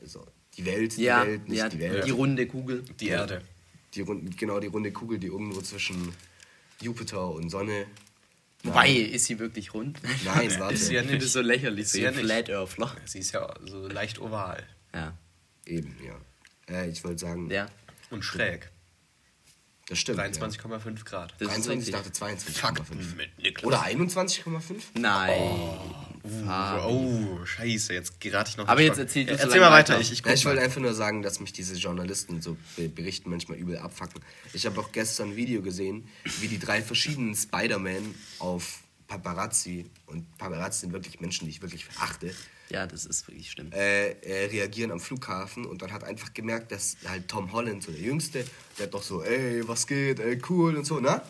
also, 0.00 0.26
die 0.56 0.64
Welt, 0.66 0.96
die 0.96 1.02
ja, 1.02 1.24
Welt, 1.24 1.48
nicht 1.48 1.58
ja, 1.58 1.68
die 1.68 1.78
Welt. 1.78 2.06
Die 2.06 2.10
runde 2.10 2.46
Kugel. 2.46 2.84
Die 2.98 3.08
Erde. 3.08 3.42
Die, 3.94 4.04
genau, 4.36 4.60
die 4.60 4.68
runde 4.68 4.92
Kugel, 4.92 5.18
die 5.18 5.28
irgendwo 5.28 5.60
zwischen 5.60 6.12
Jupiter 6.80 7.30
und 7.30 7.50
Sonne 7.50 7.86
Wobei, 8.62 8.90
ist 8.90 9.24
sie 9.24 9.38
wirklich 9.38 9.72
rund? 9.72 10.00
Nein, 10.24 10.50
warte. 10.58 10.74
Ist 10.74 10.86
sie 10.86 10.94
ja 10.94 11.02
nicht. 11.02 11.22
Ist 11.22 11.32
so 11.32 11.40
lächerlich, 11.40 11.86
ist 11.86 11.92
so 11.92 11.98
ja 11.98 12.12
Flat 12.12 12.50
Earthler. 12.50 12.94
Sie 13.06 13.20
ist 13.20 13.32
ja 13.32 13.48
so 13.64 13.88
leicht 13.88 14.20
oval. 14.20 14.62
Ja. 14.94 15.16
Eben, 15.66 15.96
ja. 16.04 16.14
Äh, 16.70 16.90
ich 16.90 17.04
wollte 17.04 17.18
sagen. 17.18 17.50
Ja. 17.50 17.66
Und 18.10 18.24
schräg. 18.24 18.70
Das 19.88 19.98
stimmt. 19.98 20.20
23,5 20.20 20.96
ja. 20.98 21.02
Grad. 21.04 21.34
Das 21.38 21.48
23, 21.48 21.88
ich 21.88 21.92
dachte 21.92 22.10
22,5. 22.10 23.64
Oder 23.64 23.82
21,5? 23.82 24.82
Nein. 24.94 25.32
Oh, 25.36 26.00
oh, 26.86 27.44
scheiße, 27.44 27.92
jetzt 27.94 28.20
gerate 28.20 28.50
ich 28.50 28.56
noch. 28.56 28.68
Aber 28.68 28.82
jetzt 28.82 28.98
erzähl 28.98 29.24
du 29.26 29.32
Erzähl 29.32 29.58
mal 29.58 29.72
weiter. 29.72 29.98
Ich, 29.98 30.12
ich, 30.12 30.24
ja, 30.24 30.32
ich 30.32 30.44
wollte 30.44 30.60
einfach 30.60 30.80
nur 30.80 30.94
sagen, 30.94 31.22
dass 31.22 31.40
mich 31.40 31.52
diese 31.52 31.74
Journalisten 31.74 32.40
so 32.40 32.56
berichten 32.76 33.30
manchmal 33.30 33.58
übel 33.58 33.78
abfacken. 33.78 34.22
Ich 34.52 34.64
habe 34.64 34.78
auch 34.80 34.92
gestern 34.92 35.30
ein 35.30 35.36
Video 35.36 35.60
gesehen, 35.60 36.08
wie 36.40 36.46
die 36.46 36.60
drei 36.60 36.82
verschiedenen 36.82 37.34
Spider-Man 37.34 38.14
auf 38.38 38.80
Paparazzi, 39.08 39.90
und 40.06 40.38
Paparazzi 40.38 40.82
sind 40.82 40.92
wirklich 40.92 41.20
Menschen, 41.20 41.46
die 41.46 41.50
ich 41.50 41.62
wirklich 41.62 41.84
verachte, 41.84 42.32
ja, 42.70 42.86
das 42.86 43.04
ist 43.04 43.26
wirklich 43.28 43.50
schlimm. 43.50 43.72
Äh, 43.72 44.10
äh, 44.12 44.46
reagieren 44.46 44.90
am 44.92 45.00
Flughafen 45.00 45.66
und 45.66 45.82
dann 45.82 45.92
hat 45.92 46.04
einfach 46.04 46.32
gemerkt, 46.32 46.72
dass 46.72 46.96
halt 47.06 47.28
Tom 47.28 47.52
Holland, 47.52 47.82
so 47.82 47.92
der 47.92 48.00
Jüngste, 48.00 48.44
der 48.78 48.86
hat 48.86 48.94
doch 48.94 49.02
so, 49.02 49.22
ey, 49.22 49.66
was 49.68 49.86
geht, 49.86 50.20
ey, 50.20 50.40
cool 50.48 50.76
und 50.76 50.84
so, 50.84 51.00
ne? 51.00 51.20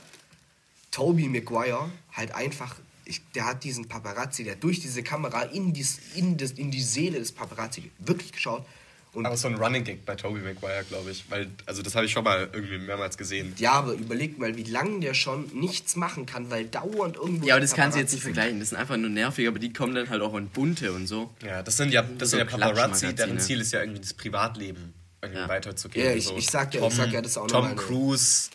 Toby 0.90 1.29
Maguire 1.29 1.90
halt 2.12 2.35
einfach, 2.35 2.76
ich, 3.05 3.22
der 3.33 3.46
hat 3.46 3.64
diesen 3.64 3.88
Paparazzi, 3.88 4.44
der 4.44 4.57
durch 4.57 4.81
diese 4.81 5.03
Kamera 5.03 5.42
in 5.42 5.72
die, 5.72 5.87
in, 6.14 6.37
das, 6.37 6.53
in 6.53 6.70
die 6.70 6.83
Seele 6.83 7.18
des 7.18 7.33
Paparazzi 7.33 7.90
wirklich 7.98 8.33
geschaut 8.33 8.66
und 9.12 9.27
aber 9.27 9.37
so 9.37 9.49
ein 9.49 9.57
Running 9.57 9.83
Gag 9.83 10.07
bei 10.07 10.14
Toby 10.14 10.40
Maguire, 10.40 10.85
glaube 10.88 11.11
ich. 11.11 11.25
Weil, 11.31 11.49
also 11.66 11.83
das 11.83 11.96
habe 11.96 12.07
ich 12.07 12.12
schon 12.12 12.23
mal 12.23 12.49
irgendwie 12.53 12.79
mehrmals 12.79 13.18
gesehen. 13.18 13.55
Ja, 13.59 13.73
aber 13.73 13.94
überleg 13.94 14.38
mal, 14.38 14.57
wie 14.57 14.62
lange 14.62 15.01
der 15.01 15.14
schon 15.14 15.51
nichts 15.53 15.96
machen 15.96 16.27
kann, 16.27 16.51
weil 16.51 16.66
dauernd 16.66 17.16
irgendwo. 17.16 17.46
Ja, 17.46 17.55
aber 17.55 17.61
das 17.61 17.75
kannst 17.75 17.96
du 17.96 18.01
jetzt 18.01 18.12
nicht 18.12 18.23
vergleichen. 18.23 18.61
Das 18.61 18.68
sind 18.68 18.79
einfach 18.79 18.96
nur 18.96 19.11
nervig, 19.11 19.49
aber 19.49 19.59
die 19.59 19.73
kommen 19.73 19.94
dann 19.94 20.09
halt 20.09 20.23
auch 20.23 20.35
in 20.37 20.49
bunte 20.49 20.92
und 20.92 21.09
so. 21.09 21.31
Ja, 21.44 21.62
das 21.62 21.77
sind 21.77 21.92
ja, 21.92 22.03
das 22.03 22.31
so 22.31 22.37
sind 22.37 22.51
ja 22.51 22.57
Paparazzi, 22.57 23.12
deren 23.14 23.40
Ziel 23.40 23.61
ist 23.61 23.73
ja 23.73 23.81
irgendwie 23.81 24.01
das 24.01 24.14
Privatleben 24.14 24.94
irgendwie 25.23 25.40
ja. 25.40 25.49
weiterzugeben. 25.49 26.09
Ja, 26.09 26.14
ich, 26.14 26.25
so 26.27 26.37
ich, 26.37 26.46
sag 26.46 26.73
ja, 26.75 26.81
Tom, 26.81 26.90
ich 26.90 26.94
sag 26.94 27.12
ja, 27.12 27.20
das 27.20 27.37
auch 27.37 27.49
Tom 27.49 27.75
Cruise, 27.75 28.51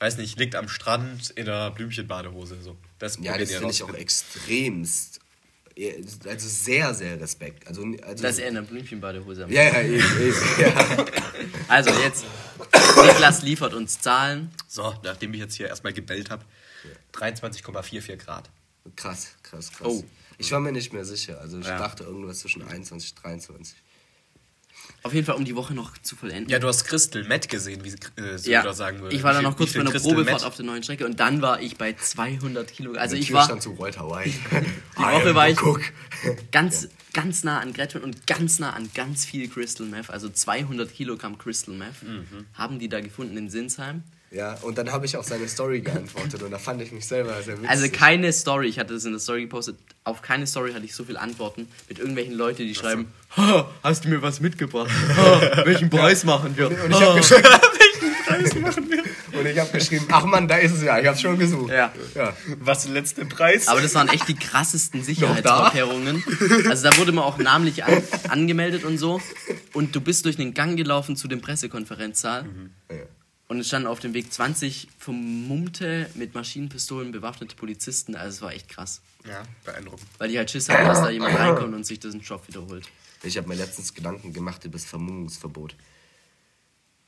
weiß 0.00 0.16
nicht, 0.16 0.38
liegt 0.40 0.56
am 0.56 0.68
Strand 0.68 1.30
in 1.30 1.48
einer 1.48 1.70
Blümchenbadehose. 1.70 2.60
So. 2.62 2.76
Das 2.98 3.18
ja, 3.20 3.38
das 3.38 3.52
finde 3.52 3.70
ich 3.70 3.82
auch 3.84 3.94
extremst 3.94 5.20
also 6.26 6.48
sehr, 6.48 6.94
sehr 6.94 7.20
Respekt. 7.20 7.66
Also, 7.66 7.82
also 8.02 8.22
Dass 8.22 8.38
er 8.38 8.48
in 8.48 8.54
der 8.54 8.62
Blümchenbadehose 8.62 9.46
Ja, 9.48 9.62
ja, 9.62 9.82
eben, 9.82 9.94
eben, 9.94 10.36
ja. 10.58 11.06
Also 11.68 11.90
jetzt, 12.02 12.24
Niklas 13.06 13.42
liefert 13.42 13.74
uns 13.74 14.00
Zahlen. 14.00 14.50
So, 14.68 14.94
nachdem 15.02 15.32
ich 15.34 15.40
jetzt 15.40 15.54
hier 15.54 15.68
erstmal 15.68 15.92
gebellt 15.92 16.30
habe, 16.30 16.44
23,44 17.14 18.16
Grad. 18.16 18.50
Krass, 18.96 19.36
krass, 19.42 19.70
krass. 19.72 19.86
Oh. 19.86 20.04
Ich 20.38 20.50
war 20.52 20.60
mir 20.60 20.72
nicht 20.72 20.92
mehr 20.92 21.04
sicher. 21.04 21.40
Also 21.40 21.58
ich 21.58 21.66
ja. 21.66 21.78
dachte 21.78 22.04
irgendwas 22.04 22.40
zwischen 22.40 22.62
21 22.62 23.10
und 23.10 23.22
23. 23.22 23.76
Auf 25.02 25.14
jeden 25.14 25.26
Fall, 25.26 25.36
um 25.36 25.44
die 25.44 25.56
Woche 25.56 25.72
noch 25.72 25.96
zu 25.98 26.14
vollenden. 26.14 26.50
Ja, 26.50 26.58
du 26.58 26.68
hast 26.68 26.84
Crystal 26.84 27.24
Matt 27.24 27.48
gesehen, 27.48 27.82
wie 27.84 27.88
äh, 27.88 28.36
Söder 28.36 28.50
ja. 28.50 28.72
sagen 28.74 29.00
würde. 29.00 29.16
Ich 29.16 29.22
war 29.22 29.32
dann 29.32 29.44
noch 29.44 29.56
kurz 29.56 29.72
bei 29.72 29.80
einer 29.80 29.90
Probefahrt 29.90 30.26
Matt? 30.26 30.44
auf 30.44 30.56
der 30.56 30.66
neuen 30.66 30.82
Strecke 30.82 31.06
und 31.06 31.18
dann 31.20 31.40
war 31.40 31.62
ich 31.62 31.78
bei 31.78 31.94
200 31.94 32.70
Kilo. 32.70 32.92
Also 32.92 33.16
ich 33.16 33.32
war... 33.32 33.58
zu 33.60 33.78
Walter 33.78 34.10
White. 34.10 34.34
die 34.98 35.02
Woche 35.02 35.34
war 35.34 35.48
ich 35.48 35.58
ganz, 36.50 36.88
ganz 37.14 37.44
nah 37.44 37.60
an 37.60 37.72
Gretchen 37.72 38.02
und 38.02 38.26
ganz 38.26 38.58
nah 38.58 38.70
an 38.74 38.90
ganz 38.94 39.24
viel 39.24 39.48
Crystal 39.48 39.86
Meth. 39.86 40.10
Also 40.10 40.28
200 40.28 40.92
Kilogramm 40.92 41.38
Crystal 41.38 41.74
Meth 41.74 42.02
mhm. 42.02 42.46
haben 42.52 42.78
die 42.78 42.90
da 42.90 43.00
gefunden 43.00 43.38
in 43.38 43.48
Sinsheim. 43.48 44.02
Ja, 44.32 44.56
und 44.62 44.78
dann 44.78 44.92
habe 44.92 45.06
ich 45.06 45.16
auf 45.16 45.26
seine 45.26 45.48
Story 45.48 45.80
geantwortet 45.80 46.44
und 46.44 46.52
da 46.52 46.58
fand 46.58 46.80
ich 46.80 46.92
mich 46.92 47.04
selber 47.04 47.42
sehr 47.42 47.56
witzig. 47.56 47.68
Also 47.68 47.88
keine 47.90 48.32
Story, 48.32 48.68
ich 48.68 48.78
hatte 48.78 48.94
das 48.94 49.04
in 49.04 49.10
der 49.10 49.18
Story 49.18 49.42
gepostet, 49.42 49.76
auf 50.04 50.22
keine 50.22 50.46
Story 50.46 50.72
hatte 50.72 50.84
ich 50.84 50.94
so 50.94 51.02
viele 51.02 51.20
Antworten 51.20 51.66
mit 51.88 51.98
irgendwelchen 51.98 52.34
Leuten, 52.34 52.62
die 52.62 52.74
schreiben, 52.76 53.12
hast 53.82 54.04
du 54.04 54.08
mir 54.08 54.22
was 54.22 54.38
mitgebracht? 54.38 54.88
Ha, 55.16 55.64
welchen 55.64 55.90
Preis 55.90 56.22
machen 56.22 56.56
wir? 56.56 56.68
Und, 56.68 56.80
und 56.80 56.90
ich 56.92 57.00
habe 57.00 57.18
geschrieben, 57.18 57.42
welchen 57.78 58.24
Preis 58.24 58.54
machen 58.54 58.88
wir? 58.88 59.02
Und 59.40 59.46
ich 59.46 59.58
habe 59.58 59.70
geschrieben, 59.72 60.06
ach 60.12 60.24
man, 60.24 60.46
da 60.46 60.58
ist 60.58 60.74
es 60.74 60.82
ja, 60.84 61.00
ich 61.00 61.08
habe 61.08 61.18
schon 61.18 61.36
gesucht. 61.36 61.72
Ja. 61.72 61.92
ja. 62.14 62.36
Was 62.60 62.84
der 62.84 62.92
letzte 62.92 63.24
Preis? 63.24 63.66
Aber 63.66 63.80
das 63.80 63.94
waren 63.96 64.08
echt 64.10 64.28
die 64.28 64.36
krassesten 64.36 65.02
Sicherheitsvorkehrungen. 65.02 66.22
Also 66.68 66.88
da 66.88 66.96
wurde 66.98 67.10
man 67.10 67.24
auch 67.24 67.38
namentlich 67.38 67.82
an, 67.82 68.00
angemeldet 68.28 68.84
und 68.84 68.98
so. 68.98 69.20
Und 69.72 69.96
du 69.96 70.00
bist 70.00 70.24
durch 70.24 70.36
den 70.36 70.54
Gang 70.54 70.76
gelaufen 70.76 71.16
zu 71.16 71.26
dem 71.26 71.40
Pressekonferenzsaal. 71.40 72.44
Mhm. 72.44 72.70
Ja 72.90 72.96
Und 73.50 73.58
es 73.58 73.66
standen 73.66 73.88
auf 73.88 73.98
dem 73.98 74.14
Weg 74.14 74.32
20 74.32 74.86
vermummte, 74.96 76.08
mit 76.14 76.36
Maschinenpistolen 76.36 77.10
bewaffnete 77.10 77.56
Polizisten. 77.56 78.14
Also 78.14 78.36
es 78.36 78.42
war 78.42 78.52
echt 78.52 78.68
krass. 78.68 79.02
Ja, 79.28 79.42
beeindruckend. 79.64 80.06
Weil 80.18 80.28
die 80.28 80.38
halt 80.38 80.52
Schiss 80.52 80.68
haben, 80.68 80.86
dass 80.86 81.00
da 81.00 81.10
jemand 81.10 81.36
reinkommt 81.36 81.74
und 81.74 81.84
sich 81.84 81.98
diesen 81.98 82.20
Job 82.20 82.46
wiederholt. 82.46 82.86
Ich 83.24 83.36
habe 83.36 83.48
mir 83.48 83.56
letztens 83.56 83.92
Gedanken 83.92 84.32
gemacht 84.32 84.64
über 84.64 84.74
das 84.74 84.84
Vermummungsverbot. 84.84 85.74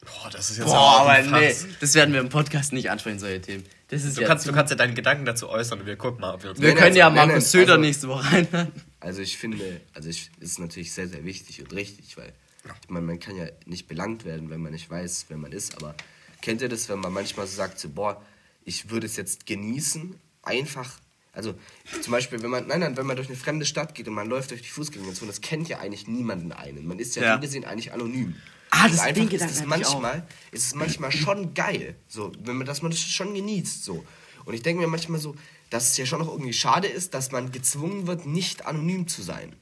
Boah, 0.00 0.31
das 0.33 0.50
ist 0.50 0.57
jetzt 0.57 0.66
Boah, 0.66 1.02
aber 1.02 1.22
nee, 1.38 1.55
das 1.78 1.94
werden 1.94 2.12
wir 2.12 2.18
im 2.18 2.28
Podcast 2.28 2.72
nicht 2.72 2.90
ansprechen, 2.90 3.20
solche 3.20 3.40
Themen. 3.40 3.64
Das 3.87 4.02
ist 4.02 4.16
du, 4.16 4.22
ja 4.22 4.26
kannst, 4.26 4.44
du 4.44 4.52
kannst 4.52 4.72
ja 4.72 4.76
deine 4.76 4.94
Gedanken 4.94 5.24
dazu 5.24 5.48
äußern 5.48 5.78
und 5.78 5.87
wir 5.87 5.94
gucken 5.94 6.22
mal, 6.22 6.35
ob 6.35 6.42
wir 6.42 6.50
uns... 6.50 6.61
wir 6.61 6.74
können 6.74 6.96
ja 6.96 7.05
nein, 7.05 7.14
nein, 7.14 7.28
Markus 7.28 7.44
nein, 7.44 7.50
Söder 7.52 7.72
also- 7.74 7.83
nächste 7.83 8.09
Woche 8.09 8.33
reinhören. 8.33 8.72
Also 8.98 9.22
ich 9.22 9.38
finde, 9.38 9.81
also 9.94 10.09
ich, 10.09 10.33
es 10.40 10.50
ist 10.50 10.59
natürlich 10.59 10.92
sehr, 10.92 11.07
sehr 11.07 11.24
wichtig 11.24 11.61
und 11.61 11.72
richtig, 11.72 12.16
weil 12.16 12.33
ich 12.64 12.90
meine, 12.90 13.07
man 13.07 13.20
kann 13.20 13.37
ja 13.37 13.46
nicht 13.64 13.87
belangt 13.87 14.24
werden, 14.24 14.50
wenn 14.50 14.61
man 14.61 14.72
nicht 14.72 14.90
weiß, 14.90 15.26
wer 15.28 15.37
man 15.37 15.52
ist, 15.52 15.76
aber 15.76 15.94
kennt 16.42 16.61
ihr 16.61 16.68
das, 16.68 16.88
wenn 16.90 16.98
man 16.98 17.12
manchmal 17.12 17.46
so 17.46 17.57
sagt, 17.57 17.78
so, 17.78 17.88
boah, 17.88 18.22
ich 18.64 18.90
würde 18.90 19.07
es 19.07 19.16
jetzt 19.16 19.46
genießen, 19.46 20.14
einfach, 20.42 20.98
also 21.33 21.55
zum 22.02 22.11
Beispiel, 22.12 22.42
wenn 22.42 22.50
man, 22.50 22.66
nein, 22.66 22.81
nein, 22.81 22.96
wenn 22.96 23.07
man 23.07 23.16
durch 23.16 23.28
eine 23.28 23.37
fremde 23.38 23.64
Stadt 23.64 23.94
geht 23.94 24.07
und 24.09 24.14
man 24.14 24.28
läuft 24.28 24.50
durch 24.50 24.62
die 24.62 24.68
Fußgängerzone, 24.68 25.31
das 25.31 25.40
kennt 25.40 25.68
ja 25.68 25.78
eigentlich 25.78 26.07
niemanden 26.07 26.52
einen. 26.52 26.87
Man 26.87 26.98
ist 26.98 27.16
ja, 27.16 27.22
Ja. 27.22 27.35
so 27.37 27.40
gesehen 27.40 27.64
eigentlich 27.64 27.92
anonym. 27.92 28.35
Ah, 28.70 28.85
das- 28.88 28.92
Und 28.94 29.00
einfach 29.00 29.22
den 29.28 29.31
ist 29.31 29.50
es 29.50 29.64
manchmal, 29.64 30.26
ist 30.50 30.66
es 30.66 30.74
manchmal 30.74 31.12
schon 31.12 31.55
geil, 31.55 31.94
so, 32.09 32.33
wenn 32.44 32.57
man, 32.57 32.66
dass 32.66 32.83
man 32.83 32.90
das 32.90 33.00
schon 33.00 33.35
genießt, 33.35 33.85
so. 33.85 34.05
Und 34.44 34.55
ich 34.55 34.62
denke 34.62 34.83
mir 34.83 34.88
manchmal 34.88 35.20
so, 35.20 35.37
dass 35.70 35.90
es 35.92 35.96
ja 35.96 36.05
schon 36.07 36.18
noch 36.20 36.28
irgendwie 36.28 36.52
schade 36.52 36.88
ist, 36.88 37.14
dass 37.14 37.31
man 37.33 37.52
gezwungen 37.52 38.07
wird, 38.07 38.26
nicht 38.26 38.66
anonym 38.66 39.07
zu 39.09 39.22
sein. 39.22 39.55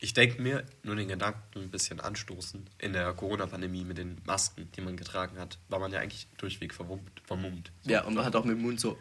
Ich 0.00 0.12
denke 0.12 0.42
mir, 0.42 0.64
nur 0.82 0.96
den 0.96 1.08
Gedanken 1.08 1.60
ein 1.60 1.70
bisschen 1.70 2.00
anstoßen. 2.00 2.68
In 2.78 2.92
der 2.92 3.12
Corona-Pandemie 3.12 3.84
mit 3.84 3.98
den 3.98 4.20
Masken, 4.24 4.70
die 4.76 4.80
man 4.80 4.96
getragen 4.96 5.38
hat, 5.38 5.58
war 5.68 5.78
man 5.78 5.92
ja 5.92 6.00
eigentlich 6.00 6.26
durchweg 6.36 6.74
vermummt. 6.74 7.22
vermummt. 7.24 7.72
Ja, 7.84 8.04
und 8.04 8.14
man 8.14 8.24
hat 8.24 8.36
auch 8.36 8.44
mit 8.44 8.56
dem 8.56 8.62
Mund 8.62 8.80
so 8.80 8.98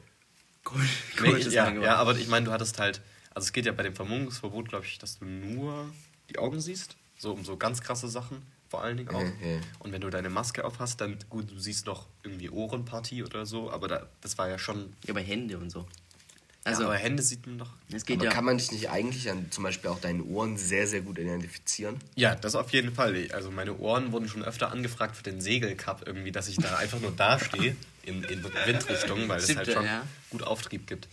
komisch, 0.63 1.03
Nee, 1.21 1.29
komisches 1.29 1.53
ja, 1.53 1.65
angemacht. 1.65 1.88
ja, 1.88 1.95
aber 1.97 2.15
ich 2.15 2.27
meine, 2.27 2.45
du 2.45 2.51
hattest 2.51 2.79
halt, 2.79 3.01
also 3.34 3.45
es 3.47 3.53
geht 3.53 3.65
ja 3.65 3.71
bei 3.71 3.84
dem 3.84 3.95
Vermummungsverbot, 3.95 4.69
glaube 4.69 4.86
ich, 4.86 4.97
dass 4.99 5.19
du 5.19 5.25
nur 5.25 5.91
die 6.29 6.38
Augen 6.38 6.62
siehst, 6.62 6.95
so 7.17 7.34
um 7.34 7.43
so 7.43 7.58
ganz 7.58 7.82
krasse 7.82 8.08
Sachen 8.08 8.43
vor 8.73 8.82
allen 8.82 8.97
Dingen 8.97 9.10
auch. 9.10 9.21
Mhm. 9.21 9.62
Und 9.77 9.91
wenn 9.91 10.01
du 10.01 10.10
deine 10.10 10.32
Maske 10.32 10.65
auf 10.65 10.79
hast, 10.79 10.99
dann 10.99 11.19
gut, 11.29 11.51
du 11.51 11.60
siehst 11.60 11.86
noch 11.86 12.08
irgendwie 12.23 12.49
Ohrenpartie 12.49 13.23
oder 13.23 13.45
so, 13.45 13.69
aber 13.69 13.88
da, 13.88 14.10
das 14.21 14.39
war 14.39 14.49
ja 14.49 14.58
schon. 14.58 14.93
Ja, 15.06 15.13
bei 15.13 15.21
Hände 15.21 15.60
und 15.60 15.69
so. 15.69 15.86
Also, 16.65 16.84
Also, 16.84 16.91
aber 16.91 16.97
Hände 16.97 17.21
sieht 17.21 17.45
man 17.45 17.58
doch. 17.58 17.69
es 17.91 18.06
geht 18.06 18.17
Aber 18.17 18.26
ja. 18.26 18.32
kann 18.32 18.45
man 18.45 18.58
dich 18.58 18.71
nicht 18.71 18.89
eigentlich 18.89 19.30
an 19.30 19.47
zum 19.49 19.65
Beispiel 19.65 19.89
auch 19.89 19.99
deine 19.99 20.23
Ohren 20.23 20.58
sehr, 20.58 20.88
sehr 20.88 21.02
gut 21.02 21.19
identifizieren? 21.19 21.97
Ja, 22.15 22.36
das 22.36 22.56
auf 22.56 22.71
jeden 22.71 22.93
Fall. 22.93 23.28
Also 23.34 23.52
meine 23.52 23.78
Ohren 23.78 24.13
wurden 24.13 24.30
schon 24.30 24.43
öfter 24.45 24.71
angefragt 24.71 25.17
für 25.17 25.23
den 25.23 25.41
Segelcup 25.41 26.04
irgendwie, 26.06 26.32
dass 26.32 26.47
ich 26.47 26.56
da 26.56 26.78
einfach 26.78 27.02
nur 27.02 27.12
dastehe 27.12 27.76
in, 28.04 28.23
in 28.23 28.43
Windrichtung, 28.65 29.28
weil 29.28 29.39
es 29.39 29.56
halt 29.56 29.71
schon 29.71 29.86
ja. 29.86 30.04
gut 30.30 30.43
Auftrieb 30.43 30.88
gibt. 30.88 31.08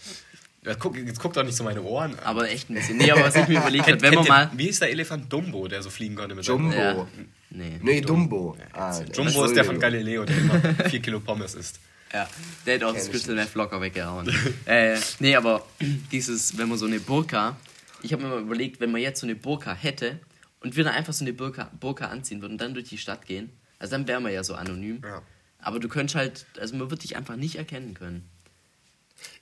Ja, 0.65 0.75
guck, 0.75 0.97
jetzt 0.97 1.19
guck 1.19 1.33
doch 1.33 1.43
nicht 1.43 1.57
so 1.57 1.65
meine 1.65 1.83
Ohren 1.83 2.19
an. 2.19 2.25
aber 2.25 2.51
echt 2.51 2.69
ein 2.69 2.75
bisschen. 2.75 2.99
Nee, 2.99 3.11
aber 3.11 3.25
was 3.25 3.35
ich 3.35 3.49
mir 3.49 3.59
überlegt 3.61 3.87
habe, 3.87 4.01
wenn 4.03 4.15
man 4.15 4.27
mal. 4.27 4.51
Wie 4.55 4.69
ist 4.69 4.81
der 4.83 4.91
Elefant 4.91 5.33
Dumbo, 5.33 5.67
der 5.69 5.83
so 5.83 5.89
fliegen 5.89 6.15
konnte 6.15 6.35
mit 6.35 6.45
Jumbo. 6.45 6.77
Ja. 6.77 7.07
Nee. 7.51 7.81
Nee, 7.83 8.01
Dumbo. 8.03 8.57
Ah, 8.73 9.01
Jumbo 9.13 9.45
ist 9.47 9.57
der 9.57 9.65
von. 9.65 9.81
Galileo, 9.81 10.25
der 10.25 10.37
immer 10.37 10.61
4 10.89 11.01
Kilo 11.01 11.21
Pommes 11.21 11.55
isst. 11.55 11.81
Ja, 12.12 12.29
der 12.66 12.75
hat 12.75 12.85
auch 12.85 12.94
das 12.94 13.11
Crystal 13.11 13.35
Meth 13.35 13.55
locker 13.55 13.81
weggehauen. 13.81 14.33
äh, 14.66 14.99
nee, 15.20 15.37
aber 15.37 15.64
dieses, 16.11 16.59
wenn 16.59 16.68
man 16.68 16.79
so 16.79 16.87
eine 16.87 16.99
Burka, 16.99 17.57
ich 18.03 18.12
habe 18.12 18.23
mir 18.23 18.29
mal 18.31 18.40
überlegt, 18.40 18.81
wenn 18.81 18.90
man 18.90 19.01
jetzt 19.01 19.20
so 19.20 19.27
eine 19.27 19.37
Burka 19.37 19.73
hätte 19.73 20.18
und 20.61 20.77
wir 20.77 20.85
dann 20.85 20.94
einfach 20.94 21.12
so 21.12 21.25
eine 21.25 21.33
Burka, 21.33 21.70
Burka 21.79 22.07
anziehen 22.07 22.42
würden 22.42 22.53
und 22.53 22.61
dann 22.61 22.75
durch 22.75 22.88
die 22.88 22.99
Stadt 22.99 23.27
gehen, 23.27 23.51
also 23.79 23.92
dann 23.92 24.09
wären 24.09 24.25
wir 24.25 24.31
ja 24.31 24.42
so 24.42 24.55
anonym. 24.55 25.03
Ja. 25.05 25.23
Aber 25.59 25.79
du 25.79 25.88
könntest 25.88 26.16
halt, 26.16 26.46
also 26.59 26.77
man 26.77 26.90
wird 26.90 27.03
dich 27.03 27.16
einfach 27.16 27.37
nicht 27.37 27.57
erkennen 27.57 27.94
können. 27.94 28.29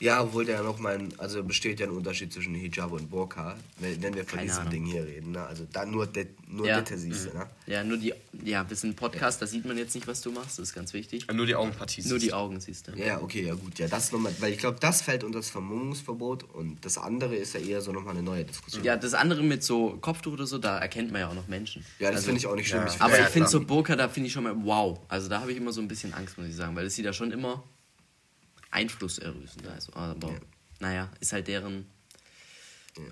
Ja, 0.01 0.23
obwohl 0.23 0.45
der 0.45 0.57
ja 0.57 0.63
noch 0.63 0.79
mal, 0.79 0.95
ein, 0.99 1.13
also 1.19 1.43
besteht 1.43 1.81
ja 1.81 1.87
ein 1.87 1.93
Unterschied 1.93 2.33
zwischen 2.33 2.55
Hijab 2.55 2.93
und 2.93 3.11
Burka, 3.11 3.57
wenn 3.79 4.03
wir 4.15 4.25
von 4.25 4.39
Keine 4.39 4.43
diesem 4.43 4.61
Ahnung. 4.61 4.73
Ding 4.73 4.85
hier 4.87 5.05
reden. 5.05 5.33
Ne? 5.33 5.43
Also 5.45 5.67
da 5.73 5.85
nur, 5.85 6.07
det, 6.07 6.29
nur 6.49 6.67
Ja. 6.67 6.77
Dette 6.81 6.97
siehst 6.97 7.27
du, 7.27 7.37
ne? 7.39 7.47
Ja, 7.67 7.83
nur 7.83 7.97
die, 7.99 8.15
ja, 8.45 8.69
wir 8.69 8.77
sind 8.77 8.91
ein 8.91 8.95
Podcast, 8.97 9.43
da 9.43 9.47
sieht 9.47 9.65
man 9.65 9.77
jetzt 9.77 9.95
nicht, 9.95 10.07
was 10.07 10.21
du 10.21 10.31
machst, 10.31 10.59
das 10.59 10.69
ist 10.69 10.75
ganz 10.75 10.93
wichtig. 10.93 11.27
Nur 11.33 11.47
die 11.47 11.55
Augenpartie. 11.57 12.03
Nur 12.07 12.19
die 12.19 12.27
siehst. 12.27 12.33
Augen 12.35 12.61
siehst 12.61 12.89
du. 12.89 12.93
Ja, 12.93 13.21
okay, 13.21 13.43
ja 13.47 13.55
gut. 13.55 13.79
Ja, 13.79 13.89
das 13.89 14.13
nochmal, 14.13 14.33
weil 14.39 14.53
ich 14.53 14.59
glaube, 14.59 14.79
das 14.81 15.03
fällt 15.03 15.25
unter 15.25 15.41
das 15.41 15.51
Vermummungsverbot 15.51 16.45
und 16.55 16.85
das 16.85 16.97
andere 16.99 17.35
ist 17.35 17.55
ja 17.55 17.61
eher 17.61 17.81
so 17.81 17.93
nochmal 17.93 18.15
eine 18.15 18.23
neue 18.23 18.45
Diskussion. 18.45 18.85
Ja, 18.85 18.97
das 18.97 19.15
andere 19.15 19.43
mit 19.43 19.63
so 19.65 19.99
Kopftuch 20.01 20.33
oder 20.35 20.47
so, 20.47 20.59
da 20.59 20.79
erkennt 20.79 21.11
man 21.13 21.23
ja 21.23 21.29
auch 21.29 21.35
noch 21.35 21.49
Menschen. 21.49 21.85
Ja, 21.99 22.09
das 22.09 22.17
Also- 22.19 22.27
finde 22.27 22.39
ich 22.39 22.47
auch 22.47 22.55
nicht 22.57 22.69
schlimm. 22.69 22.83
ja. 22.87 22.93
Ich 22.95 23.01
Aber 23.01 23.19
ich 23.19 23.27
finde 23.27 23.49
so. 23.49 23.61
Burka, 23.61 23.97
da 23.97 24.09
finde 24.09 24.29
ich 24.29 24.33
schon 24.33 24.45
mal 24.45 24.55
wow. 24.65 24.99
Also 25.09 25.29
da 25.29 25.41
habe 25.41 25.51
ich 25.51 25.57
immer 25.59 25.73
so 25.73 25.81
ein 25.81 25.89
bisschen 25.89 26.15
Angst, 26.15 26.39
muss 26.39 26.47
ich 26.47 26.55
sagen, 26.57 26.75
weil 26.77 26.87
es 26.87 26.95
sieht 26.95 27.05
ja 27.05 27.13
schon 27.13 27.33
immer 27.33 27.63
einflusserrüsend. 28.71 29.67
Also, 29.69 29.93
aber 29.95 30.33
Ja. 30.33 30.39
naja, 30.81 31.11
ist 31.21 31.33
halt 31.33 31.49
deren 31.49 31.87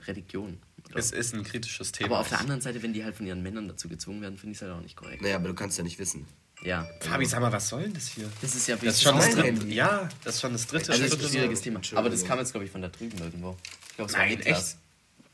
Religion. 0.06 0.58
oder? 0.88 0.96
Es 0.98 1.12
ist 1.12 1.34
ein 1.34 1.44
kritisches 1.44 1.92
Thema. 1.92 2.06
aber 2.10 2.20
auf 2.20 2.28
der 2.28 2.40
anderen 2.40 2.60
Seite, 2.60 2.82
wenn 2.82 2.92
die 2.92 3.04
halt 3.04 3.14
von 3.14 3.26
ihren 3.26 3.42
Männern 3.42 3.68
dazu 3.68 3.88
gezwungen 3.88 4.20
werden, 4.22 4.36
finde 4.36 4.52
ich 4.52 4.58
es 4.58 4.62
halt 4.62 4.72
auch 4.72 4.80
nicht 4.80 4.96
korrekt. 4.96 5.22
Naja, 5.22 5.36
aber 5.36 5.48
du 5.48 5.54
kannst 5.54 5.78
ja 5.78 5.84
nicht 5.84 5.98
wissen. 5.98 6.26
Ja. 6.62 6.88
Fabi, 7.00 7.26
sag 7.26 7.40
mal, 7.40 7.52
was 7.52 7.68
soll 7.68 7.82
denn 7.82 7.94
das 7.94 8.08
hier? 8.08 8.28
Das 8.40 8.54
ist 8.54 8.66
ja 8.66 8.76
Das 8.76 8.94
ist 8.96 9.02
schon 9.02 9.16
das 9.16 9.30
dritte. 9.30 9.66
Ja, 9.68 10.08
das 10.24 10.36
ist 10.36 10.40
schon 10.40 10.52
das 10.52 10.66
dritte. 10.66 10.90
also 10.92 11.04
das 11.04 11.12
ist 11.12 11.22
ein 11.24 11.28
schwieriges. 11.30 11.60
Thema. 11.60 11.80
Aber 11.94 12.08
das 12.10 12.24
kam 12.24 12.38
jetzt, 12.38 12.52
glaube 12.52 12.64
ich, 12.64 12.70
von 12.72 12.82
da 12.82 12.88
drüben 12.88 13.18
irgendwo. 13.18 13.56
Ich 13.90 13.96
glaube, 13.96 14.10
es 14.10 14.16
war 14.16 14.24
Nein, 14.24 14.38
Niklas. 14.38 14.72
echt? 14.72 14.78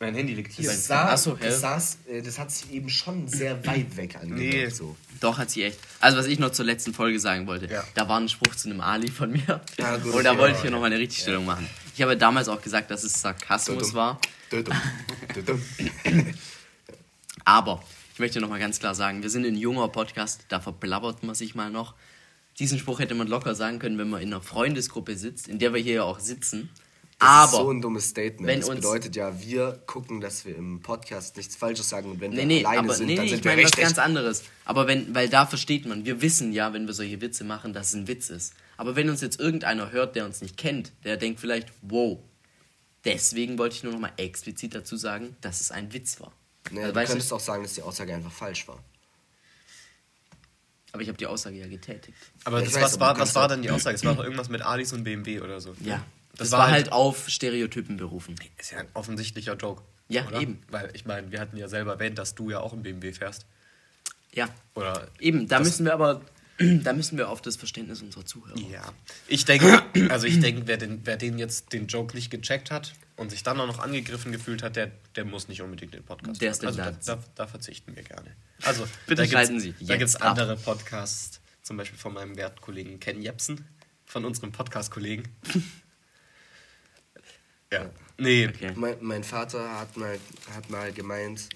Mein 0.03 0.17
Handy 0.17 0.35
liegt 0.35 0.51
hier. 0.51 0.69
Das 0.69 0.91
Ach 0.91 1.17
so, 1.17 1.39
hä? 1.39 1.45
das, 1.45 1.61
saß, 1.61 1.99
äh, 2.11 2.23
das 2.23 2.37
hat 2.37 2.51
sich 2.51 2.73
eben 2.73 2.89
schon 2.89 3.29
sehr 3.29 3.65
weit 3.65 3.97
weg 3.97 4.17
angehört. 4.17 4.41
Nee. 4.41 4.69
So. 4.69 4.97
Doch, 5.21 5.39
hat 5.39 5.49
sie 5.49 5.63
echt. 5.63 5.79
Also, 6.01 6.19
was 6.19 6.27
ich 6.27 6.41
noch 6.41 6.51
zur 6.51 6.65
letzten 6.65 6.93
Folge 6.93 7.21
sagen 7.21 7.47
wollte, 7.47 7.73
Ja. 7.73 7.85
da 7.95 8.09
war 8.09 8.19
ein 8.19 8.29
Spruch 8.29 8.57
zu 8.57 8.69
einem 8.69 8.81
Ali 8.81 9.13
von 9.13 9.31
mir. 9.31 9.61
Ja, 9.79 9.97
gut, 9.99 10.13
und 10.13 10.25
da 10.25 10.33
ja, 10.33 10.39
wollte 10.39 10.57
ich 10.57 10.61
hier 10.61 10.71
ja. 10.71 10.73
nochmal 10.73 10.91
eine 10.91 10.99
Richtigstellung 10.99 11.45
machen. 11.45 11.69
Ich 11.95 12.03
habe 12.03 12.17
damals 12.17 12.49
auch 12.49 12.61
gesagt, 12.61 12.91
dass 12.91 13.05
es 13.05 13.23
Sarkasmus 13.23 13.95
war. 13.95 14.21
Aber 17.45 17.85
ich 18.13 18.19
möchte 18.19 18.41
nochmal 18.41 18.59
ganz 18.59 18.81
klar 18.81 18.97
sagen, 18.97 19.23
wir 19.23 19.31
sind 19.31 19.47
ein 19.47 19.55
junger 19.55 19.87
Podcast, 19.87 20.47
da 20.49 20.59
verblabbert 20.59 21.23
man 21.23 21.37
sich 21.37 21.55
mal 21.55 21.71
noch. 21.71 21.95
Diesen 22.59 22.81
Spruch 22.81 22.99
hätte 22.99 23.15
man 23.15 23.29
locker 23.29 23.55
sagen 23.55 23.79
können, 23.79 23.99
wenn 23.99 24.11
man 24.11 24.21
in 24.21 24.35
einer 24.35 24.43
Freundesgruppe 24.43 25.17
sitzt, 25.17 25.47
in 25.47 25.61
der 25.61 25.73
wir 25.73 25.81
hier 25.81 25.95
ja 25.95 26.03
auch 26.03 26.19
sitzen. 26.19 26.71
Das 27.23 27.31
Aber 27.31 27.53
ist 27.59 27.59
so 27.65 27.71
ein 27.71 27.81
dummes 27.81 28.09
Statement. 28.09 28.47
wenn 28.49 28.61
das 28.61 28.69
uns- 28.69 28.81
bedeutet 28.81 29.15
ja, 29.15 29.41
wir 29.41 29.81
gucken, 29.87 30.21
dass 30.21 30.45
wir 30.45 30.57
im 30.57 30.81
Podcast 30.83 31.37
nichts 31.37 31.55
Falsches 31.55 31.89
sagen 31.89 32.11
und 32.11 32.21
wenn 32.21 32.33
Nee, 32.33 32.39
wir 32.39 32.47
nee, 32.47 32.65
alleine 32.65 32.81
aber 32.89 32.95
sind, 32.95 33.07
nee, 33.07 33.15
dann 33.17 33.25
nee, 33.27 33.31
sind 33.31 33.39
ich 33.39 33.45
wir 33.45 33.51
meine 33.53 33.63
was 33.63 33.71
richtig. 33.71 33.85
ganz 33.85 33.99
anderes. 33.99 34.43
Aber 34.65 34.87
wenn, 34.89 35.15
weil 35.15 35.29
da 35.29 35.47
versteht 35.47 35.87
man, 35.87 36.05
wir 36.05 36.21
wissen 36.21 36.53
ja, 36.53 36.73
wenn 36.73 36.87
wir 36.87 36.95
solche 36.95 37.21
Witze 37.21 37.45
machen, 37.45 37.73
dass 37.73 37.89
es 37.91 37.95
ein 37.95 38.09
Witz 38.09 38.29
ist. 38.29 38.55
Aber 38.77 38.97
wenn 38.97 39.09
uns 39.09 39.21
jetzt 39.21 39.39
irgendeiner 39.39 39.93
hört, 39.93 40.17
der 40.17 40.25
uns 40.25 40.41
nicht 40.41 40.57
kennt, 40.57 40.91
der 41.05 41.17
denkt 41.17 41.39
vielleicht, 41.39 41.69
wow. 41.83 42.19
Deswegen 43.05 43.57
wollte 43.59 43.77
ich 43.77 43.83
nur 43.85 43.93
noch 43.93 44.01
mal 44.01 44.13
explizit 44.17 44.75
dazu 44.75 44.97
sagen, 44.97 45.37
dass 45.41 45.61
es 45.61 45.71
ein 45.71 45.93
Witz 45.93 46.21
war. 46.21 46.33
Naja, 46.71 46.83
Also, 46.87 46.93
du 46.93 47.01
weißt 47.01 47.09
du, 47.09 47.13
könntest 47.15 47.33
auch 47.33 47.41
sagen, 47.41 47.63
dass 47.63 47.75
die 47.75 47.83
Aussage 47.83 48.15
einfach 48.15 48.33
falsch 48.33 48.67
war. 48.69 48.79
aber 50.93 51.03
ich 51.03 51.09
habe 51.09 51.19
die 51.19 51.27
Aussage 51.27 51.57
ja 51.59 51.67
getätigt. 51.69 52.17
Aber 52.45 52.61
das, 52.61 52.75
weiß, 52.75 52.83
was, 52.83 52.95
aber 52.95 53.07
war, 53.07 53.19
was 53.19 53.35
war 53.35 53.49
denn 53.49 53.63
die 53.63 53.71
Aussage? 53.71 53.95
Es 53.97 54.05
war 54.05 54.15
doch 54.15 54.25
irgendwas 54.25 54.49
mit 54.49 54.63
Alis 54.63 54.93
und 54.93 55.05
BMW 55.05 55.41
oder 55.41 55.61
so. 55.61 55.75
Ja. 55.81 56.05
Das, 56.43 56.51
Das 56.51 56.59
war, 56.59 56.71
halt 56.71 56.85
halt- 56.85 56.93
auf 56.93 57.29
Stereotypen 57.29 57.97
berufen. 57.97 58.35
Ist 58.59 58.73
ja 58.73 58.79
ein 58.79 58.89
offensichtlicher 58.95 59.55
Joke. 59.57 59.83
Ja, 60.09 60.27
oder? 60.27 60.41
eben. 60.41 60.61
Weil 60.69 60.91
ich 60.95 61.05
meine, 61.07 61.31
wir 61.33 61.41
hatten 61.41 61.57
ja 61.57 61.69
selber 61.69 61.93
erwähnt, 61.93 62.19
dass 62.19 62.35
du 62.35 62.51
ja 62.51 62.61
auch 62.61 62.73
einen 62.73 62.83
BMW 62.83 63.13
fährst. 63.13 63.47
Ja, 64.35 64.49
Oder 64.75 65.09
eben. 65.21 65.47
Da 65.49 65.61
müssen 65.61 65.85
wir 65.85 65.93
aber, 65.93 66.23
da 66.59 66.93
müssen 66.93 67.19
wir 67.19 67.29
auf 67.29 67.43
das 67.43 67.57
Verständnis 67.57 68.03
unserer 68.03 68.25
Zuhörer. 68.25 68.59
Ja. 68.59 68.83
Ich 69.29 69.45
denke, 69.45 69.83
also 70.09 70.27
ich 70.27 70.41
denke, 70.41 70.63
wer 70.67 70.77
den, 70.79 71.01
wer 71.05 71.17
den 71.17 71.39
jetzt 71.39 71.73
den 71.73 71.87
Joke 71.87 72.17
nicht 72.17 72.31
gecheckt 72.31 72.71
hat 72.71 72.95
und 73.17 73.31
sich 73.31 73.43
dann 73.43 73.61
auch 73.61 73.67
noch 73.67 73.79
angegriffen 73.79 74.33
gefühlt 74.33 74.63
hat, 74.63 74.77
der, 74.77 74.91
der 75.17 75.25
muss 75.25 75.49
nicht 75.49 75.61
unbedingt 75.63 75.95
den 75.95 76.03
Podcast 76.03 76.41
Der 76.41 76.51
ist 76.51 76.65
Also 76.65 76.79
da, 76.79 76.93
da, 76.93 77.19
da 77.35 77.47
verzichten 77.47 77.95
wir 77.95 78.03
gerne. 78.03 78.35
Also 78.63 78.87
Bitte 79.07 79.27
schalten 79.27 79.61
Sie 79.61 79.75
Da 79.81 79.97
gibt 79.97 80.09
es 80.09 80.17
andere 80.17 80.57
Podcasts, 80.57 81.41
zum 81.63 81.77
Beispiel 81.77 81.99
von 81.99 82.15
meinem 82.15 82.37
Wertkollegen 82.37 83.01
Ken 83.01 83.21
Jepsen, 83.21 83.67
von 84.07 84.25
unserem 84.25 84.53
Podcast-Kollegen. 84.53 85.29
ja. 87.73 87.91
Nee, 88.19 88.47
Okay. 88.49 88.73
Mein, 88.77 88.97
mein 89.01 89.25
Vater 89.25 89.79
hat 89.81 89.97
mal, 89.97 90.19
hat 90.55 90.71
mal 90.71 90.93
gemeint, 90.93 91.49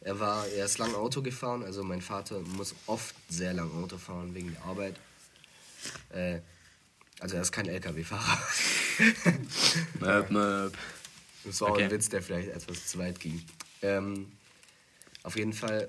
er 0.00 0.18
war, 0.18 0.46
er 0.48 0.64
ist 0.64 0.78
lang 0.78 0.94
Auto 0.94 1.22
gefahren, 1.22 1.62
also 1.62 1.84
mein 1.84 2.00
Vater 2.00 2.40
muss 2.40 2.74
oft 2.86 3.14
sehr 3.28 3.52
lang 3.52 3.70
Auto 3.72 3.98
fahren 3.98 4.34
wegen 4.34 4.52
der 4.52 4.64
Arbeit. 4.64 4.96
Äh, 6.10 6.40
also 7.20 7.36
er 7.36 7.42
ist 7.42 7.52
kein 7.52 7.68
LKW-Fahrer. 7.68 8.38
Möp, 10.00 10.30
möp. 10.30 10.76
Das 11.44 11.60
war 11.60 11.68
auch 11.68 11.72
Okay. 11.74 11.84
ein 11.84 11.90
Witz, 11.90 12.08
der 12.08 12.22
vielleicht 12.22 12.48
etwas 12.48 12.86
zu 12.88 12.98
weit 12.98 13.20
ging. 13.20 13.42
Ähm, 13.82 14.32
auf 15.22 15.36
jeden 15.36 15.52
Fall 15.52 15.88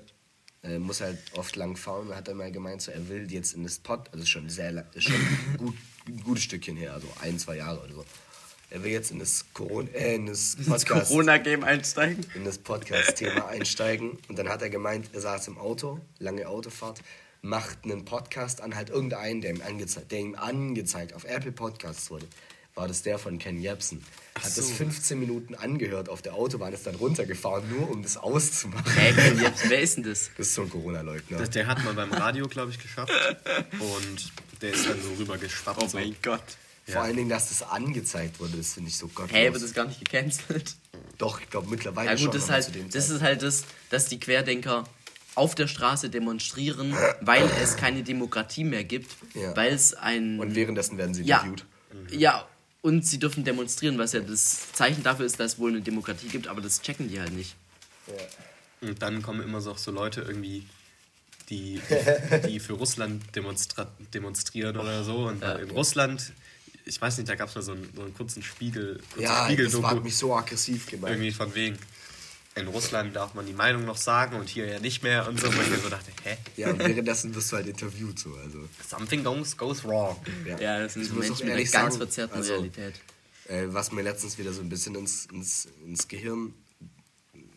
äh, 0.62 0.78
muss 0.78 1.00
er 1.00 1.08
halt 1.08 1.18
oft 1.34 1.56
lang 1.56 1.76
fahren. 1.76 2.08
Da 2.08 2.16
hat 2.16 2.28
er 2.28 2.34
mal 2.34 2.52
gemeint, 2.52 2.82
so, 2.82 2.90
er 2.92 3.08
will 3.08 3.30
jetzt 3.32 3.54
in 3.54 3.64
das 3.64 3.78
Pod, 3.78 4.08
also 4.12 4.24
schon 4.26 4.48
sehr 4.48 4.72
lang, 4.72 4.86
schon 4.96 5.14
gut, 5.58 5.74
ein 6.06 6.22
gutes 6.22 6.44
Stückchen 6.44 6.76
her, 6.76 6.94
also 6.94 7.08
ein, 7.20 7.38
zwei 7.38 7.56
Jahre 7.56 7.80
oder 7.82 7.94
so. 7.94 8.04
Er 8.72 8.82
will 8.82 8.92
jetzt 8.92 9.10
in 9.10 9.18
das 9.18 9.44
Corona, 9.52 9.90
äh, 9.90 10.14
in 10.14 10.26
das 10.26 10.54
Ins 10.54 10.66
Podcast, 10.66 11.08
Corona-Game 11.08 11.62
einsteigen. 11.62 12.24
in 12.34 12.46
das 12.46 12.56
Podcast-Thema 12.56 13.48
einsteigen. 13.48 14.16
Und 14.30 14.38
dann 14.38 14.48
hat 14.48 14.62
er 14.62 14.70
gemeint, 14.70 15.10
er 15.12 15.20
saß 15.20 15.48
im 15.48 15.58
Auto, 15.58 16.00
lange 16.18 16.48
Autofahrt, 16.48 17.02
macht 17.42 17.84
einen 17.84 18.06
Podcast 18.06 18.62
an, 18.62 18.74
halt 18.74 18.88
irgendeinen, 18.88 19.42
der 19.42 19.50
ihm, 19.50 19.60
angeze 19.60 20.00
der 20.00 20.20
ihm 20.20 20.36
angezeigt 20.36 21.12
auf 21.12 21.24
Apple 21.24 21.52
Podcasts 21.52 22.10
wurde. 22.10 22.26
War 22.74 22.88
das 22.88 23.02
der 23.02 23.18
von 23.18 23.38
Ken 23.38 23.60
Jebsen. 23.60 24.02
Hat 24.36 24.50
so. 24.50 24.62
das 24.62 24.70
15 24.70 25.20
Minuten 25.20 25.54
angehört 25.54 26.08
auf 26.08 26.22
der 26.22 26.32
Autobahn, 26.32 26.72
ist 26.72 26.86
dann 26.86 26.94
runtergefahren, 26.94 27.68
nur 27.68 27.90
um 27.90 28.02
das 28.02 28.16
auszumachen. 28.16 28.90
Hey, 28.94 29.12
Ken 29.12 29.38
Jebsen, 29.38 29.68
wer 29.68 29.80
ist 29.82 29.96
denn 29.98 30.04
das? 30.04 30.30
Das 30.38 30.46
ist 30.46 30.54
so 30.54 30.62
ein 30.62 30.70
Corona-Leugner. 30.70 31.46
Der 31.46 31.66
hat 31.66 31.84
mal 31.84 31.92
beim 31.92 32.10
Radio, 32.10 32.48
glaube 32.48 32.70
ich, 32.70 32.78
geschafft. 32.78 33.12
Und 33.78 34.32
der 34.62 34.72
ist 34.72 34.88
dann 34.88 35.02
so 35.02 35.12
rüber 35.18 35.36
geschwappt. 35.36 35.82
Oh 35.82 35.88
mein 35.92 36.12
so. 36.12 36.14
Gott. 36.22 36.56
Vor 36.84 36.94
ja. 36.94 37.02
allen 37.02 37.16
Dingen, 37.16 37.28
dass 37.28 37.48
das 37.48 37.62
angezeigt 37.62 38.40
wurde, 38.40 38.56
das 38.56 38.74
finde 38.74 38.90
ich 38.90 38.96
so 38.96 39.06
gottlos. 39.08 39.30
Hä, 39.30 39.44
hey, 39.44 39.52
wird 39.52 39.62
das 39.62 39.72
gar 39.72 39.86
nicht 39.86 40.04
gecancelt? 40.04 40.74
Doch, 41.18 41.40
ich 41.40 41.48
glaube 41.48 41.70
mittlerweile 41.70 42.08
ja, 42.08 42.14
gut, 42.14 42.24
schon. 42.24 42.32
Das, 42.32 42.50
halt, 42.50 42.94
das 42.94 43.10
ist 43.10 43.22
halt 43.22 43.42
das, 43.42 43.64
dass 43.90 44.06
die 44.06 44.18
Querdenker 44.18 44.84
auf 45.34 45.54
der 45.54 45.68
Straße 45.68 46.10
demonstrieren, 46.10 46.94
weil 47.20 47.48
es 47.62 47.76
keine 47.76 48.02
Demokratie 48.02 48.64
mehr 48.64 48.84
gibt, 48.84 49.10
ja. 49.34 49.54
weil 49.56 49.72
es 49.72 49.94
ein... 49.94 50.40
Und 50.40 50.54
währenddessen 50.54 50.98
werden 50.98 51.14
sie 51.14 51.22
ja, 51.22 51.38
interviewt. 51.38 51.66
Ja, 52.10 52.48
und 52.82 53.06
sie 53.06 53.18
dürfen 53.18 53.44
demonstrieren, 53.44 53.96
was 53.98 54.12
ja 54.12 54.20
das 54.20 54.72
Zeichen 54.72 55.04
dafür 55.04 55.24
ist, 55.24 55.38
dass 55.38 55.54
es 55.54 55.58
wohl 55.58 55.70
eine 55.70 55.80
Demokratie 55.80 56.28
gibt, 56.28 56.48
aber 56.48 56.60
das 56.60 56.82
checken 56.82 57.08
die 57.08 57.20
halt 57.20 57.32
nicht. 57.32 57.54
Ja. 58.08 58.88
Und 58.88 59.00
dann 59.00 59.22
kommen 59.22 59.40
immer 59.40 59.60
so, 59.60 59.74
so 59.74 59.92
Leute 59.92 60.22
irgendwie, 60.22 60.66
die, 61.48 61.80
die 62.48 62.58
für 62.58 62.72
Russland 62.72 63.22
demonstrieren 63.36 64.76
oder 64.76 65.04
so. 65.04 65.28
Und 65.28 65.42
ja, 65.42 65.52
in. 65.52 65.70
Russland, 65.70 66.32
ich 66.84 67.00
weiß 67.00 67.18
nicht, 67.18 67.28
da 67.28 67.34
gab 67.34 67.48
es 67.48 67.54
mal 67.54 67.62
so 67.62 67.72
einen, 67.72 67.88
so 67.94 68.02
einen 68.02 68.14
kurzen 68.14 68.42
Spiegel. 68.42 69.00
Kurzen 69.10 69.22
ja, 69.22 69.44
Spiegel 69.44 69.70
das 69.70 69.82
hat 69.82 70.02
mich 70.02 70.16
so 70.16 70.34
aggressiv 70.34 70.86
gemacht. 70.86 71.12
Irgendwie 71.12 71.32
von 71.32 71.54
wegen 71.54 71.78
in 72.54 72.68
Russland 72.68 73.16
darf 73.16 73.34
man 73.34 73.46
die 73.46 73.54
Meinung 73.54 73.84
noch 73.84 73.96
sagen 73.96 74.36
und 74.36 74.48
hier 74.48 74.66
ja 74.66 74.78
nicht 74.78 75.02
mehr 75.02 75.26
und 75.26 75.40
so. 75.40 75.48
Und 75.48 75.60
ich 75.60 75.70
mir 75.70 75.78
so 75.78 75.88
dachte, 75.88 76.10
hä? 76.22 76.36
Ja, 76.56 76.70
und 76.70 76.78
währenddessen 76.80 77.34
wirst 77.34 77.50
du 77.52 77.56
halt 77.56 77.66
interviewt 77.66 78.18
so. 78.18 78.34
Also. 78.34 78.68
Something 78.86 79.24
goes, 79.24 79.56
goes 79.56 79.84
wrong. 79.84 80.16
Ja, 80.46 80.58
ja 80.58 80.80
das 80.80 80.96
ist 80.96 81.14
Menschen 81.14 81.46
mit 81.46 81.56
einer 81.56 81.64
ganz 81.64 81.96
verzerrten 81.96 82.36
also, 82.36 82.54
Realität. 82.54 82.94
Äh, 83.48 83.66
was 83.68 83.92
mir 83.92 84.02
letztens 84.02 84.38
wieder 84.38 84.52
so 84.52 84.60
ein 84.60 84.68
bisschen 84.68 84.94
ins, 84.94 85.26
ins, 85.26 85.68
ins 85.84 86.08
Gehirn 86.08 86.52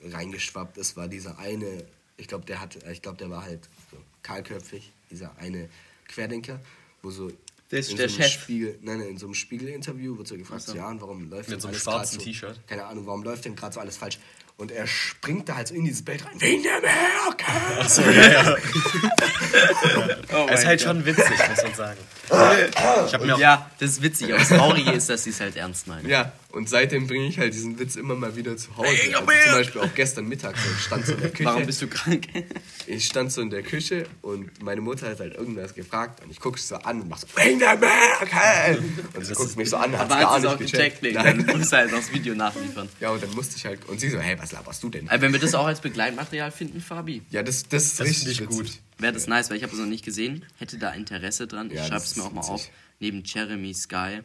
reingeschwappt 0.03 0.77
ist, 0.77 0.95
war 0.95 1.07
dieser 1.07 1.37
eine, 1.39 1.85
ich 2.17 2.27
glaube, 2.27 2.45
der 2.45 2.61
hat, 2.61 2.77
ich 2.89 3.01
glaube, 3.01 3.17
der 3.17 3.29
war 3.29 3.43
halt 3.43 3.67
so 3.91 3.97
kahlköpfig, 4.23 4.91
dieser 5.11 5.35
eine 5.37 5.69
Querdenker, 6.07 6.59
wo 7.01 7.11
so 7.11 7.31
der 7.71 7.79
ist 7.79 7.91
in 7.91 7.97
der 7.97 8.09
so 8.09 8.17
Chef. 8.17 8.31
Spiegel, 8.31 8.77
nein, 8.81 8.99
nein, 8.99 9.09
in 9.09 9.17
so 9.17 9.25
einem 9.25 9.33
Spiegel-Interview 9.33 10.17
wird 10.17 10.27
so 10.27 10.37
gefragt, 10.37 10.61
so. 10.63 10.75
ja, 10.75 10.87
und 10.89 11.01
warum 11.01 11.29
läuft 11.29 11.49
Mit 11.49 11.61
so 11.61 11.67
einem 11.67 11.77
schwarzen 11.77 12.19
T-Shirt? 12.19 12.59
Keine 12.67 12.85
Ahnung, 12.85 13.05
warum 13.07 13.23
läuft 13.23 13.45
denn 13.45 13.55
gerade 13.55 13.73
so 13.73 13.79
alles 13.79 13.97
falsch? 13.97 14.19
Und 14.57 14.71
er 14.71 14.87
springt 14.87 15.49
da 15.49 15.55
halt 15.57 15.67
so 15.67 15.75
in 15.75 15.83
dieses 15.83 16.05
Bild 16.05 16.25
rein. 16.25 16.39
Wegen 16.39 16.63
der 16.63 16.79
Merkel! 16.79 17.79
Achso, 17.79 18.01
ja, 18.03 18.31
ja. 18.31 18.55
oh 20.33 20.47
ist 20.47 20.65
halt 20.65 20.79
Gott. 20.79 20.87
schon 20.87 21.05
witzig, 21.05 21.37
muss 21.49 21.63
man 21.63 21.73
sagen. 21.73 21.99
Ich 23.05 23.37
ja, 23.37 23.69
das 23.79 23.89
ist 23.91 24.01
witzig, 24.01 24.29
aber 24.29 24.39
das 24.39 24.49
Traurige 24.49 24.91
ist, 24.91 25.09
dass 25.09 25.23
sie 25.25 25.29
es 25.31 25.39
halt 25.39 25.55
ernst 25.57 25.87
meinen. 25.87 26.07
Ja, 26.07 26.31
und 26.55 26.69
seitdem 26.69 27.05
bringe 27.07 27.27
ich 27.27 27.37
halt 27.37 27.53
diesen 27.53 27.77
Witz 27.79 27.97
immer 27.97 28.15
mal 28.15 28.35
wieder 28.37 28.55
zu 28.55 28.75
Hause. 28.77 28.87
Also 28.87 29.19
zum 29.19 29.25
Beispiel 29.25 29.81
auch 29.81 29.93
gestern 29.93 30.27
Mittag 30.27 30.55
so, 30.57 30.69
ich 30.71 30.83
stand 30.85 31.05
so 31.05 31.13
in 31.13 31.19
der 31.19 31.29
Küche. 31.31 31.45
Warum 31.45 31.65
bist 31.65 31.81
du 31.81 31.87
krank? 31.87 32.27
ich 32.87 33.05
stand 33.05 33.31
so 33.31 33.41
in 33.41 33.49
der 33.49 33.61
Küche 33.61 34.07
und 34.21 34.63
meine 34.63 34.79
Mutter 34.79 35.09
hat 35.09 35.19
halt 35.19 35.35
irgendwas 35.35 35.73
gefragt 35.73 36.23
und 36.23 36.31
ich 36.31 36.39
gucke 36.39 36.57
so 36.57 36.75
an 36.75 37.01
und 37.01 37.09
mach 37.09 37.17
so, 37.17 37.27
Wegen 37.35 37.59
der 37.59 37.77
Merkel! 37.77 38.83
Und 39.13 39.25
sie 39.25 39.33
guckt 39.33 39.57
mich 39.57 39.69
so 39.69 39.75
an, 39.75 39.97
hat 39.97 40.07
gar 40.07 40.39
nicht 40.39 40.57
gecheckt. 40.59 41.01
gecheckt 41.01 41.15
Nein. 41.15 41.45
Dann 41.45 41.57
musst 41.57 41.73
du 41.73 41.77
halt 41.77 41.91
das 41.91 42.13
Video 42.13 42.33
nachliefern. 42.33 42.87
Ja, 43.01 43.11
und 43.11 43.21
dann 43.21 43.31
musste 43.31 43.57
ich 43.57 43.65
halt, 43.65 43.85
und 43.89 43.99
sie 43.99 44.09
so, 44.09 44.19
hey, 44.19 44.37
was 44.39 44.53
laberst 44.53 44.81
du 44.81 44.89
denn? 44.89 45.09
Aber 45.09 45.21
wenn 45.21 45.33
wir 45.33 45.39
das 45.39 45.55
auch 45.55 45.65
als 45.65 45.81
Begleitmaterial 45.81 46.51
finden, 46.51 46.79
Fabi. 46.79 47.21
Ja, 47.31 47.43
das, 47.43 47.67
das 47.67 47.83
ist 47.83 47.99
das 47.99 48.07
richtig 48.07 48.39
ist 48.39 48.47
gut. 48.47 48.71
Wäre 48.97 49.11
das 49.11 49.27
nice, 49.27 49.49
weil 49.49 49.57
ich 49.57 49.63
habe 49.63 49.73
es 49.73 49.79
noch 49.79 49.85
nicht 49.87 50.05
gesehen. 50.05 50.45
Hätte 50.57 50.77
da 50.77 50.91
Interesse 50.91 51.47
dran. 51.47 51.67
Ich 51.69 51.75
ja, 51.75 51.85
schreibe 51.85 52.03
es 52.03 52.15
mir 52.15 52.23
auch 52.23 52.31
mal 52.31 52.41
auf. 52.41 52.69
Neben 52.99 53.23
Jeremy 53.25 53.73
Sky. 53.73 54.21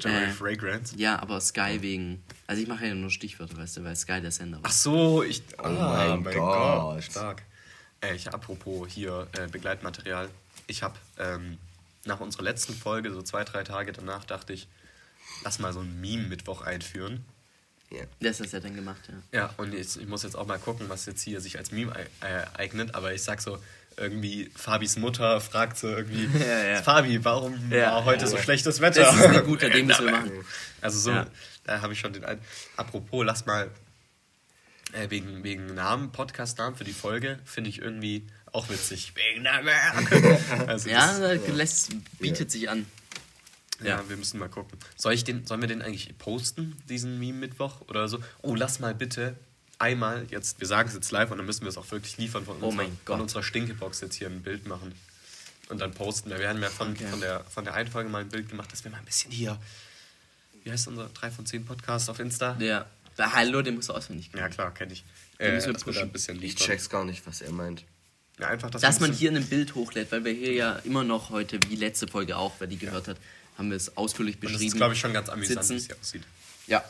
Jeremy 0.00 0.26
äh, 0.26 0.30
Fragrance? 0.30 0.94
Ja, 0.96 1.20
aber 1.20 1.40
Sky 1.40 1.78
wegen. 1.80 2.22
Also 2.46 2.62
ich 2.62 2.68
mache 2.68 2.86
ja 2.86 2.94
nur 2.94 3.10
Stichwörter, 3.10 3.56
weißt 3.56 3.78
du, 3.78 3.84
weil 3.84 3.96
Sky 3.96 4.20
der 4.20 4.30
Sender 4.30 4.58
war. 4.58 4.64
Ach 4.64 4.72
so, 4.72 5.22
ich. 5.22 5.42
Oh, 5.58 5.62
oh 5.64 5.68
mein, 5.68 6.22
mein 6.22 6.34
Gott. 6.34 6.94
Gott. 6.94 7.04
Stark. 7.04 7.42
Äh, 8.00 8.14
ich 8.14 8.32
apropos 8.32 8.88
hier 8.88 9.26
äh, 9.32 9.48
Begleitmaterial. 9.48 10.28
Ich 10.66 10.82
habe 10.82 10.96
ähm, 11.18 11.58
nach 12.04 12.20
unserer 12.20 12.42
letzten 12.42 12.74
Folge, 12.74 13.12
so 13.12 13.22
zwei, 13.22 13.44
drei 13.44 13.64
Tage 13.64 13.92
danach, 13.92 14.24
dachte 14.24 14.52
ich, 14.52 14.68
lass 15.44 15.58
mal 15.58 15.72
so 15.72 15.80
ein 15.80 16.00
Meme-Mittwoch 16.00 16.62
einführen. 16.62 17.24
Ja. 17.90 18.04
Das 18.20 18.40
hast 18.40 18.52
du 18.52 18.56
ja 18.58 18.62
dann 18.62 18.74
gemacht, 18.74 19.08
ja. 19.08 19.38
Ja, 19.38 19.54
und 19.56 19.74
ich, 19.74 19.98
ich 19.98 20.06
muss 20.06 20.22
jetzt 20.22 20.36
auch 20.36 20.46
mal 20.46 20.58
gucken, 20.58 20.88
was 20.90 21.06
jetzt 21.06 21.22
hier 21.22 21.40
sich 21.40 21.56
als 21.56 21.72
Meme 21.72 21.94
eignet, 22.54 22.94
aber 22.94 23.14
ich 23.14 23.22
sag 23.22 23.40
so, 23.40 23.58
irgendwie 23.98 24.50
Fabis 24.54 24.96
Mutter 24.96 25.40
fragt 25.40 25.78
so 25.78 25.88
irgendwie, 25.88 26.28
ja, 26.38 26.64
ja. 26.64 26.82
Fabi, 26.82 27.24
warum 27.24 27.70
ja, 27.70 27.92
war 27.92 28.04
heute 28.04 28.26
so 28.26 28.36
schlechtes 28.36 28.80
Wetter? 28.80 29.02
Das 29.02 29.16
ist 29.16 29.24
ein 29.24 29.44
guter, 29.44 29.70
den 29.70 29.86
müssen 29.86 30.06
wir 30.06 30.12
machen. 30.12 30.32
Also 30.80 30.98
so, 30.98 31.24
da 31.64 31.80
habe 31.80 31.92
ich 31.92 32.00
schon 32.00 32.12
den 32.12 32.24
ein 32.24 32.40
Apropos, 32.76 33.24
lass 33.24 33.46
mal 33.46 33.70
äh, 34.92 35.10
wegen, 35.10 35.44
wegen 35.44 35.74
Namen, 35.74 36.12
Podcast-Namen 36.12 36.76
für 36.76 36.84
die 36.84 36.92
Folge, 36.92 37.38
finde 37.44 37.70
ich 37.70 37.80
irgendwie 37.80 38.26
auch 38.52 38.68
witzig. 38.70 39.12
Wegen 39.14 39.42
Namen. 39.42 39.68
Also 40.66 40.88
ja, 40.88 41.18
das, 41.18 41.48
lässt, 41.48 41.92
bietet 42.18 42.50
sich 42.50 42.70
an. 42.70 42.86
Ja, 43.82 44.02
wir 44.08 44.16
müssen 44.16 44.40
mal 44.40 44.48
gucken. 44.48 44.76
Soll 44.96 45.12
ich 45.12 45.24
den, 45.24 45.46
sollen 45.46 45.60
wir 45.60 45.68
den 45.68 45.82
eigentlich 45.82 46.16
posten, 46.18 46.76
diesen 46.88 47.18
Meme-Mittwoch 47.18 47.82
oder 47.82 48.08
so? 48.08 48.18
Oh, 48.42 48.54
lass 48.54 48.80
mal 48.80 48.94
bitte 48.94 49.36
einmal 49.78 50.26
jetzt, 50.30 50.60
wir 50.60 50.66
sagen 50.66 50.88
es 50.88 50.94
jetzt 50.94 51.10
live 51.10 51.30
und 51.30 51.38
dann 51.38 51.46
müssen 51.46 51.62
wir 51.62 51.68
es 51.68 51.78
auch 51.78 51.90
wirklich 51.90 52.16
liefern 52.18 52.44
von, 52.44 52.62
oh 52.62 52.68
unserer, 52.68 52.88
von 53.04 53.20
unserer 53.20 53.42
Stinkebox 53.42 54.00
jetzt 54.00 54.16
hier 54.16 54.28
ein 54.28 54.42
Bild 54.42 54.66
machen 54.66 54.94
und 55.68 55.80
dann 55.80 55.92
posten 55.92 56.30
wir. 56.30 56.38
Wir 56.38 56.48
haben 56.48 56.62
ja 56.62 56.70
von, 56.70 56.92
okay. 56.92 57.06
von, 57.06 57.20
der, 57.20 57.44
von 57.44 57.64
der 57.64 57.74
einen 57.74 57.90
Folge 57.90 58.08
mal 58.08 58.22
ein 58.22 58.28
Bild 58.28 58.48
gemacht, 58.48 58.72
dass 58.72 58.84
wir 58.84 58.90
mal 58.90 58.98
ein 58.98 59.04
bisschen 59.04 59.30
hier, 59.30 59.58
wie 60.64 60.70
heißt 60.70 60.88
unser 60.88 61.08
3 61.08 61.30
von 61.30 61.46
10 61.46 61.64
Podcast 61.64 62.10
auf 62.10 62.18
Insta? 62.18 62.56
Ja. 62.58 62.86
Da, 63.16 63.32
hallo, 63.32 63.62
den 63.62 63.74
musst 63.74 63.88
du 63.88 63.94
auswendig 63.94 64.30
kennen. 64.30 64.42
Ja, 64.42 64.48
klar, 64.48 64.72
kenne 64.72 64.92
ich. 64.92 65.04
Äh, 65.38 65.60
ein 65.60 66.12
bisschen 66.12 66.42
ich 66.42 66.54
check's 66.54 66.88
gar 66.88 67.04
nicht, 67.04 67.26
was 67.26 67.40
er 67.40 67.50
meint. 67.50 67.84
Ja, 68.38 68.48
einfach, 68.48 68.70
dass, 68.70 68.82
dass 68.82 69.00
man 69.00 69.12
hier 69.12 69.32
ein 69.32 69.44
Bild 69.44 69.74
hochlädt, 69.74 70.12
weil 70.12 70.24
wir 70.24 70.32
hier 70.32 70.52
ja 70.52 70.72
immer 70.84 71.02
noch 71.02 71.30
heute, 71.30 71.58
wie 71.68 71.74
letzte 71.74 72.06
Folge 72.06 72.36
auch, 72.36 72.54
wer 72.60 72.68
die 72.68 72.78
gehört 72.78 73.08
hat, 73.08 73.16
haben 73.56 73.70
wir 73.70 73.76
es 73.76 73.96
ausführlich 73.96 74.38
beschrieben. 74.38 74.54
Und 74.54 74.64
das 74.64 74.72
ist, 74.72 74.76
glaube 74.76 74.94
ich, 74.94 75.00
schon 75.00 75.12
ganz 75.12 75.28
amüsant, 75.28 75.68
wie 75.68 75.74
es 75.74 75.86
hier 75.86 75.96
aussieht. 76.00 76.22
Ja, 76.68 76.84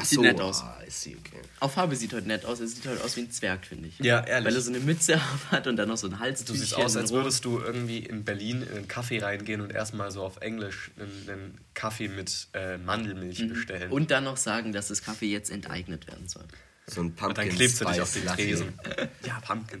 Ach 0.00 0.04
sieht 0.04 0.16
so, 0.16 0.22
nett 0.22 0.40
aus. 0.40 0.62
Ah, 0.62 0.80
ist 0.86 1.02
sie, 1.02 1.16
okay. 1.16 1.40
Auch 1.60 1.70
Farbe 1.70 1.96
sieht 1.96 2.12
heute 2.12 2.26
nett 2.26 2.44
aus. 2.44 2.60
Er 2.60 2.66
sieht 2.66 2.86
heute 2.86 3.02
aus 3.04 3.16
wie 3.16 3.20
ein 3.20 3.30
Zwerg, 3.30 3.66
finde 3.66 3.88
ich. 3.88 3.98
Ja, 3.98 4.20
ehrlich. 4.20 4.46
Weil 4.46 4.54
er 4.54 4.60
so 4.60 4.70
eine 4.70 4.80
Mütze 4.80 5.20
hat 5.50 5.66
und 5.66 5.76
dann 5.76 5.88
noch 5.88 5.96
so 5.96 6.06
einen 6.06 6.18
Hals. 6.18 6.44
Du 6.44 6.54
siehst 6.54 6.74
aus, 6.74 6.96
als 6.96 7.12
würdest 7.12 7.44
du 7.44 7.58
irgendwie 7.58 7.98
in 7.98 8.24
Berlin 8.24 8.62
in 8.62 8.76
einen 8.76 8.88
Kaffee 8.88 9.18
reingehen 9.18 9.60
und 9.60 9.72
erstmal 9.72 10.10
so 10.10 10.22
auf 10.22 10.38
Englisch 10.40 10.90
einen, 10.98 11.28
einen 11.28 11.58
Kaffee 11.74 12.08
mit 12.08 12.48
äh, 12.54 12.78
Mandelmilch 12.78 13.40
mhm. 13.40 13.48
bestellen. 13.50 13.92
Und 13.92 14.10
dann 14.10 14.24
noch 14.24 14.36
sagen, 14.36 14.72
dass 14.72 14.88
das 14.88 15.02
Kaffee 15.02 15.30
jetzt 15.30 15.50
enteignet 15.50 16.06
werden 16.06 16.28
soll. 16.28 16.44
So 16.86 17.02
ein 17.02 17.14
Pumpkin 17.14 17.28
Und 17.28 17.38
dann 17.38 17.48
klebst 17.48 17.80
du 17.80 17.84
dich 17.84 18.00
auf 18.00 18.12
den 18.12 18.26
Tresen. 18.26 18.72
ja, 19.26 19.40
Pumpkin. 19.40 19.80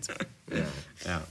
Ja. 0.50 0.56
ja. 1.04 1.26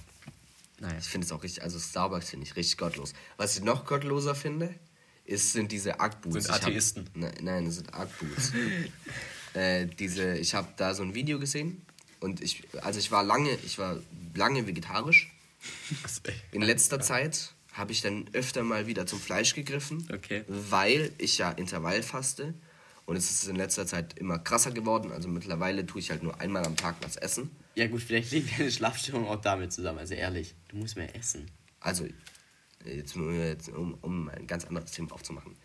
Naja. 0.81 0.95
Ich 0.99 1.07
finde 1.07 1.25
es 1.25 1.31
auch 1.31 1.43
richtig, 1.43 1.63
also 1.63 1.77
Starbucks 1.77 2.29
finde 2.29 2.45
ich 2.45 2.55
richtig 2.55 2.77
gottlos. 2.77 3.13
Was 3.37 3.57
ich 3.57 3.63
noch 3.63 3.85
gottloser 3.85 4.35
finde, 4.35 4.73
ist, 5.29 5.53
sind 5.53 5.71
diese 5.71 5.99
Ackboots. 5.99 6.45
Sind 6.45 6.53
Atheisten. 6.53 7.05
Hab, 7.05 7.17
ne, 7.17 7.31
nein, 7.41 7.65
das 7.65 7.75
sind 7.75 7.93
Ackboots. 7.93 8.51
äh, 9.53 9.85
diese, 9.85 10.37
ich 10.37 10.55
habe 10.55 10.67
da 10.77 10.93
so 10.93 11.03
ein 11.03 11.13
Video 11.13 11.39
gesehen 11.39 11.81
und 12.19 12.41
ich, 12.41 12.63
also 12.81 12.99
ich 12.99 13.11
war 13.11 13.23
lange, 13.23 13.57
ich 13.65 13.77
war 13.77 13.99
lange 14.33 14.67
vegetarisch. 14.67 15.31
In 16.51 16.61
letzter 16.61 16.99
Zeit 16.99 17.53
habe 17.73 17.91
ich 17.91 18.01
dann 18.01 18.25
öfter 18.33 18.63
mal 18.63 18.87
wieder 18.87 19.05
zum 19.05 19.19
Fleisch 19.19 19.53
gegriffen, 19.53 20.07
okay. 20.13 20.43
weil 20.47 21.11
ich 21.17 21.37
ja 21.37 21.51
Intervall 21.51 22.01
faste 22.01 22.53
und 23.05 23.15
es 23.15 23.29
ist 23.29 23.47
in 23.47 23.55
letzter 23.55 23.85
Zeit 23.85 24.17
immer 24.17 24.39
krasser 24.39 24.71
geworden. 24.71 25.11
Also 25.11 25.27
mittlerweile 25.27 25.85
tue 25.85 25.99
ich 25.99 26.11
halt 26.11 26.23
nur 26.23 26.39
einmal 26.39 26.65
am 26.65 26.75
Tag 26.75 26.95
was 27.01 27.15
essen. 27.17 27.51
Ja 27.75 27.87
gut, 27.87 28.01
vielleicht 28.01 28.31
liegt 28.31 28.57
deine 28.57 28.71
Schlafstörung 28.71 29.27
auch 29.27 29.41
damit 29.41 29.71
zusammen. 29.73 29.99
Also 29.99 30.13
ehrlich, 30.13 30.55
du 30.69 30.77
musst 30.77 30.95
mehr 30.95 31.13
essen. 31.15 31.49
Also 31.79 32.05
jetzt, 32.85 33.15
um, 33.69 33.97
um 34.01 34.29
ein 34.29 34.47
ganz 34.47 34.65
anderes 34.65 34.91
Thema 34.91 35.11
aufzumachen. 35.13 35.55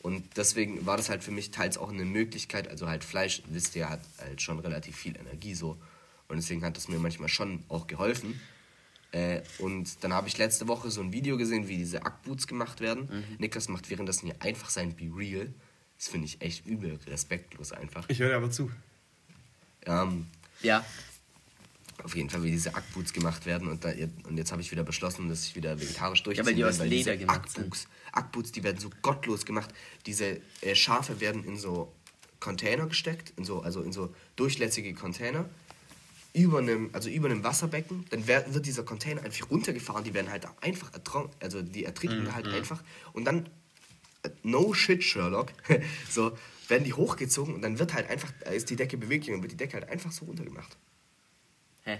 Und 0.00 0.36
deswegen 0.36 0.84
war 0.84 0.96
das 0.96 1.08
halt 1.08 1.24
für 1.24 1.30
mich 1.30 1.50
teils 1.50 1.78
auch 1.78 1.90
eine 1.90 2.04
Möglichkeit, 2.04 2.68
also 2.68 2.88
halt 2.88 3.04
Fleisch, 3.04 3.42
wisst 3.48 3.74
ihr, 3.74 3.88
hat 3.88 4.02
halt 4.18 4.42
schon 4.42 4.58
relativ 4.58 4.96
viel 4.96 5.16
Energie 5.16 5.54
so. 5.54 5.78
Und 6.28 6.36
deswegen 6.36 6.62
hat 6.64 6.76
das 6.76 6.88
mir 6.88 6.98
manchmal 6.98 7.28
schon 7.28 7.64
auch 7.68 7.86
geholfen. 7.86 8.38
Äh, 9.12 9.42
und 9.58 10.02
dann 10.02 10.12
habe 10.12 10.28
ich 10.28 10.36
letzte 10.36 10.68
Woche 10.68 10.90
so 10.90 11.00
ein 11.00 11.12
Video 11.12 11.36
gesehen, 11.36 11.68
wie 11.68 11.78
diese 11.78 12.04
Ackboots 12.04 12.46
gemacht 12.46 12.80
werden. 12.80 13.08
Mhm. 13.10 13.36
Niklas 13.38 13.68
macht 13.68 13.88
währenddessen 13.88 14.26
hier 14.26 14.36
einfach 14.40 14.68
sein 14.68 14.94
Be 14.94 15.10
Real. 15.14 15.48
Das 15.96 16.08
finde 16.08 16.26
ich 16.26 16.42
echt 16.42 16.66
übel 16.66 16.98
respektlos 17.06 17.72
einfach. 17.72 18.04
Ich 18.08 18.18
höre 18.18 18.30
dir 18.30 18.36
aber 18.36 18.50
zu. 18.50 18.70
Ähm, 19.86 20.26
ja 20.60 20.84
auf 22.02 22.16
jeden 22.16 22.30
Fall, 22.30 22.42
wie 22.42 22.50
diese 22.50 22.74
Ackboots 22.74 23.12
gemacht 23.12 23.46
werden. 23.46 23.68
Und, 23.68 23.84
da, 23.84 23.92
und 24.28 24.36
jetzt 24.36 24.52
habe 24.52 24.60
ich 24.62 24.70
wieder 24.70 24.84
beschlossen, 24.84 25.28
dass 25.28 25.44
ich 25.44 25.56
wieder 25.56 25.80
vegetarisch 25.80 26.22
durchziehe. 26.22 26.44
Ja, 26.44 26.48
weil 26.48 26.54
die 26.54 26.64
aus 26.64 26.78
Leder 26.80 27.16
gemacht 27.16 27.46
Ackboots, 27.46 27.82
sind. 27.82 27.88
Ackboots, 28.12 28.52
die 28.52 28.62
werden 28.64 28.78
so 28.78 28.90
gottlos 29.02 29.44
gemacht. 29.44 29.70
Diese 30.06 30.40
äh, 30.60 30.74
Schafe 30.74 31.20
werden 31.20 31.44
in 31.44 31.56
so 31.56 31.92
Container 32.40 32.86
gesteckt, 32.86 33.32
in 33.36 33.44
so, 33.44 33.62
also 33.62 33.80
in 33.82 33.92
so 33.92 34.14
durchlässige 34.36 34.92
Container. 34.94 35.48
über 36.34 36.58
einem, 36.58 36.90
also 36.92 37.08
über 37.08 37.30
einem 37.30 37.44
Wasserbecken, 37.44 38.04
dann 38.10 38.26
wird 38.26 38.66
dieser 38.66 38.82
Container 38.82 39.22
einfach 39.22 39.50
runtergefahren, 39.50 40.02
die 40.04 40.14
werden 40.14 40.30
halt 40.30 40.46
einfach 40.60 40.92
ertrinken, 40.92 41.30
also 41.40 41.62
die 41.62 41.84
ertrinken 41.84 42.24
Mhm, 42.24 42.34
halt 42.34 42.52
einfach 42.52 42.82
und 43.12 43.24
dann 43.24 43.48
äh, 44.24 44.30
no 44.42 44.74
shit 44.74 45.02
Sherlock, 45.04 45.52
so 46.10 46.36
werden 46.68 46.84
die 46.84 46.92
hochgezogen 46.92 47.54
und 47.54 47.62
dann 47.62 47.78
wird 47.78 47.94
halt 47.94 48.10
einfach, 48.10 48.32
ist 48.52 48.68
die 48.68 48.76
Decke 48.76 48.96
beweglich 48.96 49.34
und 49.34 49.42
wird 49.42 49.52
die 49.52 49.56
Decke 49.56 49.74
halt 49.74 49.88
einfach 49.88 50.10
so 50.10 50.24
runtergemacht. 50.24 50.76
Hä? 51.84 51.98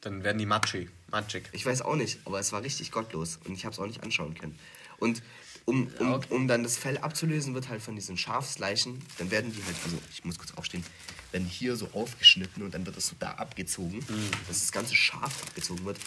Dann 0.00 0.22
werden 0.22 0.38
die 0.38 0.46
matschig. 0.46 0.90
matschig. 1.10 1.44
Ich 1.52 1.64
weiß 1.64 1.82
auch 1.82 1.96
nicht, 1.96 2.20
aber 2.24 2.38
es 2.38 2.52
war 2.52 2.62
richtig 2.62 2.90
gottlos 2.92 3.38
und 3.44 3.54
ich 3.54 3.64
habe 3.64 3.72
es 3.72 3.78
auch 3.78 3.86
nicht 3.86 4.02
anschauen 4.02 4.34
können. 4.34 4.58
Und 4.98 5.22
um, 5.66 5.88
um, 5.98 6.12
okay. 6.12 6.26
um 6.28 6.46
dann 6.46 6.62
das 6.62 6.76
Fell 6.76 6.98
abzulösen, 6.98 7.54
wird 7.54 7.70
halt 7.70 7.80
von 7.80 7.94
diesen 7.96 8.18
Schafsleichen, 8.18 9.00
dann 9.16 9.30
werden 9.30 9.50
die 9.50 9.64
halt, 9.64 9.76
also 9.84 9.98
ich 10.12 10.22
muss 10.24 10.38
kurz 10.38 10.52
aufstehen, 10.54 10.84
werden 11.32 11.46
hier 11.46 11.74
so 11.76 11.88
aufgeschnitten 11.94 12.62
und 12.62 12.74
dann 12.74 12.84
wird 12.84 12.98
das 12.98 13.06
so 13.06 13.16
da 13.18 13.30
abgezogen, 13.32 13.96
Mhm. 14.06 14.30
dass 14.46 14.60
das 14.60 14.72
ganze 14.72 14.94
Schaf 14.94 15.42
abgezogen 15.42 15.84
wird. 15.86 15.98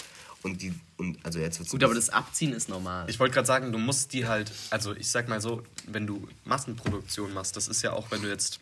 Und 0.44 0.62
die, 0.62 0.76
und 0.98 1.18
also 1.26 1.40
jetzt 1.40 1.58
wird's 1.58 1.72
Gut, 1.72 1.84
aber 1.84 1.96
das 1.96 2.12
Abziehen 2.12 2.54
ist 2.54 2.70
normal. 2.70 3.10
Ich 3.10 3.20
wollte 3.20 3.34
gerade 3.34 3.48
sagen, 3.48 3.72
du 3.72 3.80
musst 3.80 4.14
die 4.14 4.28
halt, 4.28 4.52
also 4.70 4.96
ich 4.96 5.10
sag 5.10 5.28
mal 5.28 5.42
so, 5.42 5.64
wenn 5.88 6.06
du 6.06 6.28
Massenproduktion 6.46 7.34
machst, 7.34 7.56
das 7.56 7.68
ist 7.68 7.82
ja 7.82 7.94
auch, 7.94 8.12
wenn 8.12 8.22
du 8.22 8.30
jetzt 8.30 8.60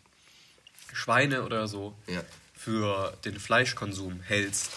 Schweine 0.94 1.44
oder 1.44 1.68
so 1.68 1.94
Ja. 2.06 2.22
Für 2.66 3.16
den 3.24 3.38
Fleischkonsum 3.38 4.20
hältst, 4.22 4.70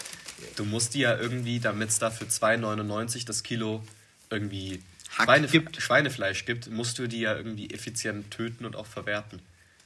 du 0.54 0.64
musst 0.64 0.94
die 0.94 1.00
ja 1.00 1.18
irgendwie, 1.18 1.58
damit 1.58 1.88
es 1.88 1.98
dafür 1.98 2.28
2,99 2.28 3.26
das 3.26 3.42
Kilo 3.42 3.82
irgendwie 4.30 4.80
Hack 5.18 5.24
Schweine, 5.26 5.48
gibt. 5.48 5.82
Schweinefleisch 5.82 6.44
gibt, 6.44 6.70
musst 6.70 7.00
du 7.00 7.08
die 7.08 7.18
ja 7.18 7.34
irgendwie 7.36 7.68
effizient 7.74 8.30
töten 8.30 8.64
und 8.64 8.76
auch 8.76 8.86
verwerten. 8.86 9.40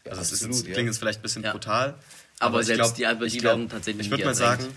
Ja, 0.04 0.10
Also 0.10 0.20
es 0.20 0.32
ist 0.32 0.42
absolut, 0.42 0.56
jetzt, 0.58 0.66
ja. 0.68 0.74
klingt 0.74 0.88
jetzt 0.88 0.98
vielleicht 0.98 1.20
ein 1.20 1.22
bisschen 1.22 1.42
Ja. 1.44 1.52
brutal. 1.52 1.94
Aber 2.40 2.60
ich 2.60 2.66
selbst 2.66 2.98
die- 2.98 3.06
aber 3.06 3.24
ich 3.24 3.32
die 3.32 3.38
glaub, 3.38 3.52
werden 3.56 3.68
tatsächlich 3.70 4.04
Ich 4.06 4.10
würde 4.10 4.26
mal 4.26 4.34
sagen, 4.34 4.64
ertränkt. 4.64 4.76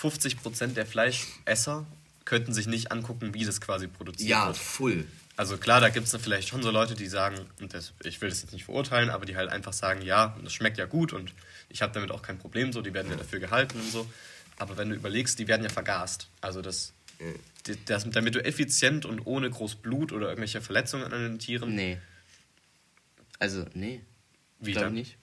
50% 0.00 0.74
der 0.76 0.86
Fleischesser 0.86 1.86
könnten 2.24 2.54
sich 2.54 2.68
nicht 2.68 2.92
angucken, 2.92 3.34
wie 3.34 3.44
das 3.44 3.60
quasi 3.60 3.88
produziert 3.88 4.30
Ja, 4.30 4.46
wird. 4.46 4.56
full. 4.58 5.06
Also 5.40 5.56
klar, 5.56 5.80
da 5.80 5.88
gibt 5.88 6.06
es 6.06 6.14
vielleicht 6.22 6.48
schon 6.48 6.62
so 6.62 6.70
Leute, 6.70 6.92
die 6.94 7.06
sagen, 7.06 7.46
und 7.62 7.72
das, 7.72 7.94
ich 8.04 8.20
will 8.20 8.28
das 8.28 8.42
jetzt 8.42 8.52
nicht 8.52 8.66
verurteilen, 8.66 9.08
aber 9.08 9.24
die 9.24 9.36
halt 9.36 9.48
einfach 9.48 9.72
sagen, 9.72 10.02
ja, 10.02 10.36
das 10.44 10.52
schmeckt 10.52 10.76
ja 10.76 10.84
gut 10.84 11.14
und 11.14 11.32
ich 11.70 11.80
habe 11.80 11.94
damit 11.94 12.10
auch 12.10 12.20
kein 12.20 12.38
Problem, 12.38 12.74
so, 12.74 12.82
die 12.82 12.92
werden 12.92 13.10
ja 13.10 13.16
dafür 13.16 13.38
gehalten 13.40 13.80
und 13.80 13.90
so. 13.90 14.06
Aber 14.58 14.76
wenn 14.76 14.90
du 14.90 14.96
überlegst, 14.96 15.38
die 15.38 15.48
werden 15.48 15.62
ja 15.62 15.70
vergast. 15.70 16.28
Also 16.42 16.60
das, 16.60 16.92
das 17.86 18.10
damit 18.10 18.34
du 18.34 18.44
effizient 18.44 19.06
und 19.06 19.20
ohne 19.20 19.48
groß 19.48 19.76
Blut 19.76 20.12
oder 20.12 20.26
irgendwelche 20.26 20.60
Verletzungen 20.60 21.04
an 21.04 21.12
den 21.12 21.38
Tieren. 21.38 21.74
Nee. 21.74 21.96
Also, 23.38 23.64
nee. 23.72 24.02
Wie 24.58 24.74
dann? 24.74 24.92
nicht. 24.92 25.16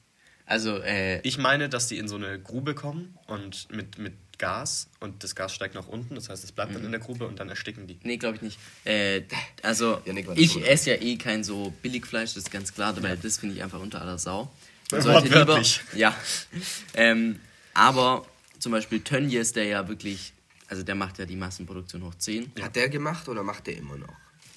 Also, 0.48 0.82
äh, 0.82 1.20
Ich 1.22 1.38
meine, 1.38 1.70
dass 1.70 1.90
die 1.90 2.00
in 2.00 2.08
so 2.08 2.16
eine 2.16 2.40
Grube 2.40 2.74
kommen 2.74 3.16
und 3.28 3.72
mit, 3.72 4.00
mit 4.00 4.14
Gas 4.38 4.88
und 5.00 5.24
das 5.24 5.36
Gas 5.36 5.54
steigt 5.54 5.76
nach 5.76 5.88
unten, 5.88 6.16
das 6.16 6.30
heißt, 6.30 6.44
es 6.44 6.52
bleibt 6.52 6.76
dann 6.76 6.84
in 6.86 6.92
der 6.92 7.00
Grube 7.00 7.28
und 7.28 7.40
dann 7.40 7.50
ersticken 7.50 7.88
die. 7.88 7.98
nee, 8.04 8.18
glaube 8.18 8.36
ich 8.38 8.42
nicht. 8.42 8.60
Äh, 8.86 9.24
also, 9.64 10.02
Ja, 10.06 10.14
Nick 10.14 10.28
ich 10.36 10.66
esse 10.68 10.92
ja 10.92 11.02
eh 11.02 11.18
kein 11.18 11.44
so 11.44 11.74
Billigfleisch, 11.82 12.34
das 12.34 12.44
ist 12.44 12.52
ganz 12.52 12.74
klar, 12.74 13.02
weil 13.02 13.18
das 13.18 13.38
finde 13.40 13.56
ich 13.56 13.64
einfach 13.64 13.80
unter 13.80 14.02
aller 14.02 14.18
Sau. 14.18 14.52
Man 14.92 15.02
Ja, 15.02 15.02
sollte 15.02 15.28
lieber, 15.40 15.62
ja. 15.96 16.16
Ähm, 16.94 17.40
aber 17.74 18.26
zum 18.60 18.72
Beispiel 18.72 19.02
Tönnies, 19.02 19.54
der 19.54 19.66
ja 19.66 19.88
wirklich, 19.88 20.34
also 20.68 20.84
der 20.84 20.96
macht 20.96 21.20
ja 21.20 21.26
die 21.26 21.36
Massenproduktion 21.36 22.04
hoch 22.04 22.16
10. 22.16 22.52
Hat 22.62 22.76
der 22.76 22.90
gemacht 22.90 23.28
oder 23.30 23.44
macht 23.44 23.68
der 23.68 23.78
immer 23.78 23.98
noch? 23.98 24.14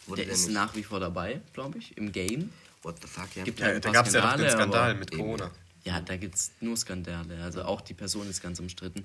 Wurde 0.07 0.25
Der 0.25 0.33
ist 0.33 0.47
nicht? 0.47 0.55
nach 0.55 0.75
wie 0.75 0.83
vor 0.83 1.01
dabei, 1.01 1.41
glaube 1.53 1.79
ich, 1.79 1.97
im 1.97 2.13
Game. 2.13 2.51
What 2.83 2.97
the 3.03 3.09
fuck, 3.09 3.29
ja. 3.37 3.45
Gibt 3.45 3.61
Ja, 3.61 3.67
halt 3.67 3.85
da 3.85 3.91
gab 3.91 4.07
es 4.07 4.15
ja 4.15 4.21
doch 4.23 4.37
den 4.37 4.49
Skandale, 4.49 4.51
Skandal 4.51 4.95
mit 4.95 5.13
Eben. 5.13 5.21
Corona. 5.23 5.51
Ja, 5.85 6.01
da 6.01 6.17
gibt 6.17 6.35
es 6.35 6.51
nur 6.61 6.77
Skandale. 6.77 7.43
Also 7.43 7.63
auch 7.65 7.81
die 7.81 7.95
Person 7.95 8.29
ist 8.29 8.43
ganz 8.43 8.59
umstritten. 8.61 9.05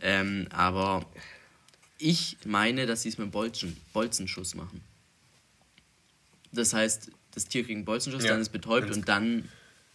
Ähm, 0.00 0.46
aber 0.50 1.06
ich 1.98 2.36
meine, 2.44 2.86
dass 2.86 3.02
sie 3.02 3.08
es 3.08 3.18
mit 3.18 3.30
Bolzen, 3.30 3.76
Bolzenschuss 3.92 4.54
machen. 4.54 4.82
Das 6.52 6.72
heißt, 6.72 7.10
das 7.34 7.46
Tier 7.46 7.64
kriegt 7.64 7.76
einen 7.76 7.84
Bolzenschuss, 7.84 8.24
Ja, 8.24 8.30
dann 8.30 8.40
ist 8.40 8.50
betäubt 8.50 8.86
ganz 8.86 8.96
und 8.96 9.08
dann 9.08 9.48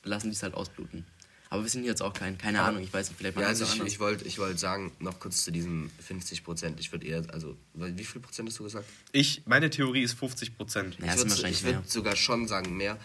lassen 0.04 0.30
die 0.30 0.36
es 0.36 0.44
halt 0.44 0.54
ausbluten. 0.54 1.06
Aber 1.52 1.64
wir 1.64 1.70
sind 1.70 1.84
jetzt 1.84 2.02
auch 2.02 2.14
kein, 2.14 2.38
keine 2.38 2.62
Ahnung, 2.62 2.82
ich 2.82 2.94
weiß 2.94 3.10
nicht, 3.10 3.18
vielleicht 3.18 3.36
Ja, 3.36 3.42
machen 3.42 3.62
also 3.62 3.84
ich, 3.84 3.94
ich 3.94 4.00
wollte 4.00 4.26
ich 4.26 4.40
wollt 4.40 4.58
sagen, 4.58 4.94
noch 5.00 5.20
kurz 5.20 5.44
zu 5.44 5.52
diesem 5.52 5.92
50 6.00 6.46
Prozent. 6.46 6.80
Ich 6.80 6.94
würde 6.94 7.06
eher, 7.06 7.24
also, 7.34 7.58
wie 7.74 8.06
viel 8.06 8.22
Prozent 8.22 8.48
hast 8.48 8.60
du 8.60 8.64
gesagt? 8.64 8.88
Ich, 9.12 9.42
meine 9.46 9.70
Theorie 9.70 10.02
ist 10.02 10.14
50 10.14 10.56
Prozent. 10.56 10.98
Ja, 11.00 11.14
ich 11.14 11.18
würde 11.18 11.64
würd 11.64 11.90
sogar 11.92 12.16
schon 12.16 12.48
sagen, 12.48 12.78
mehr. 12.78 12.98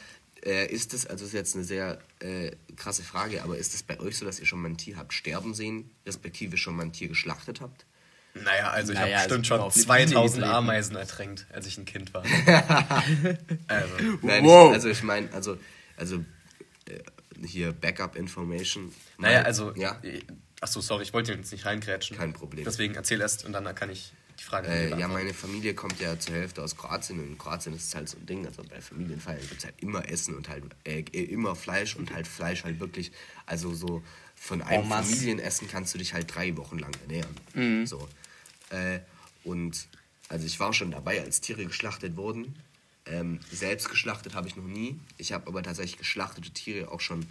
Äh, 0.44 0.66
ist 0.66 0.94
es, 0.94 1.06
also 1.06 1.24
ist 1.24 1.32
jetzt 1.32 1.54
eine 1.56 1.64
sehr 1.64 1.98
äh, 2.20 2.52
krasse 2.76 3.02
Frage, 3.02 3.42
aber 3.42 3.56
ist 3.58 3.74
es 3.74 3.82
bei 3.82 3.98
euch 4.00 4.16
so, 4.18 4.24
dass 4.26 4.38
ihr 4.38 4.46
schon 4.46 4.60
mal 4.60 4.68
ein 4.70 4.76
Tier 4.76 4.96
habt 4.96 5.12
sterben 5.12 5.54
sehen, 5.54 5.90
respektive 6.06 6.56
schon 6.56 6.76
mal 6.76 6.84
ein 6.84 6.92
Tier 6.92 7.08
geschlachtet 7.08 7.60
habt? 7.60 7.86
Naja, 8.34 8.70
also 8.70 8.92
ich 8.92 8.98
Naja, 8.98 9.18
habe 9.20 9.28
bestimmt 9.28 9.50
also 9.50 9.54
schon 9.54 9.60
auf 9.60 9.74
eine 9.74 10.06
2000 10.06 10.42
Biene 10.42 10.54
Ameisen 10.54 10.96
ertränkt, 10.96 11.46
als 11.52 11.66
ich 11.66 11.78
ein 11.78 11.86
Kind 11.86 12.12
war. 12.12 12.22
also, 13.66 13.94
Nein, 14.22 14.44
Wow. 14.44 14.68
ich, 14.68 14.74
also 14.74 14.88
ich 14.90 15.02
meine, 15.02 15.32
also, 15.32 15.58
also 15.96 16.16
äh, 16.88 16.98
hier 17.46 17.72
Backup 17.72 18.14
Information. 18.16 18.92
naja, 19.18 19.38
Mein- 19.38 19.46
also. 19.46 19.74
Ja, 19.74 20.00
Achso, 20.60 20.80
sorry, 20.80 21.02
ich 21.02 21.12
wollte 21.12 21.32
jetzt 21.34 21.52
nicht 21.52 21.64
reingrätschen. 21.66 22.16
Kein 22.16 22.32
Problem. 22.32 22.64
Deswegen 22.64 22.94
erzähl 22.94 23.20
erst 23.20 23.44
und 23.44 23.52
dann 23.52 23.72
kann 23.74 23.90
ich 23.90 24.12
die 24.38 24.44
Frage 24.44 24.68
Äh, 24.68 24.98
ja, 24.98 25.08
meine 25.08 25.34
Familie 25.34 25.74
kommt 25.74 26.00
ja 26.00 26.18
zur 26.18 26.34
Hälfte 26.34 26.62
aus 26.62 26.76
Kroatien 26.76 27.18
und 27.20 27.26
in 27.26 27.38
Kroatien 27.38 27.74
ist 27.74 27.88
es 27.88 27.94
halt 27.94 28.08
so 28.08 28.18
ein 28.18 28.26
Ding, 28.26 28.46
also 28.46 28.62
bei 28.62 28.80
Familienfeiern 28.80 29.40
gibt 29.40 29.58
es 29.58 29.64
halt 29.64 29.74
immer 29.82 30.08
Essen 30.08 30.34
und 30.34 30.48
halt 30.48 30.64
äh, 30.84 31.00
immer 31.00 31.56
Fleisch 31.56 31.96
und 31.96 32.12
halt 32.12 32.26
Fleisch 32.28 32.64
halt 32.64 32.80
wirklich, 32.80 33.12
also 33.46 33.74
so 33.74 34.02
von 34.34 34.62
einem 34.62 34.88
masse. 34.88 35.10
Familienessen 35.14 35.68
kannst 35.68 35.94
du 35.94 35.98
dich 35.98 36.12
halt 36.12 36.34
drei 36.34 36.56
Wochen 36.56 36.78
lang 36.78 36.92
ernähren. 37.02 37.86
So. 37.86 38.08
Äh, 38.70 39.00
und 39.44 39.86
also 40.28 40.44
ich 40.46 40.58
war 40.60 40.72
schon 40.72 40.90
dabei, 40.90 41.22
als 41.22 41.40
Tiere 41.40 41.64
geschlachtet 41.64 42.16
wurden. 42.16 42.56
Ähm, 43.06 43.38
selbst 43.52 43.88
geschlachtet 43.88 44.34
habe 44.34 44.48
ich 44.48 44.56
noch 44.56 44.64
nie. 44.64 44.98
Ich 45.16 45.32
habe 45.32 45.46
aber 45.46 45.62
tatsächlich 45.62 45.96
geschlachtete 45.96 46.50
Tiere 46.50 46.90
auch 46.90 47.00
schon, 47.00 47.24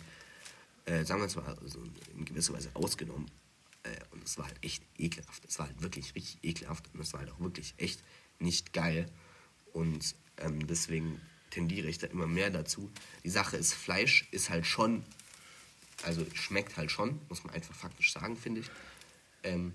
äh, 0.85 1.03
sagen 1.03 1.19
wir 1.21 1.27
es 1.27 1.35
mal, 1.35 1.45
also 1.61 1.79
in 2.17 2.25
gewisser 2.25 2.53
Weise 2.53 2.69
ausgenommen. 2.73 3.29
Äh, 3.85 3.97
und 4.11 4.23
es 4.23 4.37
war 4.37 4.45
halt 4.45 4.57
echt 4.61 4.83
ekelhaft. 4.97 5.43
Es 5.45 5.59
war 5.59 5.67
halt 5.67 5.81
wirklich 5.81 6.15
richtig 6.15 6.43
ekelhaft 6.43 6.89
und 6.93 6.99
es 6.99 7.13
war 7.13 7.21
halt 7.21 7.31
auch 7.31 7.39
wirklich 7.39 7.73
echt 7.77 8.01
nicht 8.39 8.73
geil. 8.73 9.09
Und 9.73 10.15
ähm, 10.37 10.65
deswegen 10.67 11.21
tendiere 11.51 11.87
ich 11.87 11.97
da 11.97 12.07
immer 12.07 12.27
mehr 12.27 12.49
dazu. 12.49 12.91
Die 13.23 13.29
Sache 13.29 13.57
ist, 13.57 13.73
Fleisch 13.73 14.27
ist 14.31 14.49
halt 14.49 14.65
schon, 14.65 15.05
also 16.03 16.25
schmeckt 16.33 16.77
halt 16.77 16.91
schon, 16.91 17.19
muss 17.29 17.43
man 17.43 17.53
einfach 17.53 17.75
faktisch 17.75 18.11
sagen, 18.11 18.35
finde 18.35 18.61
ich. 18.61 18.67
Ähm, 19.43 19.73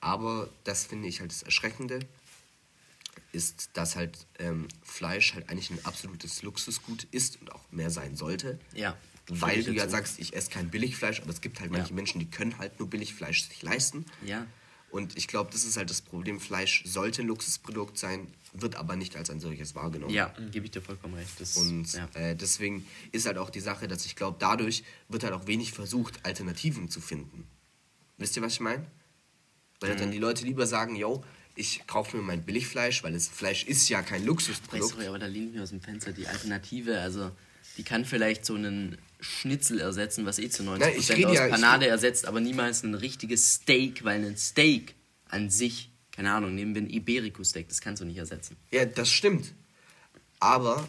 aber 0.00 0.48
das 0.64 0.84
finde 0.84 1.08
ich 1.08 1.20
halt 1.20 1.30
das 1.30 1.42
Erschreckende, 1.42 2.00
ist, 3.32 3.70
dass 3.74 3.96
halt 3.96 4.26
ähm, 4.38 4.68
Fleisch 4.82 5.34
halt 5.34 5.48
eigentlich 5.48 5.70
ein 5.70 5.84
absolutes 5.84 6.42
Luxusgut 6.42 7.04
ist 7.10 7.40
und 7.40 7.52
auch 7.52 7.60
mehr 7.70 7.90
sein 7.90 8.16
sollte. 8.16 8.58
Ja, 8.74 8.96
Weil 9.28 9.62
du 9.62 9.72
ja 9.72 9.82
dazu. 9.84 9.92
sagst, 9.92 10.18
ich 10.18 10.34
esse 10.34 10.50
kein 10.50 10.70
Billigfleisch, 10.70 11.20
aber 11.20 11.30
es 11.30 11.40
gibt 11.40 11.60
halt 11.60 11.70
Ja. 11.70 11.78
manche 11.78 11.94
Menschen, 11.94 12.18
die 12.18 12.30
können 12.30 12.58
halt 12.58 12.78
nur 12.78 12.90
Billigfleisch 12.90 13.44
sich 13.48 13.62
leisten. 13.62 14.04
Ja. 14.26 14.46
Und 14.90 15.16
ich 15.16 15.26
glaube, 15.26 15.50
das 15.52 15.64
ist 15.64 15.76
halt 15.78 15.88
das 15.88 16.02
Problem. 16.02 16.38
Fleisch 16.38 16.82
sollte 16.84 17.22
ein 17.22 17.28
Luxusprodukt 17.28 17.96
sein, 17.96 18.26
wird 18.52 18.74
aber 18.76 18.94
nicht 18.96 19.16
als 19.16 19.30
ein 19.30 19.40
solches 19.40 19.74
wahrgenommen. 19.74 20.12
Ja, 20.12 20.34
gebe 20.50 20.66
ich 20.66 20.70
dir 20.72 20.82
vollkommen 20.82 21.14
recht. 21.14 21.30
Das, 21.40 21.56
Und 21.56 21.90
ja. 21.94 22.06
äh, 22.12 22.36
deswegen 22.36 22.86
ist 23.10 23.24
halt 23.26 23.38
auch 23.38 23.48
die 23.48 23.60
Sache, 23.60 23.88
dass 23.88 24.04
ich 24.04 24.16
glaube, 24.16 24.36
dadurch 24.38 24.84
wird 25.08 25.24
halt 25.24 25.32
auch 25.32 25.46
wenig 25.46 25.72
versucht, 25.72 26.26
Alternativen 26.26 26.90
zu 26.90 27.00
finden. 27.00 27.46
Wisst 28.18 28.36
ihr, 28.36 28.42
was 28.42 28.52
ich 28.54 28.60
meine? 28.60 28.84
Weil 29.80 29.90
halt 29.90 30.00
dann 30.00 30.08
Mhm. 30.08 30.12
die 30.12 30.18
Leute 30.18 30.44
lieber 30.44 30.66
sagen, 30.66 30.94
yo, 30.94 31.24
ich 31.54 31.86
kaufe 31.86 32.16
mir 32.18 32.22
mein 32.22 32.42
Billigfleisch, 32.44 33.02
weil 33.02 33.12
das 33.14 33.28
Fleisch 33.28 33.64
ist 33.64 33.88
ja 33.88 34.02
kein 34.02 34.24
Luxusprodukt. 34.26 34.96
du, 34.98 35.08
aber 35.08 35.18
da 35.18 35.26
ich 35.28 35.52
mir 35.54 35.62
aus 35.62 35.70
dem 35.70 35.80
Fenster 35.80 36.12
die 36.12 36.26
Alternative. 36.26 37.00
Also, 37.00 37.30
die 37.78 37.82
kann 37.82 38.04
vielleicht 38.04 38.44
so 38.44 38.54
einen 38.54 38.98
Schnitzel 39.22 39.80
ersetzen, 39.80 40.26
was 40.26 40.38
eh 40.38 40.50
zu 40.50 40.62
90% 40.64 40.78
Nein, 40.78 40.92
ich 40.98 41.10
rede 41.10 41.28
aus 41.28 41.36
ja- 41.36 41.48
Panade 41.48 41.86
ersetzt, 41.86 42.26
aber 42.26 42.40
niemals 42.40 42.82
ein 42.82 42.94
richtiges 42.94 43.54
Steak, 43.54 44.04
weil 44.04 44.24
ein 44.24 44.36
Steak 44.36 44.94
an 45.28 45.48
sich, 45.48 45.90
keine 46.10 46.32
Ahnung, 46.32 46.54
nehmen 46.54 46.74
wir 46.74 46.82
ein 46.82 46.90
Iberico-Steak, 46.90 47.68
das 47.68 47.80
kannst 47.80 48.02
du 48.02 48.04
nicht 48.06 48.18
ersetzen. 48.18 48.56
Ja, 48.70 48.84
das 48.84 49.10
stimmt. 49.10 49.54
Aber 50.40 50.86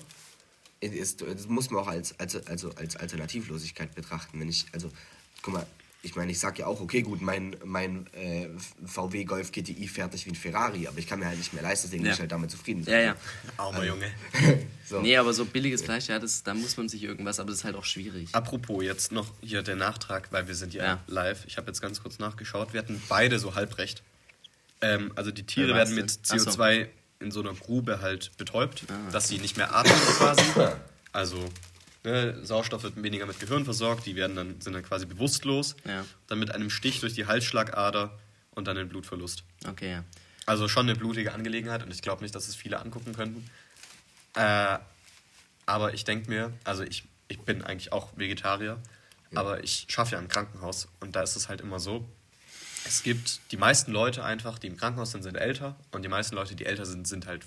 das 0.82 1.48
muss 1.48 1.70
man 1.70 1.84
auch 1.84 1.88
als, 1.88 2.20
als, 2.20 2.36
also 2.48 2.72
als 2.76 2.96
Alternativlosigkeit 2.98 3.96
betrachten. 3.96 4.40
Wenn 4.40 4.50
ich, 4.50 4.66
also, 4.74 4.92
guck 5.42 5.54
mal, 5.54 5.68
ich 6.06 6.16
meine, 6.16 6.32
ich 6.34 6.40
sag 6.40 6.60
ja 6.60 6.68
auch, 6.68 6.82
okay, 6.82 7.02
gut, 7.02 7.22
mein, 7.22 7.56
mein 7.64 8.08
äh, 8.14 8.50
VW 8.86 9.24
Golf 9.24 9.52
GTI 9.54 9.88
fährt 9.88 10.12
nicht 10.12 10.26
wie 10.26 10.32
ein 10.32 10.36
Ferrari, 10.36 10.86
aber 10.86 10.98
ich 11.00 11.08
kann 11.08 11.18
mir 11.20 11.28
halt 11.28 11.38
nicht 11.38 11.54
mehr 11.54 11.64
leisten, 11.64 11.88
deswegen 11.88 12.04
Ja. 12.04 12.10
bin 12.10 12.14
ich 12.16 12.20
halt 12.20 12.32
damit 12.34 12.52
zufrieden. 12.52 12.84
Ja, 12.86 13.00
ja. 13.00 13.16
Armer 13.58 13.86
Junge. 13.86 14.12
So. 14.86 15.00
Nee, 15.02 15.16
aber 15.16 15.34
so 15.34 15.46
billiges 15.46 15.82
Fleisch, 15.82 16.10
ja, 16.10 16.20
das, 16.20 16.44
da 16.44 16.54
muss 16.54 16.76
man 16.76 16.90
sich 16.90 17.02
irgendwas, 17.04 17.40
aber 17.40 17.50
das 17.52 17.60
ist 17.60 17.64
halt 17.64 17.78
auch 17.78 17.86
schwierig. 17.86 18.28
Apropos 18.34 18.84
jetzt 18.84 19.14
noch 19.14 19.32
hier 19.42 19.64
der 19.64 19.78
Nachtrag, 19.78 20.28
weil 20.32 20.48
wir 20.50 20.56
sind 20.56 20.74
ja, 20.74 20.84
Ja. 20.84 21.04
live. 21.08 21.46
Ich 21.48 21.56
habe 21.56 21.68
jetzt 21.68 21.82
ganz 21.82 22.04
kurz 22.04 22.20
nachgeschaut. 22.20 22.74
Wir 22.74 22.82
hatten 22.82 23.02
beide 23.08 23.40
so 23.40 23.56
halbrecht. 23.56 24.04
Ähm, 24.82 25.14
also 25.16 25.32
die 25.32 25.44
Tiere 25.46 25.70
Wer 25.70 25.76
werden 25.78 25.96
mit 25.96 26.10
denn? 26.30 26.38
Ach 26.38 26.38
so. 26.40 26.50
CO2 26.62 26.88
in 27.22 27.32
so 27.32 27.40
einer 27.40 27.54
Grube 27.54 28.02
halt 28.02 28.32
betäubt, 28.38 28.84
Ah. 28.90 29.10
dass 29.14 29.30
sie 29.30 29.38
nicht 29.38 29.56
mehr 29.56 29.74
atmen 29.74 29.96
quasi. 30.18 30.44
Also 31.14 31.38
ne, 32.04 32.46
Sauerstoff 32.46 32.84
wird 32.84 33.02
weniger 33.02 33.26
mit 33.26 33.40
Gehirn 33.40 33.66
versorgt, 33.66 34.06
die 34.06 34.16
werden 34.16 34.36
dann, 34.36 34.62
sind 34.62 34.74
dann 34.74 34.84
quasi 34.84 35.06
bewusstlos. 35.06 35.76
Ja. 35.86 36.06
Dann 36.28 36.40
mit 36.40 36.52
einem 36.52 36.70
Stich 36.70 37.00
durch 37.00 37.14
die 37.14 37.26
Halsschlagader 37.26 38.18
und 38.52 38.68
dann 38.68 38.76
den 38.76 38.90
Blutverlust. 38.90 39.44
Okay, 39.68 39.92
ja. 39.92 40.04
Also 40.46 40.68
schon 40.68 40.90
eine 40.90 40.98
blutige 40.98 41.34
Angelegenheit 41.34 41.84
und 41.84 41.92
ich 41.92 42.02
glaube 42.02 42.22
nicht, 42.22 42.36
dass 42.36 42.48
es 42.48 42.56
viele 42.56 42.80
angucken 42.80 43.14
könnten. 43.14 43.50
Äh, 44.36 44.78
aber 45.66 45.94
ich 45.94 46.04
denke 46.04 46.30
mir, 46.30 46.52
also 46.64 46.84
ich, 46.84 47.06
ich 47.30 47.40
bin 47.40 47.62
eigentlich 47.62 47.94
auch 47.94 48.18
Vegetarier, 48.18 48.78
ja. 49.32 49.40
aber 49.40 49.64
ich 49.64 49.86
schaffe 49.90 50.14
ja 50.14 50.20
im 50.20 50.28
Krankenhaus 50.28 50.90
und 51.00 51.16
da 51.16 51.22
ist 51.22 51.36
es 51.36 51.48
halt 51.48 51.62
immer 51.62 51.80
so, 51.80 52.06
es 52.86 53.04
gibt 53.04 53.40
die 53.52 53.58
meisten 53.58 53.94
Leute 53.94 54.26
einfach, 54.26 54.60
die 54.60 54.68
im 54.68 54.76
Krankenhaus 54.76 55.12
sind, 55.12 55.24
sind 55.24 55.38
älter 55.38 55.78
und 55.92 56.04
die 56.04 56.10
meisten 56.10 56.36
Leute, 56.36 56.56
die 56.56 56.66
älter 56.66 56.86
sind, 56.86 57.08
sind 57.08 57.26
halt 57.28 57.46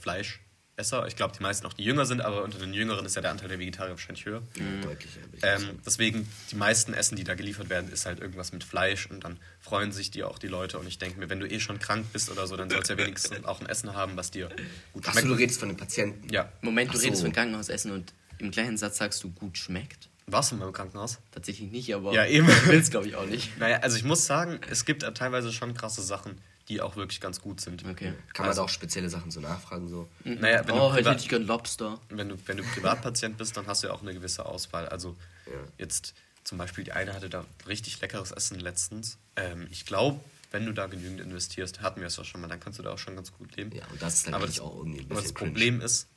Fleischesser. 0.76 1.06
Ich 1.06 1.16
glaube, 1.16 1.34
die 1.36 1.42
meisten 1.42 1.66
auch, 1.66 1.72
die 1.72 1.84
jünger 1.84 2.04
sind, 2.04 2.20
aber 2.20 2.42
unter 2.42 2.58
den 2.58 2.74
Jüngeren 2.74 3.06
ist 3.06 3.16
ja 3.16 3.22
der 3.22 3.30
Anteil 3.30 3.48
der 3.48 3.58
Vegetarier 3.58 3.92
wahrscheinlich 3.92 4.26
höher. 4.26 4.42
Mhm. 4.56 4.82
Deutlich, 4.82 5.10
ähm, 5.42 5.80
deswegen, 5.84 6.28
die 6.50 6.56
meisten 6.56 6.92
Essen, 6.92 7.16
die 7.16 7.24
da 7.24 7.34
geliefert 7.34 7.70
werden, 7.70 7.90
ist 7.90 8.06
halt 8.06 8.20
irgendwas 8.20 8.52
mit 8.52 8.62
Fleisch 8.64 9.06
und 9.10 9.24
dann 9.24 9.38
freuen 9.60 9.92
sich 9.92 10.10
die 10.10 10.24
auch 10.24 10.38
die 10.38 10.48
Leute 10.48 10.78
und 10.78 10.86
ich 10.86 10.98
denke 10.98 11.18
mir, 11.18 11.30
wenn 11.30 11.40
du 11.40 11.48
eh 11.48 11.60
schon 11.60 11.78
krank 11.78 12.06
bist 12.12 12.30
oder 12.30 12.46
so, 12.46 12.56
dann 12.56 12.68
sollst 12.70 12.90
du 12.90 12.94
ja 12.94 12.98
wenigstens 12.98 13.44
auch 13.44 13.60
ein 13.60 13.66
Essen 13.66 13.94
haben, 13.94 14.16
was 14.16 14.30
dir 14.30 14.48
gut 14.92 15.04
schmeckt. 15.04 15.18
Achso, 15.18 15.28
du 15.28 15.34
redest 15.34 15.60
von 15.60 15.68
den 15.68 15.76
Patienten? 15.76 16.28
Ja. 16.32 16.52
Moment, 16.60 16.92
du 16.92 16.98
so. 16.98 17.04
redest 17.04 17.22
von 17.22 17.32
Krankenhausessen 17.32 17.90
und 17.92 18.12
im 18.38 18.50
gleichen 18.50 18.76
Satz 18.76 18.98
sagst 18.98 19.22
du, 19.24 19.30
gut 19.30 19.56
schmeckt? 19.56 20.10
Warst 20.26 20.50
du 20.50 20.56
mal 20.56 20.66
im 20.66 20.72
Krankenhaus? 20.72 21.18
Tatsächlich 21.30 21.70
nicht, 21.70 21.94
aber 21.94 22.12
ja, 22.12 22.26
eben. 22.26 22.48
willst 22.66 22.90
glaube 22.90 23.06
ich 23.06 23.14
auch 23.14 23.26
nicht. 23.26 23.56
Naja, 23.58 23.78
also 23.78 23.96
ich 23.96 24.04
muss 24.04 24.26
sagen, 24.26 24.58
es 24.68 24.84
gibt 24.84 25.02
teilweise 25.14 25.52
schon 25.52 25.72
krasse 25.72 26.02
Sachen, 26.02 26.40
die 26.68 26.80
auch 26.80 26.96
wirklich 26.96 27.20
ganz 27.20 27.40
gut 27.40 27.60
sind. 27.60 27.84
Okay. 27.84 28.12
Kann 28.32 28.44
man 28.44 28.48
also, 28.48 28.62
da 28.62 28.64
auch 28.64 28.68
spezielle 28.68 29.08
Sachen 29.08 29.30
so 29.30 29.40
nachfragen? 29.40 29.88
So? 29.88 30.08
Mhm. 30.24 30.40
Naja, 30.40 30.66
wenn 30.66 30.74
oh, 30.74 30.92
heute 30.92 31.10
hätte 31.10 31.22
ich 31.22 31.28
gern 31.28 31.46
Lobster. 31.46 32.00
Wenn 32.08 32.28
du, 32.28 32.36
wenn 32.46 32.56
du 32.56 32.64
Privatpatient 32.64 33.36
bist, 33.38 33.56
dann 33.56 33.66
hast 33.66 33.82
du 33.82 33.88
ja 33.88 33.92
auch 33.92 34.02
eine 34.02 34.14
gewisse 34.14 34.46
Auswahl. 34.46 34.88
Also 34.88 35.16
ja. 35.46 35.52
jetzt 35.78 36.14
zum 36.44 36.58
Beispiel, 36.58 36.84
die 36.84 36.92
eine 36.92 37.12
hatte 37.12 37.28
da 37.28 37.44
richtig 37.66 38.00
leckeres 38.00 38.32
Essen 38.32 38.58
letztens. 38.58 39.18
Ähm, 39.36 39.68
ich 39.70 39.86
glaube, 39.86 40.20
wenn 40.50 40.66
du 40.66 40.72
da 40.72 40.86
genügend 40.86 41.20
investierst, 41.20 41.80
hatten 41.82 42.00
wir 42.00 42.08
es 42.08 42.16
ja 42.16 42.24
schon 42.24 42.40
mal, 42.40 42.48
dann 42.48 42.60
kannst 42.60 42.78
du 42.78 42.82
da 42.82 42.92
auch 42.92 42.98
schon 42.98 43.14
ganz 43.14 43.32
gut 43.32 43.56
leben. 43.56 43.72
Ja, 43.74 43.84
und 43.92 44.00
das 44.02 44.14
ist 44.14 44.26
dann 44.26 44.34
aber 44.34 44.46
das, 44.46 44.60
auch 44.60 44.76
irgendwie 44.76 45.00
ein 45.00 45.08
bisschen 45.08 45.12
Aber 45.12 45.22
das 45.22 45.32
Problem 45.32 45.80
ist, 45.80 46.08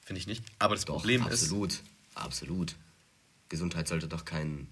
finde 0.00 0.18
ich 0.20 0.26
nicht, 0.26 0.44
aber 0.58 0.74
das 0.74 0.84
Doch, 0.84 0.94
Problem 0.96 1.22
absolut, 1.22 1.72
ist... 1.72 1.82
Absolut, 2.14 2.72
absolut. 2.72 2.74
Gesundheit 3.48 3.86
sollte 3.86 4.08
doch 4.08 4.24
kein 4.24 4.66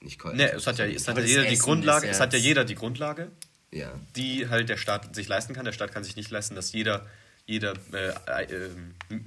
nicht 0.00 0.22
Nee, 0.24 0.44
es 0.44 0.66
hat 0.66 0.78
ja, 0.78 0.86
es 0.86 1.08
hat 1.08 1.16
ja 1.16 1.24
jeder 1.24 1.44
die 1.44 1.56
Grundlage, 1.56 2.08
es 2.08 2.20
hat 2.20 2.32
ja 2.32 2.38
jeder 2.38 2.64
die 2.64 2.74
Grundlage, 2.74 3.30
ja. 3.74 3.92
die 4.16 4.48
halt 4.48 4.68
der 4.68 4.76
Staat 4.76 5.14
sich 5.14 5.28
leisten 5.28 5.54
kann. 5.54 5.64
Der 5.64 5.72
Staat 5.72 5.92
kann 5.92 6.04
sich 6.04 6.16
nicht 6.16 6.30
leisten, 6.30 6.54
dass 6.54 6.72
jeder, 6.72 7.06
jeder 7.46 7.74
äh, 7.92 8.44
äh, 8.44 8.70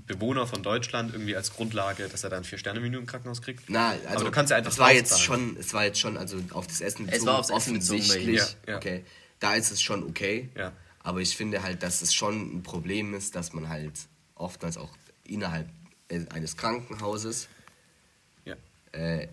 Bewohner 0.08 0.48
von 0.48 0.64
Deutschland 0.64 1.14
irgendwie 1.14 1.36
als 1.36 1.54
Grundlage, 1.54 2.08
dass 2.08 2.24
er 2.24 2.30
dann 2.30 2.44
vier 2.44 2.58
Sterne 2.58 2.80
Menü 2.80 2.98
im 2.98 3.06
Krankenhaus 3.06 3.42
kriegt. 3.42 3.70
Na, 3.70 3.90
also 3.90 4.08
Aber 4.08 4.24
du 4.26 4.32
kannst 4.32 4.52
ja 4.52 4.58
einfach 4.58 4.72
es 4.72 4.80
war 4.80 4.94
jetzt 4.94 5.22
schon, 5.22 5.58
es 5.60 5.74
war 5.74 5.86
jetzt 5.86 6.00
schon 6.00 6.18
also 6.18 6.42
auf 6.52 6.68
das 6.68 6.82
Essen 6.82 7.06
bezogen, 7.06 7.22
es 7.22 7.26
war 7.26 7.40
aufs 7.40 7.52
offensichtlich. 7.52 8.38
Ja, 8.38 8.48
ja. 8.68 8.78
Okay, 8.78 9.04
da 9.40 9.56
ist 9.56 9.72
es 9.72 9.82
schon 9.82 10.04
okay. 10.04 10.50
Ja. 10.56 10.72
Aber 11.02 11.22
ich 11.22 11.38
finde 11.38 11.64
halt, 11.64 11.84
dass 11.84 12.02
es 12.02 12.14
schon 12.14 12.58
ein 12.58 12.64
Problem 12.64 13.14
ist, 13.14 13.36
dass 13.36 13.54
man 13.54 13.70
halt 13.70 13.94
oftmals 14.36 14.78
auch 14.78 14.90
innerhalb 15.24 15.70
äh, 16.10 16.26
eines 16.34 16.58
Krankenhauses 16.58 17.48
äh, 18.98 19.28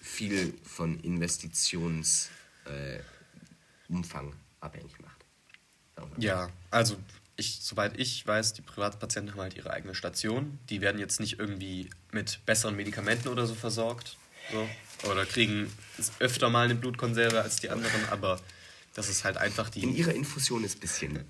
viel 0.00 0.54
von 0.64 0.98
Investitionsumfang 1.00 2.30
äh, 2.66 4.32
abhängig 4.62 4.98
macht. 5.00 5.24
Ja, 6.16 6.50
also 6.70 6.96
ich, 7.36 7.60
soweit 7.60 7.98
ich 7.98 8.26
weiß, 8.26 8.54
die 8.54 8.62
Privatpatienten 8.62 9.32
haben 9.34 9.40
halt 9.40 9.56
ihre 9.56 9.70
eigene 9.70 9.94
Station. 9.94 10.58
Die 10.68 10.80
werden 10.80 10.98
jetzt 10.98 11.20
nicht 11.20 11.38
irgendwie 11.38 11.90
mit 12.10 12.44
besseren 12.46 12.76
Medikamenten 12.76 13.28
oder 13.28 13.46
so 13.46 13.54
versorgt. 13.54 14.16
So. 14.50 14.68
Oder 15.10 15.24
kriegen 15.26 15.72
öfter 16.18 16.50
mal 16.50 16.64
eine 16.64 16.74
Blutkonserve 16.74 17.42
als 17.42 17.56
die 17.56 17.70
anderen, 17.70 18.08
aber 18.10 18.40
das 18.94 19.08
ist 19.08 19.24
halt 19.24 19.38
einfach 19.38 19.70
die. 19.70 19.82
In 19.82 19.94
ihrer 19.94 20.12
Infusion 20.12 20.64
ist 20.64 20.76
ein 20.76 20.80
bisschen, 20.80 21.24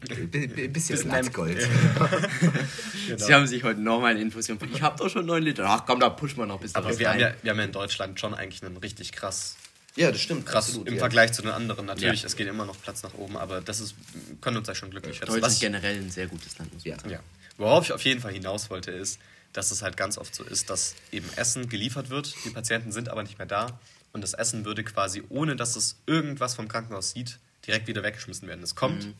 bisschen 0.72 1.08
Blattgold. 1.08 1.58
genau. 1.58 3.16
Sie 3.16 3.34
haben 3.34 3.46
sich 3.46 3.62
heute 3.62 3.80
nochmal 3.80 4.12
eine 4.12 4.20
Infusion. 4.20 4.58
Ich 4.72 4.82
habe 4.82 4.98
doch 4.98 5.08
schon 5.08 5.26
9 5.26 5.42
Liter. 5.42 5.64
Ach 5.68 5.84
komm, 5.86 6.00
da 6.00 6.10
pushen 6.10 6.38
wir 6.38 6.46
noch 6.46 6.56
ein 6.56 6.62
bisschen 6.62 6.76
Aber 6.76 6.98
wir 6.98 7.10
haben, 7.10 7.20
ja, 7.20 7.34
wir 7.42 7.50
haben 7.52 7.58
ja 7.58 7.64
in 7.64 7.72
Deutschland 7.72 8.18
schon 8.18 8.34
eigentlich 8.34 8.62
einen 8.62 8.76
richtig 8.76 9.12
krass. 9.12 9.56
Ja, 9.96 10.10
das 10.10 10.20
stimmt. 10.20 10.46
Krass 10.46 10.66
absolut, 10.66 10.88
im 10.88 10.94
ja. 10.94 11.00
Vergleich 11.00 11.32
zu 11.32 11.42
den 11.42 11.50
anderen. 11.50 11.86
Natürlich, 11.86 12.22
ja. 12.22 12.26
es 12.26 12.36
geht 12.36 12.48
immer 12.48 12.64
noch 12.64 12.80
Platz 12.80 13.02
nach 13.02 13.14
oben, 13.14 13.36
aber 13.36 13.60
das 13.60 13.80
ist, 13.80 13.94
können 14.40 14.56
uns 14.56 14.68
ja 14.68 14.74
schon 14.74 14.90
glücklich 14.90 15.16
schätzen. 15.16 15.32
Deutschland 15.32 15.52
ist 15.52 15.60
generell 15.60 15.96
ein 15.96 16.10
sehr 16.10 16.26
gutes 16.26 16.58
Land. 16.58 16.72
Muss 16.72 16.84
ja. 16.84 16.96
ja. 17.08 17.20
Worauf 17.58 17.84
ich 17.84 17.92
auf 17.92 18.02
jeden 18.04 18.20
Fall 18.20 18.32
hinaus 18.32 18.70
wollte, 18.70 18.90
ist, 18.90 19.20
dass 19.52 19.70
es 19.70 19.82
halt 19.82 19.96
ganz 19.96 20.18
oft 20.18 20.34
so 20.34 20.44
ist, 20.44 20.70
dass 20.70 20.94
eben 21.10 21.28
Essen 21.36 21.68
geliefert 21.68 22.10
wird, 22.10 22.34
die 22.44 22.50
Patienten 22.50 22.92
sind 22.92 23.08
aber 23.08 23.22
nicht 23.22 23.38
mehr 23.38 23.46
da 23.46 23.78
und 24.12 24.22
das 24.22 24.34
Essen 24.34 24.64
würde 24.64 24.84
quasi, 24.84 25.22
ohne 25.28 25.56
dass 25.56 25.76
es 25.76 25.96
irgendwas 26.06 26.54
vom 26.54 26.68
Krankenhaus 26.68 27.10
sieht, 27.10 27.38
direkt 27.66 27.86
wieder 27.86 28.02
weggeschmissen 28.02 28.48
werden. 28.48 28.62
Es 28.62 28.74
kommt 28.74 29.06
mhm. 29.06 29.14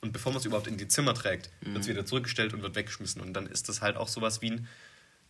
und 0.00 0.12
bevor 0.12 0.32
man 0.32 0.40
es 0.40 0.46
überhaupt 0.46 0.66
in 0.66 0.76
die 0.76 0.88
Zimmer 0.88 1.14
trägt, 1.14 1.50
mhm. 1.60 1.74
wird 1.74 1.82
es 1.82 1.88
wieder 1.88 2.06
zurückgestellt 2.06 2.54
und 2.54 2.62
wird 2.62 2.74
weggeschmissen. 2.74 3.20
Und 3.20 3.32
dann 3.34 3.46
ist 3.46 3.68
das 3.68 3.80
halt 3.80 3.96
auch 3.96 4.08
sowas 4.08 4.42
wie 4.42 4.50
ein, 4.50 4.68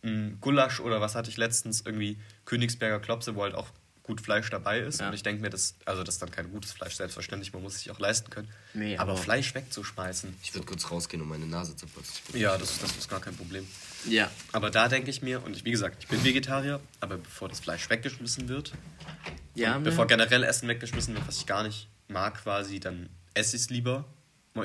ein 0.03 0.37
Gulasch 0.41 0.79
oder 0.79 0.99
was 0.99 1.15
hatte 1.15 1.29
ich 1.29 1.37
letztens, 1.37 1.81
irgendwie 1.85 2.17
Königsberger 2.45 2.99
Klopse, 2.99 3.35
wo 3.35 3.43
halt 3.43 3.53
auch 3.53 3.67
gut 4.09 4.21
Fleisch 4.21 4.49
dabei 4.49 4.79
ist. 4.79 5.01
Ja. 5.01 5.07
Und 5.07 5.13
ich 5.13 5.21
denke 5.21 5.39
mir, 5.39 5.51
das, 5.51 5.75
also 5.85 6.03
das 6.03 6.15
ist 6.15 6.21
dann 6.23 6.31
kein 6.31 6.49
gutes 6.49 6.71
Fleisch, 6.71 6.95
selbstverständlich, 6.95 7.53
man 7.53 7.61
muss 7.61 7.75
es 7.75 7.83
sich 7.83 7.91
auch 7.91 7.99
leisten 7.99 8.31
können. 8.31 8.49
Nee, 8.73 8.97
aber, 8.97 9.11
aber, 9.11 9.21
Fleisch 9.21 9.53
wegzuschmeißen. 9.53 10.35
Ich 10.41 10.55
würde 10.55 10.65
kurz 10.65 10.89
rausgehen, 10.89 11.21
um 11.21 11.29
meine 11.29 11.45
Nase 11.45 11.75
zu 11.75 11.85
putzen. 11.85 12.15
Ja, 12.33 12.57
das, 12.57 12.79
das 12.79 12.97
ist 12.97 13.07
gar 13.07 13.21
kein 13.21 13.35
Problem. 13.35 13.67
Ja. 14.07 14.31
Aber 14.51 14.71
da 14.71 14.87
denke 14.87 15.11
ich 15.11 15.21
mir, 15.21 15.43
und 15.45 15.55
ich, 15.55 15.63
wie 15.63 15.69
gesagt, 15.71 15.97
ich 15.99 16.07
bin 16.07 16.23
Vegetarier, 16.23 16.79
aber 16.99 17.17
bevor 17.17 17.49
das 17.49 17.59
Fleisch 17.59 17.87
weggeschmissen 17.91 18.49
wird, 18.49 18.73
ja, 19.53 19.77
bevor 19.77 20.07
generell 20.07 20.43
Essen 20.43 20.67
weggeschmissen 20.67 21.13
wird, 21.13 21.27
was 21.27 21.37
ich 21.37 21.45
gar 21.45 21.61
nicht 21.61 21.87
mag 22.07 22.41
quasi, 22.41 22.79
dann 22.79 23.09
esse 23.35 23.55
ich 23.55 23.63
es 23.63 23.69
lieber. 23.69 24.05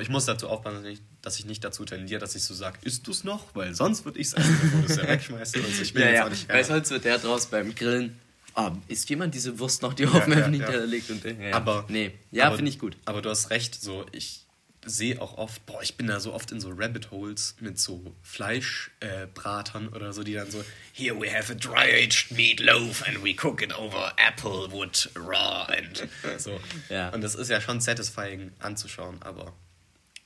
Ich 0.01 0.09
muss 0.09 0.25
dazu 0.25 0.49
aufpassen, 0.49 0.83
dass 0.83 0.91
ich, 0.91 1.01
dass 1.21 1.39
ich 1.39 1.45
nicht 1.45 1.63
dazu 1.63 1.85
tendiere, 1.85 2.19
dass 2.19 2.35
ich 2.35 2.43
so 2.43 2.53
sage, 2.53 2.79
isst 2.81 3.05
du 3.05 3.11
es 3.11 3.23
noch? 3.23 3.55
Weil 3.55 3.75
sonst 3.75 4.03
würde 4.03 4.19
ich 4.19 4.27
es 4.27 4.33
essen, 4.33 4.57
bevor 4.59 4.81
du 4.81 4.87
es 4.87 4.95
ja 4.97 5.07
wegschmeißt. 5.07 5.55
Also 5.55 5.81
ich 5.81 5.93
will 5.93 6.01
ja, 6.01 6.07
jetzt 6.07 6.17
ja. 6.17 6.25
auch 6.25 6.29
nicht. 6.29 6.49
Weil 6.49 6.63
sonst 6.65 6.89
wird 6.89 7.05
der 7.05 7.17
draus 7.19 7.45
beim 7.45 7.75
Grillen. 7.75 8.19
Oh, 8.55 8.71
isst 8.87 9.09
jemand 9.09 9.35
diese 9.35 9.59
Wurst 9.59 9.81
noch, 9.81 9.93
die 9.93 10.07
auf 10.07 10.27
ja, 10.27 10.47
ja, 10.47 10.71
ja. 10.71 10.83
liegt? 10.85 11.09
Und, 11.09 11.23
ja, 11.25 11.53
Aber, 11.53 11.85
nee, 11.89 12.13
ja, 12.31 12.51
finde 12.51 12.69
ich 12.69 12.79
gut. 12.79 12.95
Aber 13.05 13.21
du 13.21 13.29
hast 13.29 13.49
recht, 13.49 13.81
so 13.81 14.05
ich 14.11 14.45
sehe 14.85 15.21
auch 15.21 15.37
oft, 15.37 15.65
boah, 15.65 15.81
ich 15.81 15.95
bin 15.95 16.07
da 16.07 16.19
so 16.19 16.33
oft 16.33 16.51
in 16.51 16.61
so 16.61 16.69
Rabbit 16.69 17.11
Holes 17.11 17.55
mit 17.59 17.79
so 17.79 18.15
Fleischbratern 18.21 19.85
äh, 19.91 19.95
oder 19.95 20.13
so, 20.13 20.23
die 20.23 20.33
dann 20.33 20.49
so, 20.49 20.63
here 20.93 21.19
we 21.19 21.31
have 21.31 21.51
a 21.51 21.55
dry-aged 21.55 22.31
meatloaf 22.31 23.05
and 23.07 23.23
we 23.23 23.33
cook 23.33 23.61
it 23.61 23.77
over 23.77 24.13
apple 24.17 24.71
wood 24.71 25.09
raw 25.15 25.65
and 25.67 26.07
so. 26.39 26.59
Ja. 26.89 27.09
Und 27.09 27.21
das 27.21 27.35
ist 27.35 27.49
ja 27.49 27.59
schon 27.59 27.81
satisfying 27.81 28.51
anzuschauen, 28.59 29.21
aber 29.21 29.53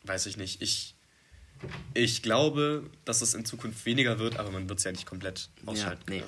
weiß 0.04 0.26
ich 0.26 0.38
nicht. 0.38 0.62
Ich, 0.62 0.96
ich 1.94 2.22
glaube, 2.22 2.84
dass 3.06 3.22
es 3.22 3.34
in 3.34 3.46
Zukunft 3.46 3.86
weniger 3.86 4.20
wird, 4.20 4.38
aber 4.38 4.52
man 4.52 4.70
wird 4.70 4.80
es 4.80 4.86
ja 4.86 4.92
nicht 4.92 5.06
komplett 5.06 5.50
ausschalten. 5.66 6.12
Ja, 6.12 6.22
nee. 6.22 6.24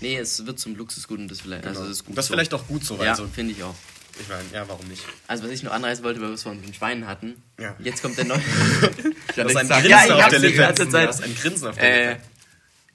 nee, 0.00 0.16
es 0.18 0.46
wird 0.46 0.58
zum 0.58 0.76
Luxusgut 0.76 1.18
und 1.18 1.28
das 1.28 1.40
vielleicht, 1.40 1.62
genau. 1.62 1.74
also 1.74 1.88
das 1.88 1.98
ist 1.98 2.04
gut. 2.04 2.16
Das 2.16 2.26
so. 2.26 2.34
vielleicht 2.34 2.54
auch 2.54 2.66
gut 2.66 2.84
so. 2.84 3.02
Ja, 3.02 3.14
so. 3.14 3.26
finde 3.26 3.52
ich 3.52 3.62
auch. 3.62 3.74
Ich 4.18 4.28
meine, 4.28 4.44
ja, 4.52 4.66
warum 4.68 4.86
nicht? 4.88 5.02
Also, 5.26 5.44
was 5.44 5.50
ich 5.50 5.62
noch 5.62 5.72
anreißen 5.72 6.02
wollte, 6.02 6.20
weil 6.20 6.28
wir 6.28 6.34
es 6.34 6.42
von 6.42 6.60
den 6.60 6.72
Schweinen 6.72 7.06
hatten. 7.06 7.42
Ja. 7.60 7.76
Jetzt 7.80 8.00
kommt 8.00 8.16
der 8.16 8.24
neue. 8.24 8.40
du 9.36 9.44
hast 9.44 9.56
ein 9.56 9.68
Grinsen 9.68 9.90
ja, 9.90 10.16
auf 10.16 10.28
der 10.28 10.38
Lippe. 10.38 10.56
Du 10.56 11.06
hast 11.06 11.22
ein 11.22 11.34
Grinsen 11.34 11.68
auf 11.68 11.76
der 11.76 11.84
äh, 11.84 12.08
Lippe. 12.12 12.22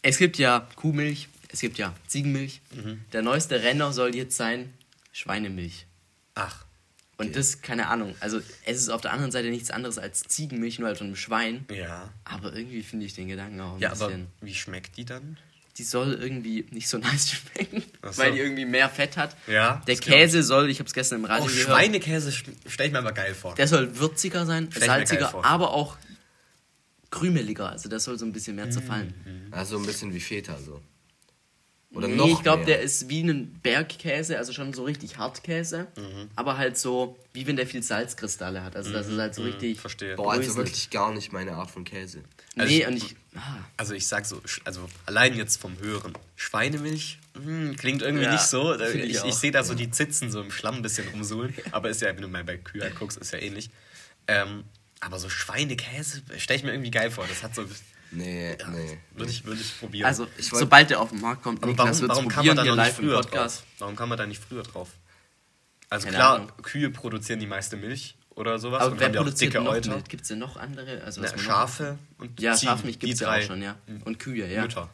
Es 0.01 0.17
gibt 0.17 0.39
ja 0.39 0.67
Kuhmilch, 0.75 1.27
es 1.49 1.59
gibt 1.59 1.77
ja 1.77 1.93
Ziegenmilch. 2.07 2.61
Mhm. 2.71 3.01
Der 3.13 3.21
neueste 3.21 3.61
Renner 3.61 3.93
soll 3.93 4.15
jetzt 4.15 4.35
sein 4.35 4.73
Schweinemilch. 5.11 5.85
Ach. 6.33 6.65
Und 7.21 7.27
okay. 7.27 7.35
das, 7.35 7.61
keine 7.61 7.87
Ahnung, 7.87 8.15
also 8.19 8.41
es 8.65 8.77
ist 8.77 8.89
auf 8.89 9.01
der 9.01 9.13
anderen 9.13 9.31
Seite 9.31 9.49
nichts 9.49 9.69
anderes 9.69 9.99
als 9.99 10.23
Ziegenmilch, 10.23 10.79
nur 10.79 10.87
halt 10.87 10.97
von 10.97 11.07
einem 11.07 11.15
Schwein. 11.15 11.65
Ja. 11.71 12.11
Aber 12.23 12.53
irgendwie 12.55 12.81
finde 12.81 13.05
ich 13.05 13.13
den 13.13 13.27
Gedanken 13.27 13.61
auch 13.61 13.75
ein 13.75 13.79
ja, 13.79 13.89
bisschen. 13.89 14.27
Aber 14.39 14.47
wie 14.47 14.55
schmeckt 14.55 14.97
die 14.97 15.05
dann? 15.05 15.37
die 15.77 15.83
soll 15.83 16.13
irgendwie 16.13 16.65
nicht 16.71 16.89
so 16.89 16.97
nice 16.99 17.31
schmecken, 17.31 17.83
so. 18.03 18.17
weil 18.17 18.33
die 18.33 18.39
irgendwie 18.39 18.65
mehr 18.65 18.89
Fett 18.89 19.17
hat. 19.17 19.35
Ja. 19.47 19.81
Der 19.87 19.95
Käse 19.95 20.43
soll, 20.43 20.69
ich 20.69 20.79
habe 20.79 20.87
es 20.87 20.93
gestern 20.93 21.19
im 21.19 21.25
Radio 21.25 21.45
oh, 21.45 21.47
gehört. 21.47 21.67
Schweinekäse 21.67 22.31
stelle 22.31 22.87
ich 22.87 22.91
mir 22.91 22.99
aber 22.99 23.13
geil 23.13 23.33
vor. 23.33 23.55
Der 23.55 23.67
soll 23.67 23.97
würziger 23.97 24.45
sein, 24.45 24.67
stell 24.71 24.87
salziger, 24.87 25.45
aber 25.45 25.71
auch 25.71 25.97
krümeliger. 27.09 27.69
Also 27.69 27.89
der 27.89 27.99
soll 27.99 28.17
so 28.17 28.25
ein 28.25 28.33
bisschen 28.33 28.55
mehr 28.55 28.65
mhm. 28.65 28.71
zerfallen. 28.71 29.13
Also 29.51 29.77
ein 29.77 29.85
bisschen 29.85 30.13
wie 30.13 30.19
Feta 30.19 30.57
so. 30.57 30.81
Oder 31.93 32.07
nee, 32.07 32.15
noch 32.15 32.27
ich 32.27 32.41
glaube, 32.41 32.63
der 32.63 32.81
ist 32.81 33.09
wie 33.09 33.21
ein 33.21 33.59
Bergkäse, 33.61 34.37
also 34.37 34.53
schon 34.53 34.71
so 34.71 34.85
richtig 34.85 35.17
Hartkäse, 35.17 35.87
mhm. 35.97 36.29
aber 36.35 36.57
halt 36.57 36.77
so, 36.77 37.19
wie 37.33 37.45
wenn 37.47 37.57
der 37.57 37.67
viel 37.67 37.83
Salzkristalle 37.83 38.63
hat. 38.63 38.77
Also 38.77 38.93
das 38.93 39.07
ist 39.07 39.17
halt 39.17 39.35
so 39.35 39.41
mhm. 39.41 39.47
richtig. 39.49 39.79
Verstehe. 39.79 40.15
Boah, 40.15 40.31
also 40.31 40.55
wirklich 40.55 40.89
gar 40.89 41.13
nicht 41.13 41.33
meine 41.33 41.53
Art 41.53 41.69
von 41.69 41.83
Käse. 41.83 42.23
Also 42.55 42.71
nee, 42.71 42.79
ich, 42.79 42.87
und 42.87 42.95
ich. 42.95 43.15
Ah. 43.35 43.57
Also 43.75 43.93
ich 43.93 44.07
sag 44.07 44.25
so, 44.25 44.41
also 44.63 44.87
allein 45.05 45.35
jetzt 45.35 45.59
vom 45.59 45.77
Hören, 45.79 46.13
Schweinemilch 46.37 47.19
mh, 47.33 47.43
hm, 47.43 47.75
klingt 47.75 48.01
irgendwie 48.01 48.25
ja, 48.25 48.33
nicht 48.33 48.43
so. 48.43 48.73
Ich, 48.79 48.95
ich, 48.95 49.23
ich 49.25 49.35
sehe 49.35 49.51
da 49.51 49.63
so 49.63 49.73
die 49.73 49.91
Zitzen 49.91 50.31
so 50.31 50.41
im 50.41 50.51
Schlamm 50.51 50.75
ein 50.75 50.81
bisschen 50.81 51.07
umsuhlen, 51.13 51.53
aber 51.71 51.89
ist 51.89 52.01
ja, 52.01 52.07
wenn 52.15 52.21
du 52.21 52.29
mal 52.29 52.45
bei 52.45 52.55
Kühe 52.55 52.89
guckst, 52.97 53.17
ist 53.17 53.33
ja 53.33 53.39
ähnlich. 53.39 53.69
Ähm, 54.27 54.63
aber 55.01 55.19
so 55.19 55.27
Schweinekäse 55.27 56.21
stelle 56.37 56.57
ich 56.57 56.63
mir 56.63 56.71
irgendwie 56.71 56.91
geil 56.91 57.11
vor. 57.11 57.25
Das 57.27 57.43
hat 57.43 57.53
so 57.53 57.65
Nee, 58.11 58.57
ja, 58.59 58.67
nee. 58.69 58.99
Würde 59.15 59.31
ich, 59.31 59.45
würde 59.45 59.61
ich 59.61 59.79
probieren. 59.79 60.05
Also, 60.05 60.27
ich 60.37 60.49
sobald 60.49 60.89
der 60.89 60.99
auf 60.99 61.09
den 61.09 61.21
Markt 61.21 61.43
kommt, 61.43 61.63
aber 61.63 61.71
Niklas 61.71 62.01
warum, 62.01 62.09
warum 62.09 62.27
kann 62.27 62.45
man 62.45 62.55
da 62.57 62.75
nicht 62.75 62.95
früher 62.95 63.21
drauf? 63.21 63.63
Warum 63.79 63.95
kann 63.95 64.09
man 64.09 64.17
da 64.17 64.25
nicht 64.25 64.43
früher 64.43 64.63
drauf? 64.63 64.89
Also 65.89 66.05
Keine 66.05 66.17
klar, 66.17 66.35
Ahnung. 66.35 66.51
Kühe 66.61 66.89
produzieren 66.89 67.39
die 67.39 67.47
meiste 67.47 67.75
Milch 67.77 68.15
oder 68.29 68.59
sowas. 68.59 68.81
Aber 68.81 68.93
und 68.93 68.99
wer 68.99 69.07
haben 69.07 69.15
produziert 69.15 69.57
auch 69.57 69.73
dicke 69.73 69.89
noch 69.89 70.03
Gibt 70.05 70.21
es 70.23 70.29
denn 70.29 70.39
noch 70.39 70.57
andere? 70.57 71.03
Also, 71.03 71.21
Na, 71.21 71.37
Schafe 71.37 71.99
und 72.17 72.39
Ja, 72.39 72.57
Schafmilch 72.57 72.99
gibt 72.99 73.13
es 73.13 73.19
ja 73.19 73.33
auch 73.33 73.41
schon, 73.41 73.61
ja. 73.61 73.75
Und 74.05 74.19
Kühe, 74.19 74.47
ja. 74.47 74.61
Mütter. 74.61 74.89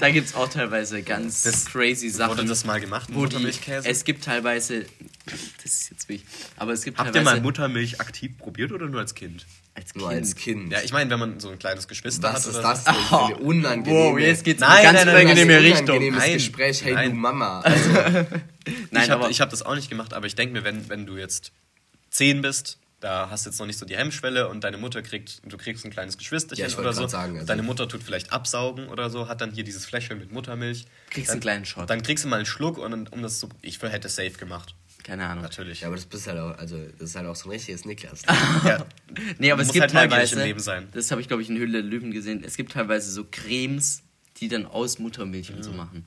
Da 0.00 0.10
gibt 0.10 0.28
es 0.28 0.34
auch 0.34 0.48
teilweise 0.48 1.02
ganz 1.02 1.42
das, 1.42 1.66
crazy 1.66 2.08
Sachen. 2.08 2.38
Wurde 2.38 2.46
das 2.46 2.64
mal 2.64 2.80
gemacht, 2.80 3.10
Muttermilchkäse? 3.10 3.86
Es 3.86 4.04
gibt 4.04 4.24
teilweise, 4.24 4.86
das 5.62 5.74
ist 5.74 5.90
jetzt 5.90 6.08
wichtig, 6.08 6.26
aber 6.56 6.72
es 6.72 6.82
gibt 6.82 6.98
Habt 6.98 7.14
ihr 7.14 7.20
mal 7.20 7.40
Muttermilch 7.42 8.00
aktiv 8.00 8.38
probiert 8.38 8.72
oder 8.72 8.86
nur 8.86 9.00
als 9.00 9.14
Kind? 9.14 9.44
Als 9.74 9.92
Kind. 9.92 9.96
Nur 9.96 10.08
als 10.08 10.34
Kind. 10.34 10.72
Ja, 10.72 10.80
ich 10.82 10.92
meine, 10.94 11.10
wenn 11.10 11.18
man 11.18 11.40
so 11.40 11.50
ein 11.50 11.58
kleines 11.58 11.88
Geschwister 11.88 12.32
Was 12.32 12.46
hat. 12.46 12.54
Was 12.54 12.56
ist 12.56 12.62
das 12.62 12.84
denn 12.84 12.94
für 12.94 13.24
eine 13.26 13.36
unangenehme... 13.40 14.12
Wow, 14.12 14.18
jetzt 14.18 14.44
geht's 14.44 14.60
nein, 14.62 14.82
in 14.82 14.88
eine 14.88 14.98
ganz 14.98 15.10
unangenehme 15.10 15.60
Richtung. 15.60 16.02
Ein 16.02 16.14
nein, 16.14 16.32
Gespräch, 16.32 16.82
hey 16.82 16.94
nein. 16.94 17.10
du 17.10 17.16
Mama. 17.16 17.60
Also, 17.64 17.90
nein, 18.90 19.04
ich 19.04 19.10
habe 19.10 19.28
hab 19.28 19.50
das 19.50 19.62
auch 19.62 19.74
nicht 19.74 19.90
gemacht, 19.90 20.14
aber 20.14 20.26
ich 20.26 20.34
denke 20.34 20.54
mir, 20.54 20.64
wenn, 20.64 20.88
wenn 20.88 21.04
du 21.04 21.18
jetzt 21.18 21.52
zehn 22.10 22.40
bist 22.40 22.78
da 23.06 23.30
hast 23.30 23.46
du 23.46 23.50
jetzt 23.50 23.60
noch 23.60 23.66
nicht 23.66 23.78
so 23.78 23.86
die 23.86 23.96
Hemmschwelle 23.96 24.48
und 24.48 24.64
deine 24.64 24.78
Mutter 24.78 25.00
kriegt, 25.00 25.40
du 25.44 25.56
kriegst 25.56 25.84
ein 25.84 25.92
kleines 25.92 26.18
Geschwisterchen 26.18 26.68
ja, 26.68 26.76
oder 26.76 26.92
so. 26.92 27.06
Sagen, 27.06 27.36
also 27.36 27.46
deine 27.46 27.62
Mutter 27.62 27.88
tut 27.88 28.02
vielleicht 28.02 28.32
absaugen 28.32 28.88
oder 28.88 29.10
so, 29.10 29.28
hat 29.28 29.40
dann 29.40 29.52
hier 29.52 29.62
dieses 29.62 29.86
Fläschchen 29.86 30.18
mit 30.18 30.32
Muttermilch. 30.32 30.86
Kriegst 31.10 31.28
dann, 31.28 31.34
einen 31.34 31.40
kleinen 31.40 31.64
Shot. 31.64 31.88
Dann 31.88 32.02
kriegst 32.02 32.24
du 32.24 32.28
mal 32.28 32.36
einen 32.36 32.46
Schluck 32.46 32.78
und 32.78 33.12
um 33.12 33.22
das 33.22 33.38
so, 33.38 33.48
ich 33.62 33.80
hätte 33.80 34.08
safe 34.08 34.32
gemacht. 34.32 34.74
Keine 35.04 35.24
Ahnung. 35.24 35.44
Natürlich. 35.44 35.82
Ja, 35.82 35.86
aber 35.86 35.94
das 35.94 36.06
bist 36.06 36.26
halt 36.26 36.40
auch, 36.40 36.58
also 36.58 36.76
das 36.98 37.10
ist 37.10 37.16
halt 37.16 37.28
auch 37.28 37.36
so 37.36 37.48
ein 37.48 37.52
richtiges 37.52 37.84
Niklas. 37.84 38.22
ja. 38.64 38.84
Nee, 39.38 39.52
aber 39.52 39.62
es 39.62 39.70
gibt 39.70 39.82
halt 39.82 39.92
teilweise, 39.92 40.34
im 40.34 40.42
Leben 40.42 40.58
sein. 40.58 40.88
das 40.92 41.12
habe 41.12 41.20
ich 41.20 41.28
glaube 41.28 41.42
ich 41.42 41.48
in 41.48 41.56
Hülle 41.56 41.80
der 41.80 41.82
Löwen 41.82 42.10
gesehen, 42.10 42.42
es 42.44 42.56
gibt 42.56 42.72
teilweise 42.72 43.12
so 43.12 43.24
Cremes, 43.30 44.02
die 44.38 44.48
dann 44.48 44.66
aus 44.66 44.98
Muttermilch 44.98 45.50
mhm. 45.50 45.56
und 45.58 45.62
so 45.62 45.70
machen. 45.70 46.04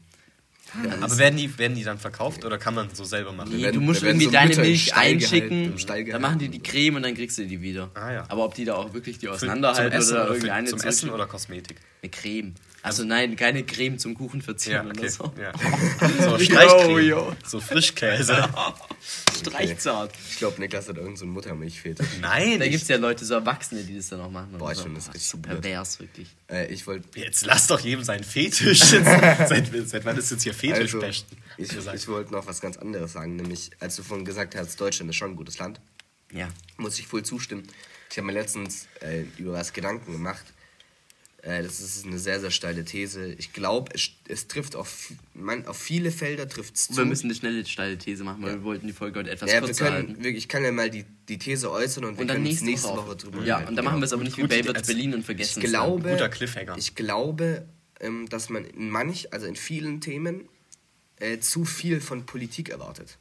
Ja, 0.84 1.02
aber 1.02 1.18
werden 1.18 1.38
die, 1.38 1.58
werden 1.58 1.76
die 1.76 1.84
dann 1.84 1.98
verkauft 1.98 2.46
oder 2.46 2.58
kann 2.58 2.76
man 2.76 2.90
so 2.94 3.04
selber 3.04 3.32
machen? 3.32 3.52
Nee, 3.56 3.72
du 3.72 3.82
musst 3.82 4.04
irgendwie 4.04 4.26
so 4.26 4.32
deine 4.32 4.56
Milch 4.56 4.96
einschicken, 4.96 5.74
dann 5.88 6.22
machen 6.22 6.40
die 6.40 6.50
die 6.50 6.62
Creme 6.62 6.98
und 6.98 7.04
dann 7.04 7.16
kriegst 7.16 7.38
du 7.38 7.46
die 7.46 7.62
wieder. 7.62 7.90
Ah, 7.96 8.12
ja. 8.12 8.26
Aber 8.30 8.46
ob 8.46 8.54
die 8.54 8.66
da 8.66 8.76
auch 8.76 8.94
wirklich 8.94 9.18
die 9.18 9.30
auseinanderhalten 9.30 10.02
oder, 10.02 10.26
oder 10.26 10.34
irgendeine 10.34 10.68
Zum 10.68 10.82
Essen 10.82 11.10
oder 11.10 11.26
Kosmetik? 11.26 11.78
Eine 12.02 12.12
Creme. 12.12 12.54
Also 12.82 13.04
nein, 13.04 13.36
keine 13.36 13.64
Creme 13.64 13.98
zum 13.98 14.16
Kuchen 14.16 14.42
verzieren 14.42 14.88
ja, 14.88 14.92
okay. 14.92 15.00
oder 15.00 15.10
so. 15.10 15.34
Ja. 15.40 15.52
So 16.30 16.40
Streichcreme. 16.40 16.92
Yo, 16.92 17.00
yo. 17.00 17.36
So 17.46 17.60
Frischkäse. 17.60 18.50
Streichzart. 19.40 20.14
Ich 20.30 20.38
glaube, 20.38 20.60
Niklas 20.60 20.88
hat 20.88 20.96
irgendeinen 20.96 21.18
so 21.18 21.26
Muttermilchfilter. 21.26 22.06
Nein. 22.22 22.60
Da 22.60 22.68
gibt 22.68 22.82
es 22.82 22.88
ja 22.88 22.98
Leute, 22.98 23.26
so 23.26 23.34
Erwachsene, 23.34 23.84
die 23.84 23.98
das 23.98 24.10
dann 24.10 24.22
auch 24.22 24.32
machen. 24.32 24.56
Boah, 24.58 24.72
ich 24.72 24.78
so. 24.78 24.84
finde 24.84 25.00
das 25.00 25.14
richtig 25.14 25.42
pervers, 25.42 26.00
wirklich. 26.00 26.28
Äh, 26.50 26.72
ich 26.72 26.86
wollte... 26.88 27.20
Jetzt 27.20 27.46
lass 27.46 27.68
doch 27.68 27.80
jedem 27.80 28.04
seinen 28.04 28.24
Fetisch. 28.24 28.80
seit, 28.80 29.70
seit 29.86 30.06
wann 30.06 30.18
ist 30.18 30.32
jetzt 30.32 30.44
hier 30.44 30.54
Fetisch 30.54 30.96
also, 30.96 31.26
Ich, 31.58 31.70
ich 31.94 32.08
wollte 32.08 32.32
noch 32.32 32.48
was 32.48 32.62
ganz 32.62 32.78
anderes 32.78 33.14
sagen, 33.14 33.36
nämlich 33.36 33.72
als 33.80 33.96
du 33.96 34.04
vorhin 34.04 34.26
gesagt 34.26 34.56
hast, 34.56 34.80
Deutschland 34.80 35.10
ist 35.10 35.18
schon 35.18 35.32
ein 35.32 35.36
gutes 35.36 35.58
Land. 35.60 35.80
Ja. 36.32 36.48
Muss 36.78 37.00
ich 37.00 37.08
voll 37.08 37.24
zustimmen. 37.24 37.64
Ich 38.12 38.18
habe 38.18 38.28
mir 38.28 38.34
letztens 38.34 38.88
äh, 39.02 39.24
über 39.38 39.54
was 39.54 39.74
Gedanken 39.74 40.12
gemacht 40.12 40.44
das 41.42 41.80
ist 41.80 42.06
eine 42.06 42.20
sehr, 42.20 42.40
sehr 42.40 42.52
steile 42.52 42.84
These. 42.84 43.34
Ich 43.38 43.54
glaube, 43.54 43.92
es, 43.94 44.12
es 44.28 44.48
trifft 44.48 44.76
auf, 44.76 45.12
man, 45.34 45.66
auf 45.68 45.78
viele 45.78 46.12
Felder 46.12 46.50
trifft 46.50 46.76
es 46.76 46.88
zu. 46.88 46.98
Wir 46.98 47.06
müssen 47.06 47.28
eine 47.28 47.36
schnelle, 47.36 47.66
steile 47.66 47.98
These 47.98 48.24
machen, 48.24 48.42
weil 48.42 48.52
ja. 48.52 48.56
wir 48.58 48.64
wollten 48.64 48.88
die 48.88 48.94
Folge 48.94 49.20
heute 49.20 49.32
etwas 49.32 49.52
ja, 49.52 49.62
kurz 49.62 49.80
halten. 49.80 50.24
Ich 50.26 50.48
kann 50.50 50.64
ja 50.64 50.72
mal 50.72 50.90
die, 50.90 51.06
die 51.30 51.38
These 51.38 51.72
äußern 51.72 52.04
und, 52.04 52.12
und 52.12 52.20
wir 52.20 52.28
können 52.28 52.44
nächste, 52.44 52.66
nächste 52.66 52.90
Woche, 52.90 53.08
Woche 53.08 53.16
drüber 53.16 53.46
Ja, 53.46 53.68
und 53.68 53.76
dann 53.76 53.86
machen 53.86 54.00
wir 54.00 54.06
es 54.06 54.14
aber 54.14 54.24
nicht 54.24 54.38
wie 54.38 54.48
Baywatch 54.48 54.86
Berlin 54.86 55.14
und 55.14 55.24
vergessen 55.24 55.62
ich 55.62 55.70
glaube, 55.70 56.10
Guter 56.10 56.30
Cliffhanger. 56.30 56.78
Ich 56.78 56.96
glaube, 56.96 57.66
ähm, 58.02 58.28
dass 58.28 58.50
man 58.50 58.66
in 58.66 58.90
manch, 58.90 59.32
also 59.32 59.46
in 59.46 59.56
vielen 59.56 60.02
Themen 60.02 60.50
äh, 61.20 61.40
zu 61.40 61.64
viel 61.64 62.02
von 62.02 62.26
Politik 62.26 62.70
erwartet. 62.70 63.18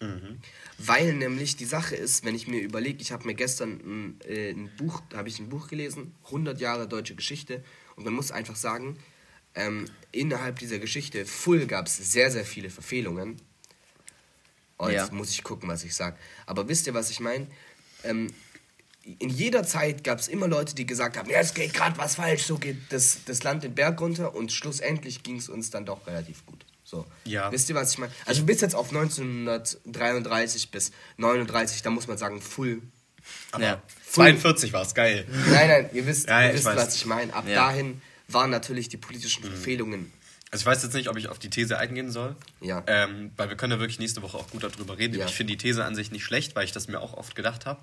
Mhm. 0.00 0.38
Weil 0.78 1.14
nämlich 1.14 1.56
die 1.56 1.64
Sache 1.64 1.96
ist, 1.96 2.24
wenn 2.24 2.34
ich 2.34 2.48
mir 2.48 2.60
überlege, 2.60 3.00
ich 3.00 3.10
habe 3.10 3.26
mir 3.26 3.34
gestern 3.34 3.80
ein, 3.80 4.20
äh, 4.28 4.50
ein 4.50 4.70
Buch, 4.76 5.00
da 5.08 5.18
habe 5.18 5.28
ich 5.28 5.38
ein 5.38 5.48
Buch 5.48 5.68
gelesen, 5.68 6.14
100 6.26 6.60
Jahre 6.60 6.86
deutsche 6.86 7.14
Geschichte, 7.14 7.64
und 7.96 8.04
man 8.04 8.12
muss 8.12 8.30
einfach 8.30 8.56
sagen, 8.56 8.98
ähm, 9.54 9.86
innerhalb 10.12 10.58
dieser 10.58 10.78
Geschichte 10.78 11.24
Full 11.24 11.66
gab 11.66 11.86
es 11.86 11.96
sehr, 11.96 12.30
sehr 12.30 12.44
viele 12.44 12.68
Verfehlungen. 12.68 13.40
Oh, 14.78 14.88
jetzt 14.88 15.08
ja. 15.08 15.14
muss 15.14 15.30
ich 15.30 15.42
gucken, 15.42 15.68
was 15.68 15.82
ich 15.82 15.94
sage. 15.94 16.18
Aber 16.44 16.68
wisst 16.68 16.86
ihr, 16.86 16.92
was 16.92 17.10
ich 17.10 17.20
meine? 17.20 17.46
Ähm, 18.04 18.32
in 19.18 19.30
jeder 19.30 19.62
Zeit 19.62 20.04
gab 20.04 20.18
es 20.18 20.28
immer 20.28 20.48
Leute, 20.48 20.74
die 20.74 20.84
gesagt 20.84 21.16
haben, 21.16 21.30
ja, 21.30 21.38
es 21.38 21.54
geht 21.54 21.72
gerade 21.72 21.96
was 21.96 22.16
falsch, 22.16 22.42
so 22.42 22.58
geht 22.58 22.76
das, 22.90 23.20
das 23.24 23.42
Land 23.44 23.62
den 23.62 23.74
Berg 23.74 24.00
runter 24.00 24.34
und 24.34 24.52
schlussendlich 24.52 25.22
ging 25.22 25.36
es 25.36 25.48
uns 25.48 25.70
dann 25.70 25.86
doch 25.86 26.06
relativ 26.06 26.44
gut. 26.44 26.66
So. 26.86 27.04
Ja. 27.24 27.50
Wisst 27.50 27.68
ihr, 27.68 27.74
was 27.74 27.90
ich 27.90 27.98
meine? 27.98 28.12
Also 28.26 28.44
bis 28.44 28.60
jetzt 28.60 28.76
auf 28.76 28.90
1933 28.90 30.70
bis 30.70 30.92
39, 31.16 31.82
da 31.82 31.90
muss 31.90 32.06
man 32.06 32.16
sagen, 32.16 32.40
full. 32.40 32.80
Aber 33.50 33.64
ja. 33.64 33.82
42 34.12 34.72
war 34.72 34.82
es, 34.82 34.94
geil. 34.94 35.26
Nein, 35.50 35.68
nein, 35.68 35.90
ihr 35.92 36.06
wisst, 36.06 36.28
ja, 36.28 36.46
ihr 36.46 36.54
wisst 36.54 36.64
was 36.64 36.94
ich 36.94 37.04
meine. 37.06 37.34
Ab 37.34 37.44
ja. 37.48 37.56
dahin 37.56 38.00
waren 38.28 38.50
natürlich 38.50 38.88
die 38.88 38.98
politischen 38.98 39.44
mhm. 39.44 39.48
Verfehlungen. 39.48 40.12
Also 40.52 40.62
ich 40.62 40.66
weiß 40.66 40.84
jetzt 40.84 40.94
nicht, 40.94 41.08
ob 41.08 41.16
ich 41.16 41.28
auf 41.28 41.40
die 41.40 41.50
These 41.50 41.76
eingehen 41.76 42.12
soll. 42.12 42.36
Ja. 42.60 42.84
Ähm, 42.86 43.32
weil 43.36 43.48
wir 43.48 43.56
können 43.56 43.72
ja 43.72 43.80
wirklich 43.80 43.98
nächste 43.98 44.22
Woche 44.22 44.38
auch 44.38 44.48
gut 44.50 44.62
darüber 44.62 44.96
reden. 44.96 45.18
Ja. 45.18 45.26
Ich 45.26 45.34
finde 45.34 45.54
die 45.54 45.58
These 45.58 45.84
an 45.84 45.96
sich 45.96 46.12
nicht 46.12 46.22
schlecht, 46.24 46.54
weil 46.54 46.64
ich 46.64 46.72
das 46.72 46.86
mir 46.86 47.00
auch 47.00 47.14
oft 47.14 47.34
gedacht 47.34 47.66
habe. 47.66 47.80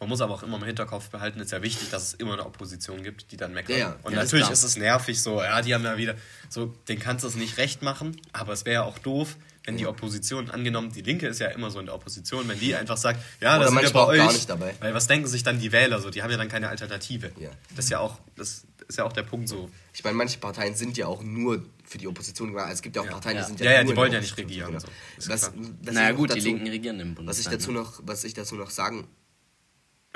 Man 0.00 0.08
muss 0.08 0.20
aber 0.20 0.34
auch 0.34 0.42
immer 0.42 0.56
im 0.56 0.64
Hinterkopf 0.64 1.08
behalten, 1.08 1.40
ist 1.40 1.52
ja 1.52 1.62
wichtig, 1.62 1.90
dass 1.90 2.02
es 2.02 2.14
immer 2.14 2.34
eine 2.34 2.44
Opposition 2.44 3.02
gibt, 3.02 3.30
die 3.30 3.36
dann 3.36 3.52
meckert. 3.52 3.78
Ja, 3.78 3.96
und 4.02 4.12
ja, 4.12 4.22
natürlich 4.22 4.50
ist, 4.50 4.58
ist 4.58 4.70
es 4.70 4.76
nervig 4.76 5.22
so, 5.22 5.40
ja, 5.40 5.62
die 5.62 5.72
haben 5.72 5.84
ja 5.84 5.96
wieder, 5.96 6.16
so, 6.48 6.66
den 6.88 6.98
kannst 6.98 7.24
du 7.24 7.28
es 7.28 7.36
nicht 7.36 7.58
recht 7.58 7.82
machen, 7.82 8.20
aber 8.32 8.52
es 8.52 8.64
wäre 8.64 8.74
ja 8.74 8.82
auch 8.82 8.98
doof, 8.98 9.36
wenn 9.66 9.78
die 9.78 9.86
Opposition, 9.86 10.50
angenommen, 10.50 10.92
die 10.92 11.00
Linke 11.00 11.26
ist 11.26 11.40
ja 11.40 11.48
immer 11.48 11.70
so 11.70 11.80
in 11.80 11.86
der 11.86 11.94
Opposition, 11.94 12.46
wenn 12.48 12.58
die 12.58 12.74
einfach 12.74 12.98
sagt, 12.98 13.20
ja, 13.40 13.58
das 13.58 13.72
ist 13.72 13.82
ja 13.82 13.90
bei 13.90 14.04
euch. 14.04 14.18
Gar 14.18 14.32
nicht 14.32 14.50
dabei. 14.50 14.74
Weil 14.80 14.92
was 14.92 15.06
denken 15.06 15.26
sich 15.26 15.42
dann 15.42 15.58
die 15.58 15.72
Wähler 15.72 16.00
so? 16.00 16.10
Die 16.10 16.22
haben 16.22 16.30
ja 16.30 16.36
dann 16.36 16.48
keine 16.48 16.68
Alternative. 16.68 17.32
Ja. 17.40 17.50
Das 17.74 17.86
ist 17.86 17.90
ja 17.90 18.00
auch, 18.00 18.18
das 18.36 18.66
ist 18.86 18.98
ja 18.98 19.04
auch 19.04 19.12
der 19.12 19.22
Punkt 19.22 19.48
so. 19.48 19.70
Ich 19.94 20.04
meine, 20.04 20.16
manche 20.16 20.38
Parteien 20.38 20.74
sind 20.74 20.98
ja 20.98 21.06
auch 21.06 21.22
nur 21.22 21.64
für 21.84 21.96
die 21.96 22.06
Opposition 22.06 22.48
gemacht. 22.48 22.66
Also 22.66 22.74
es 22.74 22.82
gibt 22.82 22.96
ja 22.96 23.02
auch 23.02 23.08
Parteien, 23.08 23.36
ja. 23.36 23.42
die 23.42 23.48
sind 23.48 23.60
ja, 23.60 23.66
ja, 23.66 23.72
ja 23.78 23.84
die 23.84 23.96
wollen 23.96 24.12
ja 24.12 24.20
nicht 24.20 24.36
regieren. 24.36 24.72
Genau. 24.72 24.84
So. 25.18 25.30
Was, 25.30 25.52
naja 25.80 26.12
gut, 26.12 26.30
dazu, 26.30 26.40
die 26.40 26.46
Linken 26.46 26.66
regieren 26.66 27.00
im 27.00 27.14
Bundestag. 27.14 27.46
Was 27.46 27.52
ich 27.52 27.58
dazu 27.58 27.72
noch, 27.72 28.00
was 28.04 28.24
ich 28.24 28.34
dazu 28.34 28.56
noch 28.56 28.70
sagen? 28.70 29.08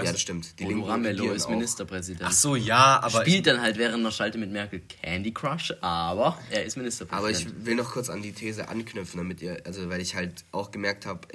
Ja, 0.00 0.12
das 0.12 0.20
stimmt. 0.20 0.60
Die 0.60 0.64
Bodo 0.64 0.84
Ramelow 0.84 1.32
ist 1.32 1.50
Ministerpräsident. 1.50 2.22
Ach 2.24 2.32
so, 2.32 2.54
ja, 2.54 3.00
aber... 3.02 3.22
Spielt 3.22 3.48
dann 3.48 3.60
halt 3.60 3.78
während 3.78 4.04
der 4.04 4.12
Schalte 4.12 4.38
mit 4.38 4.52
Merkel 4.52 4.80
Candy 4.88 5.32
Crush, 5.32 5.74
aber 5.80 6.38
er 6.50 6.64
ist 6.64 6.76
Ministerpräsident. 6.76 7.18
Aber 7.18 7.30
ich 7.30 7.66
will 7.66 7.74
noch 7.74 7.90
kurz 7.90 8.08
an 8.08 8.22
die 8.22 8.32
These 8.32 8.68
anknüpfen, 8.68 9.18
damit 9.18 9.42
ihr... 9.42 9.60
Also, 9.64 9.88
weil 9.90 10.00
ich 10.00 10.14
halt 10.14 10.44
auch 10.52 10.70
gemerkt 10.70 11.04
habe, 11.04 11.26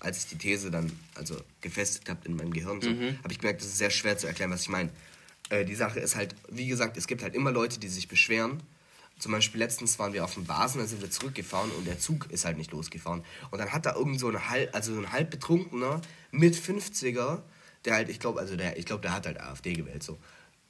als 0.00 0.18
ich 0.18 0.26
die 0.26 0.36
These 0.36 0.70
dann 0.70 0.92
also 1.14 1.34
gefestigt 1.62 2.10
habe 2.10 2.20
in 2.26 2.36
meinem 2.36 2.52
Gehirn, 2.52 2.82
so, 2.82 2.90
mhm. 2.90 3.18
habe 3.22 3.32
ich 3.32 3.38
gemerkt, 3.38 3.62
es 3.62 3.68
ist 3.68 3.78
sehr 3.78 3.90
schwer 3.90 4.18
zu 4.18 4.26
erklären, 4.26 4.50
was 4.50 4.62
ich 4.62 4.68
meine. 4.68 4.90
Äh, 5.48 5.64
die 5.64 5.74
Sache 5.74 5.98
ist 5.98 6.14
halt, 6.14 6.34
wie 6.50 6.66
gesagt, 6.66 6.98
es 6.98 7.06
gibt 7.06 7.22
halt 7.22 7.34
immer 7.34 7.52
Leute, 7.52 7.80
die 7.80 7.88
sich 7.88 8.06
beschweren. 8.06 8.62
Zum 9.18 9.32
Beispiel 9.32 9.60
letztens 9.60 9.98
waren 9.98 10.12
wir 10.12 10.24
auf 10.24 10.34
dem 10.34 10.44
Basen, 10.44 10.80
da 10.80 10.86
sind 10.86 11.00
wir 11.00 11.10
zurückgefahren 11.10 11.70
und 11.70 11.86
der 11.86 11.98
Zug 11.98 12.30
ist 12.30 12.44
halt 12.44 12.58
nicht 12.58 12.72
losgefahren. 12.72 13.24
Und 13.50 13.58
dann 13.58 13.72
hat 13.72 13.86
da 13.86 13.94
irgend 13.94 14.20
so 14.20 14.28
ein 14.28 14.50
halb, 14.50 14.74
also 14.74 14.92
ein 14.92 15.10
halb 15.10 15.30
betrunkener 15.30 16.02
mit 16.30 16.54
50er 16.54 17.40
der 17.84 17.94
halt, 17.94 18.08
ich 18.08 18.20
glaube, 18.20 18.40
also 18.40 18.56
der, 18.56 18.76
ich 18.78 18.86
glaube, 18.86 19.02
der 19.02 19.12
hat 19.12 19.26
halt 19.26 19.40
AfD 19.40 19.72
gewählt 19.72 20.02
so. 20.02 20.18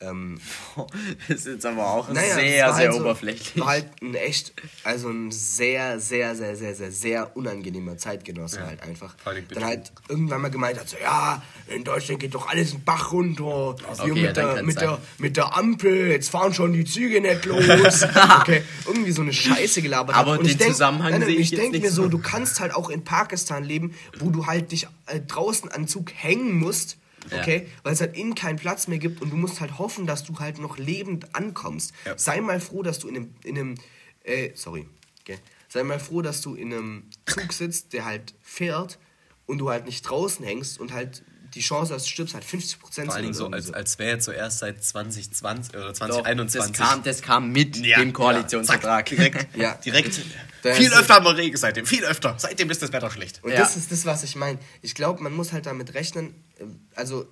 Ähm, 0.02 0.40
das 1.28 1.40
ist 1.40 1.46
jetzt 1.46 1.66
aber 1.66 1.86
auch 1.86 2.08
naja, 2.08 2.34
sehr, 2.34 2.72
sehr 2.72 2.72
halt 2.72 3.00
oberflächlich. 3.00 3.61
war 3.61 3.68
halt 3.68 3.86
ein 4.00 4.14
echt, 4.14 4.54
also 4.82 5.11
ein 5.11 5.30
sehr, 5.30 6.00
sehr, 6.00 6.34
sehr, 6.34 6.56
sehr, 6.56 6.74
sehr, 6.74 6.90
sehr 6.90 7.36
unangenehmer 7.36 7.98
Zeitgenosse 7.98 8.61
ja. 8.61 8.66
halt 8.66 8.82
einfach. 8.82 9.14
Dann 9.24 9.64
halt 9.64 9.92
irgendwann 10.08 10.40
mal 10.40 10.50
gemeint 10.50 10.80
hat, 10.80 10.88
so, 10.88 10.96
ja, 11.02 11.42
in 11.66 11.84
Deutschland 11.84 12.18
geht 12.20 12.34
doch 12.34 12.48
alles 12.48 12.72
in 12.72 12.82
Bach 12.82 13.12
runter. 13.12 13.44
Okay, 13.44 14.12
mit, 14.14 14.36
der, 14.38 14.62
mit, 14.62 14.80
der, 14.80 14.98
mit 15.18 15.36
der 15.36 15.54
Ampel, 15.54 16.08
jetzt 16.08 16.30
fahren 16.30 16.54
schon 16.54 16.72
die 16.72 16.86
Züge 16.86 17.20
nicht 17.20 17.44
los. 17.44 18.06
okay, 18.40 18.62
irgendwie 18.86 19.12
so 19.12 19.20
eine 19.20 19.34
Scheiße 19.34 19.82
gelabert. 19.82 20.16
Aber 20.16 20.38
den 20.38 20.56
denk, 20.56 20.72
Zusammenhang 20.72 21.11
nein, 21.11 21.20
nein, 21.20 21.30
ich, 21.30 21.52
ich 21.52 21.58
denke 21.58 21.78
mir 21.78 21.90
so, 21.90 22.08
du 22.08 22.18
kannst 22.18 22.61
halt 22.61 22.74
auch 22.74 22.88
in 22.88 23.04
Pakistan 23.04 23.64
leben, 23.64 23.94
wo 24.18 24.30
du 24.30 24.46
halt 24.46 24.72
dich 24.72 24.86
äh, 25.08 25.20
draußen 25.20 25.70
an 25.70 25.86
Zug 25.86 26.11
hängen 26.14 26.54
musst 26.54 26.96
Okay? 27.26 27.66
Ja. 27.66 27.70
Weil 27.82 27.92
es 27.92 28.00
halt 28.00 28.16
innen 28.16 28.34
keinen 28.34 28.56
Platz 28.56 28.88
mehr 28.88 28.98
gibt 28.98 29.20
und 29.20 29.30
du 29.30 29.36
musst 29.36 29.60
halt 29.60 29.78
hoffen, 29.78 30.06
dass 30.06 30.24
du 30.24 30.38
halt 30.38 30.58
noch 30.58 30.78
lebend 30.78 31.34
ankommst. 31.34 31.92
Ja. 32.04 32.16
Sei 32.16 32.40
mal 32.40 32.60
froh, 32.60 32.82
dass 32.82 32.98
du 32.98 33.08
in 33.08 33.16
einem, 33.16 33.34
in 33.44 33.58
einem 33.58 33.74
äh, 34.24 34.50
sorry, 34.54 34.86
okay? 35.22 35.38
sei 35.68 35.82
mal 35.84 36.00
froh, 36.00 36.22
dass 36.22 36.40
du 36.40 36.54
in 36.54 36.72
einem 36.72 37.04
Zug 37.26 37.52
sitzt, 37.52 37.92
der 37.92 38.04
halt 38.04 38.34
fährt 38.42 38.98
und 39.46 39.58
du 39.58 39.70
halt 39.70 39.86
nicht 39.86 40.02
draußen 40.02 40.44
hängst 40.44 40.80
und 40.80 40.92
halt 40.92 41.22
die 41.54 41.60
Chance, 41.60 41.92
dass 41.92 42.04
du 42.04 42.10
stirbst, 42.10 42.34
halt 42.34 42.44
50 42.44 42.78
Prozent. 42.78 43.06
Vor 43.06 43.14
allen 43.16 43.24
Dingen 43.24 43.34
so, 43.34 43.46
als, 43.48 43.72
als 43.72 43.98
wäre 43.98 44.10
jetzt 44.10 44.24
so 44.24 44.32
erst 44.32 44.60
seit 44.60 44.84
2020 44.84 45.74
oder 45.74 45.92
2021. 45.92 46.60
das, 46.60 46.72
kam, 46.72 47.02
das 47.02 47.22
kam 47.22 47.50
mit 47.50 47.76
ja, 47.78 47.98
dem 47.98 48.12
Koalitionsvertrag. 48.12 49.10
Ja, 49.10 49.16
direkt. 49.16 49.56
ja. 49.56 49.74
direkt. 49.74 50.14
viel 50.62 50.92
öfter 50.92 51.14
haben 51.14 51.24
wir 51.24 51.36
Regen 51.36 51.56
seitdem, 51.56 51.86
viel 51.86 52.04
öfter. 52.04 52.36
Seitdem 52.38 52.70
ist 52.70 52.82
das 52.82 52.92
Wetter 52.92 53.10
schlecht. 53.10 53.42
Und 53.42 53.50
ja. 53.50 53.58
das 53.58 53.76
ist 53.76 53.90
das, 53.90 54.06
was 54.06 54.22
ich 54.22 54.36
meine. 54.36 54.58
Ich 54.82 54.94
glaube, 54.94 55.22
man 55.22 55.34
muss 55.34 55.52
halt 55.52 55.66
damit 55.66 55.94
rechnen, 55.94 56.34
also 56.94 57.26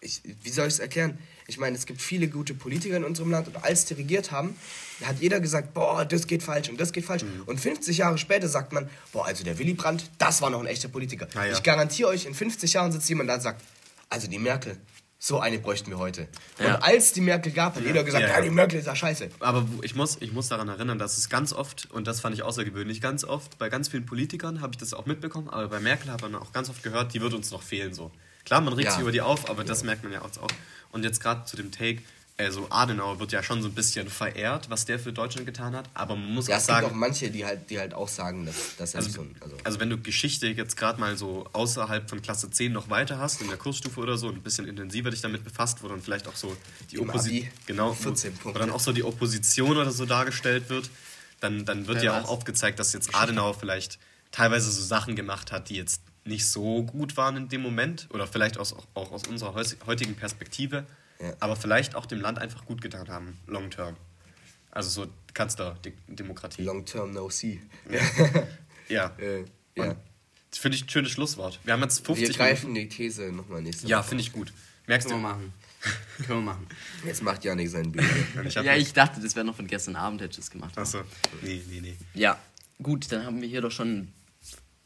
ich, 0.00 0.20
wie 0.42 0.50
soll 0.50 0.66
ich 0.66 0.74
es 0.74 0.80
erklären? 0.80 1.18
Ich 1.46 1.58
meine, 1.58 1.76
es 1.76 1.86
gibt 1.86 2.00
viele 2.00 2.28
gute 2.28 2.54
Politiker 2.54 2.96
in 2.96 3.04
unserem 3.04 3.30
Land 3.30 3.48
und 3.48 3.62
als 3.64 3.84
die 3.84 3.94
regiert 3.94 4.30
haben, 4.30 4.56
hat 5.04 5.20
jeder 5.20 5.40
gesagt, 5.40 5.74
boah, 5.74 6.04
das 6.04 6.26
geht 6.26 6.42
falsch 6.42 6.68
und 6.68 6.80
das 6.80 6.92
geht 6.92 7.04
falsch. 7.04 7.22
Mhm. 7.22 7.42
Und 7.46 7.60
50 7.60 7.98
Jahre 7.98 8.18
später 8.18 8.48
sagt 8.48 8.72
man, 8.72 8.88
boah, 9.12 9.26
also 9.26 9.44
der 9.44 9.58
Willy 9.58 9.74
Brandt, 9.74 10.10
das 10.18 10.42
war 10.42 10.50
noch 10.50 10.60
ein 10.60 10.66
echter 10.66 10.88
Politiker. 10.88 11.28
Ja. 11.34 11.52
Ich 11.52 11.62
garantiere 11.62 12.08
euch, 12.08 12.26
in 12.26 12.34
50 12.34 12.72
Jahren 12.72 12.92
sitzt 12.92 13.08
jemand 13.08 13.30
da 13.30 13.34
und 13.34 13.40
sagt, 13.40 13.62
also 14.08 14.28
die 14.28 14.38
Merkel, 14.38 14.76
so 15.18 15.38
eine 15.38 15.58
bräuchten 15.60 15.90
wir 15.90 15.98
heute. 15.98 16.26
Ja. 16.58 16.74
Und 16.74 16.82
als 16.82 17.12
die 17.12 17.20
Merkel 17.20 17.52
gab, 17.52 17.76
hat 17.76 17.82
ja. 17.82 17.88
jeder 17.88 18.02
gesagt, 18.02 18.26
ja, 18.26 18.40
die 18.40 18.50
Merkel 18.50 18.80
ist 18.80 18.86
ja 18.86 18.96
scheiße. 18.96 19.28
Aber 19.38 19.66
ich 19.82 19.94
muss, 19.94 20.16
ich 20.20 20.32
muss 20.32 20.48
daran 20.48 20.68
erinnern, 20.68 20.98
dass 20.98 21.16
es 21.16 21.28
ganz 21.28 21.52
oft, 21.52 21.88
und 21.92 22.08
das 22.08 22.20
fand 22.20 22.34
ich 22.34 22.42
außergewöhnlich, 22.42 23.00
ganz 23.00 23.22
oft, 23.22 23.56
bei 23.58 23.68
ganz 23.68 23.88
vielen 23.88 24.04
Politikern 24.04 24.60
habe 24.60 24.72
ich 24.72 24.78
das 24.78 24.94
auch 24.94 25.06
mitbekommen, 25.06 25.48
aber 25.48 25.68
bei 25.68 25.80
Merkel 25.80 26.10
hat 26.10 26.22
man 26.22 26.34
auch 26.34 26.52
ganz 26.52 26.68
oft 26.70 26.82
gehört, 26.82 27.14
die 27.14 27.20
wird 27.20 27.34
uns 27.34 27.52
noch 27.52 27.62
fehlen 27.62 27.94
so. 27.94 28.10
Klar, 28.44 28.60
man 28.60 28.72
regt 28.74 28.92
sich 28.92 29.00
über 29.00 29.12
die 29.12 29.20
auf, 29.20 29.48
aber 29.48 29.64
das 29.64 29.84
merkt 29.84 30.02
man 30.02 30.12
ja 30.12 30.22
auch. 30.22 30.30
Und 30.90 31.04
jetzt 31.04 31.20
gerade 31.20 31.44
zu 31.44 31.56
dem 31.56 31.70
Take, 31.72 32.02
also 32.38 32.66
Adenauer 32.70 33.20
wird 33.20 33.32
ja 33.32 33.42
schon 33.42 33.62
so 33.62 33.68
ein 33.68 33.74
bisschen 33.74 34.08
verehrt, 34.08 34.70
was 34.70 34.84
der 34.84 34.98
für 34.98 35.12
Deutschland 35.12 35.46
getan 35.46 35.76
hat, 35.76 35.88
aber 35.94 36.16
man 36.16 36.32
muss 36.32 36.48
ja, 36.48 36.56
auch 36.56 36.60
sagen... 36.60 36.70
Ja, 36.70 36.78
es 36.78 36.84
gibt 36.84 36.92
auch 36.92 36.98
manche, 36.98 37.30
die 37.30 37.44
halt, 37.44 37.70
die 37.70 37.78
halt 37.78 37.94
auch 37.94 38.08
sagen, 38.08 38.46
dass, 38.46 38.76
dass 38.76 38.94
er 38.94 38.98
also, 38.98 39.10
so... 39.10 39.26
Also, 39.40 39.56
also 39.62 39.80
wenn 39.80 39.90
du 39.90 39.98
Geschichte 39.98 40.48
jetzt 40.48 40.76
gerade 40.76 40.98
mal 40.98 41.16
so 41.16 41.46
außerhalb 41.52 42.08
von 42.08 42.22
Klasse 42.22 42.50
10 42.50 42.72
noch 42.72 42.90
weiter 42.90 43.18
hast, 43.18 43.42
in 43.42 43.48
der 43.48 43.58
Kursstufe 43.58 44.00
oder 44.00 44.16
so, 44.16 44.28
ein 44.28 44.42
bisschen 44.42 44.66
intensiver 44.66 45.10
dich 45.10 45.20
damit 45.20 45.44
befasst, 45.44 45.82
wo 45.82 45.88
dann 45.88 46.02
vielleicht 46.02 46.26
auch 46.26 46.36
so 46.36 46.56
die 46.90 46.98
Opposition... 46.98 47.48
Genau, 47.66 47.92
14 47.92 48.32
wo, 48.42 48.54
wo 48.54 48.58
dann 48.58 48.70
auch 48.70 48.80
so 48.80 48.92
die 48.92 49.04
Opposition 49.04 49.76
oder 49.76 49.92
so 49.92 50.06
dargestellt 50.06 50.68
wird, 50.68 50.90
dann, 51.40 51.64
dann 51.64 51.86
wird 51.86 52.02
ja, 52.02 52.14
ja 52.14 52.22
auch 52.22 52.28
aufgezeigt, 52.28 52.78
dass 52.78 52.92
jetzt 52.92 53.14
Adenauer 53.14 53.54
vielleicht 53.54 53.98
teilweise 54.30 54.70
so 54.70 54.82
Sachen 54.82 55.16
gemacht 55.16 55.52
hat, 55.52 55.68
die 55.68 55.76
jetzt 55.76 56.00
nicht 56.24 56.46
so 56.46 56.84
gut 56.84 57.16
waren 57.16 57.36
in 57.36 57.48
dem 57.48 57.62
Moment 57.62 58.08
oder 58.12 58.26
vielleicht 58.26 58.58
aus, 58.58 58.74
auch 58.94 59.12
aus 59.12 59.26
unserer 59.26 59.54
heutigen 59.86 60.14
Perspektive, 60.14 60.86
ja. 61.20 61.32
aber 61.40 61.56
vielleicht 61.56 61.94
auch 61.94 62.06
dem 62.06 62.20
Land 62.20 62.38
einfach 62.38 62.64
gut 62.64 62.80
getan 62.80 63.08
haben, 63.08 63.38
long 63.46 63.70
term. 63.70 63.96
Also 64.70 64.88
so 64.88 65.10
Kanzlerdemokratie. 65.34 66.62
Long 66.62 66.84
term 66.84 67.12
no 67.12 67.28
see. 67.28 67.60
Ja. 67.90 68.00
ja. 68.88 69.16
Äh, 69.18 69.44
ja. 69.76 69.96
Finde 70.50 70.76
ich 70.76 70.84
ein 70.84 70.88
schönes 70.88 71.10
Schlusswort. 71.10 71.60
Wir 71.64 71.74
haben 71.74 71.82
jetzt 71.82 72.04
50 72.04 72.28
Wir 72.28 72.34
greifen 72.34 72.72
Minuten. 72.72 72.90
die 72.90 72.96
These 72.96 73.32
nochmal 73.32 73.62
nächste 73.62 73.86
Ja, 73.86 74.02
finde 74.02 74.22
ich 74.22 74.32
gut. 74.32 74.52
Merkst 74.86 75.08
Können 75.08 75.22
du? 75.22 75.28
Wir 75.28 75.32
machen. 75.32 75.52
Können 76.26 76.38
wir 76.40 76.52
machen. 76.52 76.66
Jetzt 77.04 77.22
macht 77.22 77.44
Janik 77.44 77.68
sein 77.68 77.90
Bild. 77.90 78.06
ja, 78.54 78.76
ich 78.76 78.92
dachte, 78.92 79.20
das 79.20 79.34
wäre 79.34 79.44
noch 79.44 79.56
von 79.56 79.66
gestern 79.66 79.96
Abend, 79.96 80.20
hätte 80.20 80.32
ich 80.32 80.36
das 80.36 80.50
gemacht. 80.50 80.76
Achso. 80.76 81.02
Nee, 81.40 81.62
nee, 81.68 81.80
nee. 81.80 81.96
Ja, 82.14 82.38
gut, 82.80 83.10
dann 83.10 83.24
haben 83.24 83.40
wir 83.40 83.48
hier 83.48 83.60
doch 83.60 83.70
schon 83.70 84.12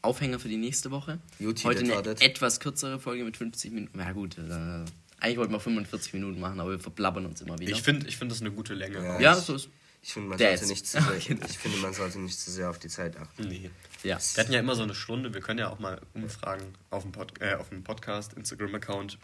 Aufhänger 0.01 0.39
für 0.39 0.49
die 0.49 0.57
nächste 0.57 0.91
Woche. 0.91 1.19
Juti, 1.39 1.63
Heute 1.63 1.81
eine 1.81 2.21
etwas 2.21 2.59
kürzere 2.59 2.99
Folge 2.99 3.23
mit 3.23 3.37
50 3.37 3.71
Minuten. 3.71 3.99
Ja 3.99 4.11
gut, 4.11 4.37
äh, 4.37 4.85
eigentlich 5.19 5.37
wollten 5.37 5.53
wir 5.53 5.59
45 5.59 6.13
Minuten 6.13 6.39
machen, 6.39 6.59
aber 6.59 6.71
wir 6.71 6.79
verblabbern 6.79 7.25
uns 7.25 7.41
immer 7.41 7.57
wieder. 7.57 7.71
Ich 7.71 7.81
finde 7.81 8.07
ich 8.07 8.17
find 8.17 8.31
das 8.31 8.41
eine 8.41 8.51
gute 8.51 8.73
Länge. 8.73 9.03
Ja, 9.03 9.19
ja 9.19 9.35
so 9.35 9.55
ist 9.55 9.69
ich 10.07 10.13
finde, 10.13 10.29
man, 10.29 10.37
sollte 10.37 10.67
nicht 10.67 10.87
zu 10.87 11.01
sehr, 11.01 11.15
ich 11.17 11.57
finde, 11.57 11.77
man 11.79 11.93
sollte 11.93 12.19
nicht 12.19 12.39
zu 12.39 12.49
sehr 12.49 12.69
auf 12.69 12.79
die 12.79 12.87
Zeit 12.87 13.17
achten. 13.17 13.47
Nee. 13.47 13.69
Ja. 14.03 14.17
Wir 14.35 14.43
hatten 14.43 14.53
ja 14.53 14.59
immer 14.59 14.75
so 14.75 14.83
eine 14.83 14.95
Stunde. 14.95 15.33
Wir 15.33 15.41
können 15.41 15.59
ja 15.59 15.69
auch 15.69 15.79
mal 15.79 15.99
umfragen 16.13 16.73
auf 16.91 17.03
dem, 17.03 17.11
Pod, 17.11 17.33
äh, 17.41 17.55
auf 17.55 17.69
dem 17.69 17.83
Podcast, 17.83 18.33
Instagram-Account, 18.33 19.17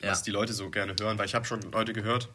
was 0.00 0.18
ja. 0.18 0.24
die 0.24 0.32
Leute 0.32 0.52
so 0.52 0.68
gerne 0.68 0.94
hören. 1.00 1.16
Weil 1.18 1.24
ich 1.26 1.34
habe 1.34 1.46
schon 1.46 1.62
Leute 1.72 1.94
gehört, 1.94 2.28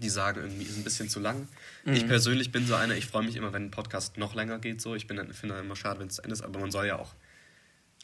die 0.00 0.08
sagen, 0.08 0.40
irgendwie 0.40 0.64
ist 0.64 0.76
ein 0.76 0.84
bisschen 0.84 1.08
zu 1.08 1.20
lang. 1.20 1.46
Mhm. 1.84 1.92
Ich 1.92 2.06
persönlich 2.06 2.52
bin 2.52 2.66
so 2.66 2.74
einer, 2.74 2.96
ich 2.96 3.06
freue 3.06 3.24
mich 3.24 3.36
immer, 3.36 3.52
wenn 3.52 3.66
ein 3.66 3.70
Podcast 3.70 4.16
noch 4.16 4.34
länger 4.34 4.58
geht. 4.58 4.80
So. 4.80 4.94
Ich 4.94 5.06
finde 5.06 5.26
immer 5.42 5.76
schade, 5.76 6.00
wenn 6.00 6.08
es 6.08 6.16
zu 6.16 6.22
Ende 6.22 6.34
ist, 6.34 6.42
aber 6.42 6.58
man 6.58 6.70
soll 6.70 6.86
ja 6.86 6.98
auch. 6.98 7.14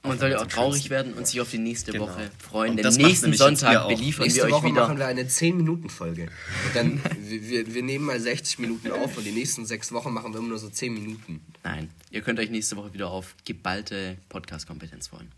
Man 0.02 0.18
soll 0.18 0.30
ja 0.30 0.40
auch 0.40 0.46
traurig 0.46 0.90
werden 0.90 1.14
und 1.14 1.26
sich 1.26 1.40
auf 1.40 1.50
die 1.50 1.58
nächste 1.58 1.90
genau. 1.90 2.08
Woche 2.08 2.30
freuen. 2.38 2.76
Denn 2.76 2.94
nächsten 2.94 3.32
Sonntag 3.32 3.88
beliefern 3.88 4.24
nächste 4.24 4.42
wir 4.42 4.46
euch 4.46 4.52
Woche 4.52 4.68
wieder. 4.68 4.82
machen 4.82 4.98
wir 4.98 5.06
eine 5.06 5.22
10-Minuten-Folge. 5.24 6.22
Und 6.22 6.76
dann, 6.76 7.00
wir, 7.20 7.74
wir 7.74 7.82
nehmen 7.82 8.04
mal 8.04 8.20
60 8.20 8.60
Minuten 8.60 8.92
auf 8.92 9.16
und 9.16 9.24
die 9.24 9.32
nächsten 9.32 9.66
sechs 9.66 9.90
Wochen 9.92 10.12
machen 10.12 10.32
wir 10.32 10.38
immer 10.38 10.50
nur 10.50 10.58
so 10.58 10.68
10 10.68 10.94
Minuten. 10.94 11.40
Nein, 11.64 11.90
ihr 12.10 12.20
könnt 12.20 12.38
euch 12.38 12.50
nächste 12.50 12.76
Woche 12.76 12.92
wieder 12.92 13.10
auf 13.10 13.34
geballte 13.44 14.18
Podcast-Kompetenz 14.28 15.08
freuen. 15.08 15.32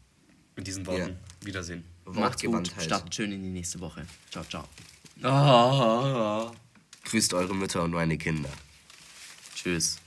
Mit 0.56 0.66
diesen 0.66 0.86
Worten. 0.86 1.16
Ja. 1.40 1.46
Wiedersehen. 1.46 1.84
Macht's 2.04 2.42
gut, 2.42 2.70
startet 2.80 3.14
schön 3.14 3.32
in 3.32 3.42
die 3.42 3.50
nächste 3.50 3.80
Woche. 3.80 4.04
Ciao, 4.30 4.44
ciao. 4.44 4.68
Oh. 5.24 6.50
Grüßt 7.04 7.34
eure 7.34 7.54
Mütter 7.54 7.82
und 7.82 7.92
meine 7.92 8.18
Kinder. 8.18 8.50
Tschüss. 9.54 9.98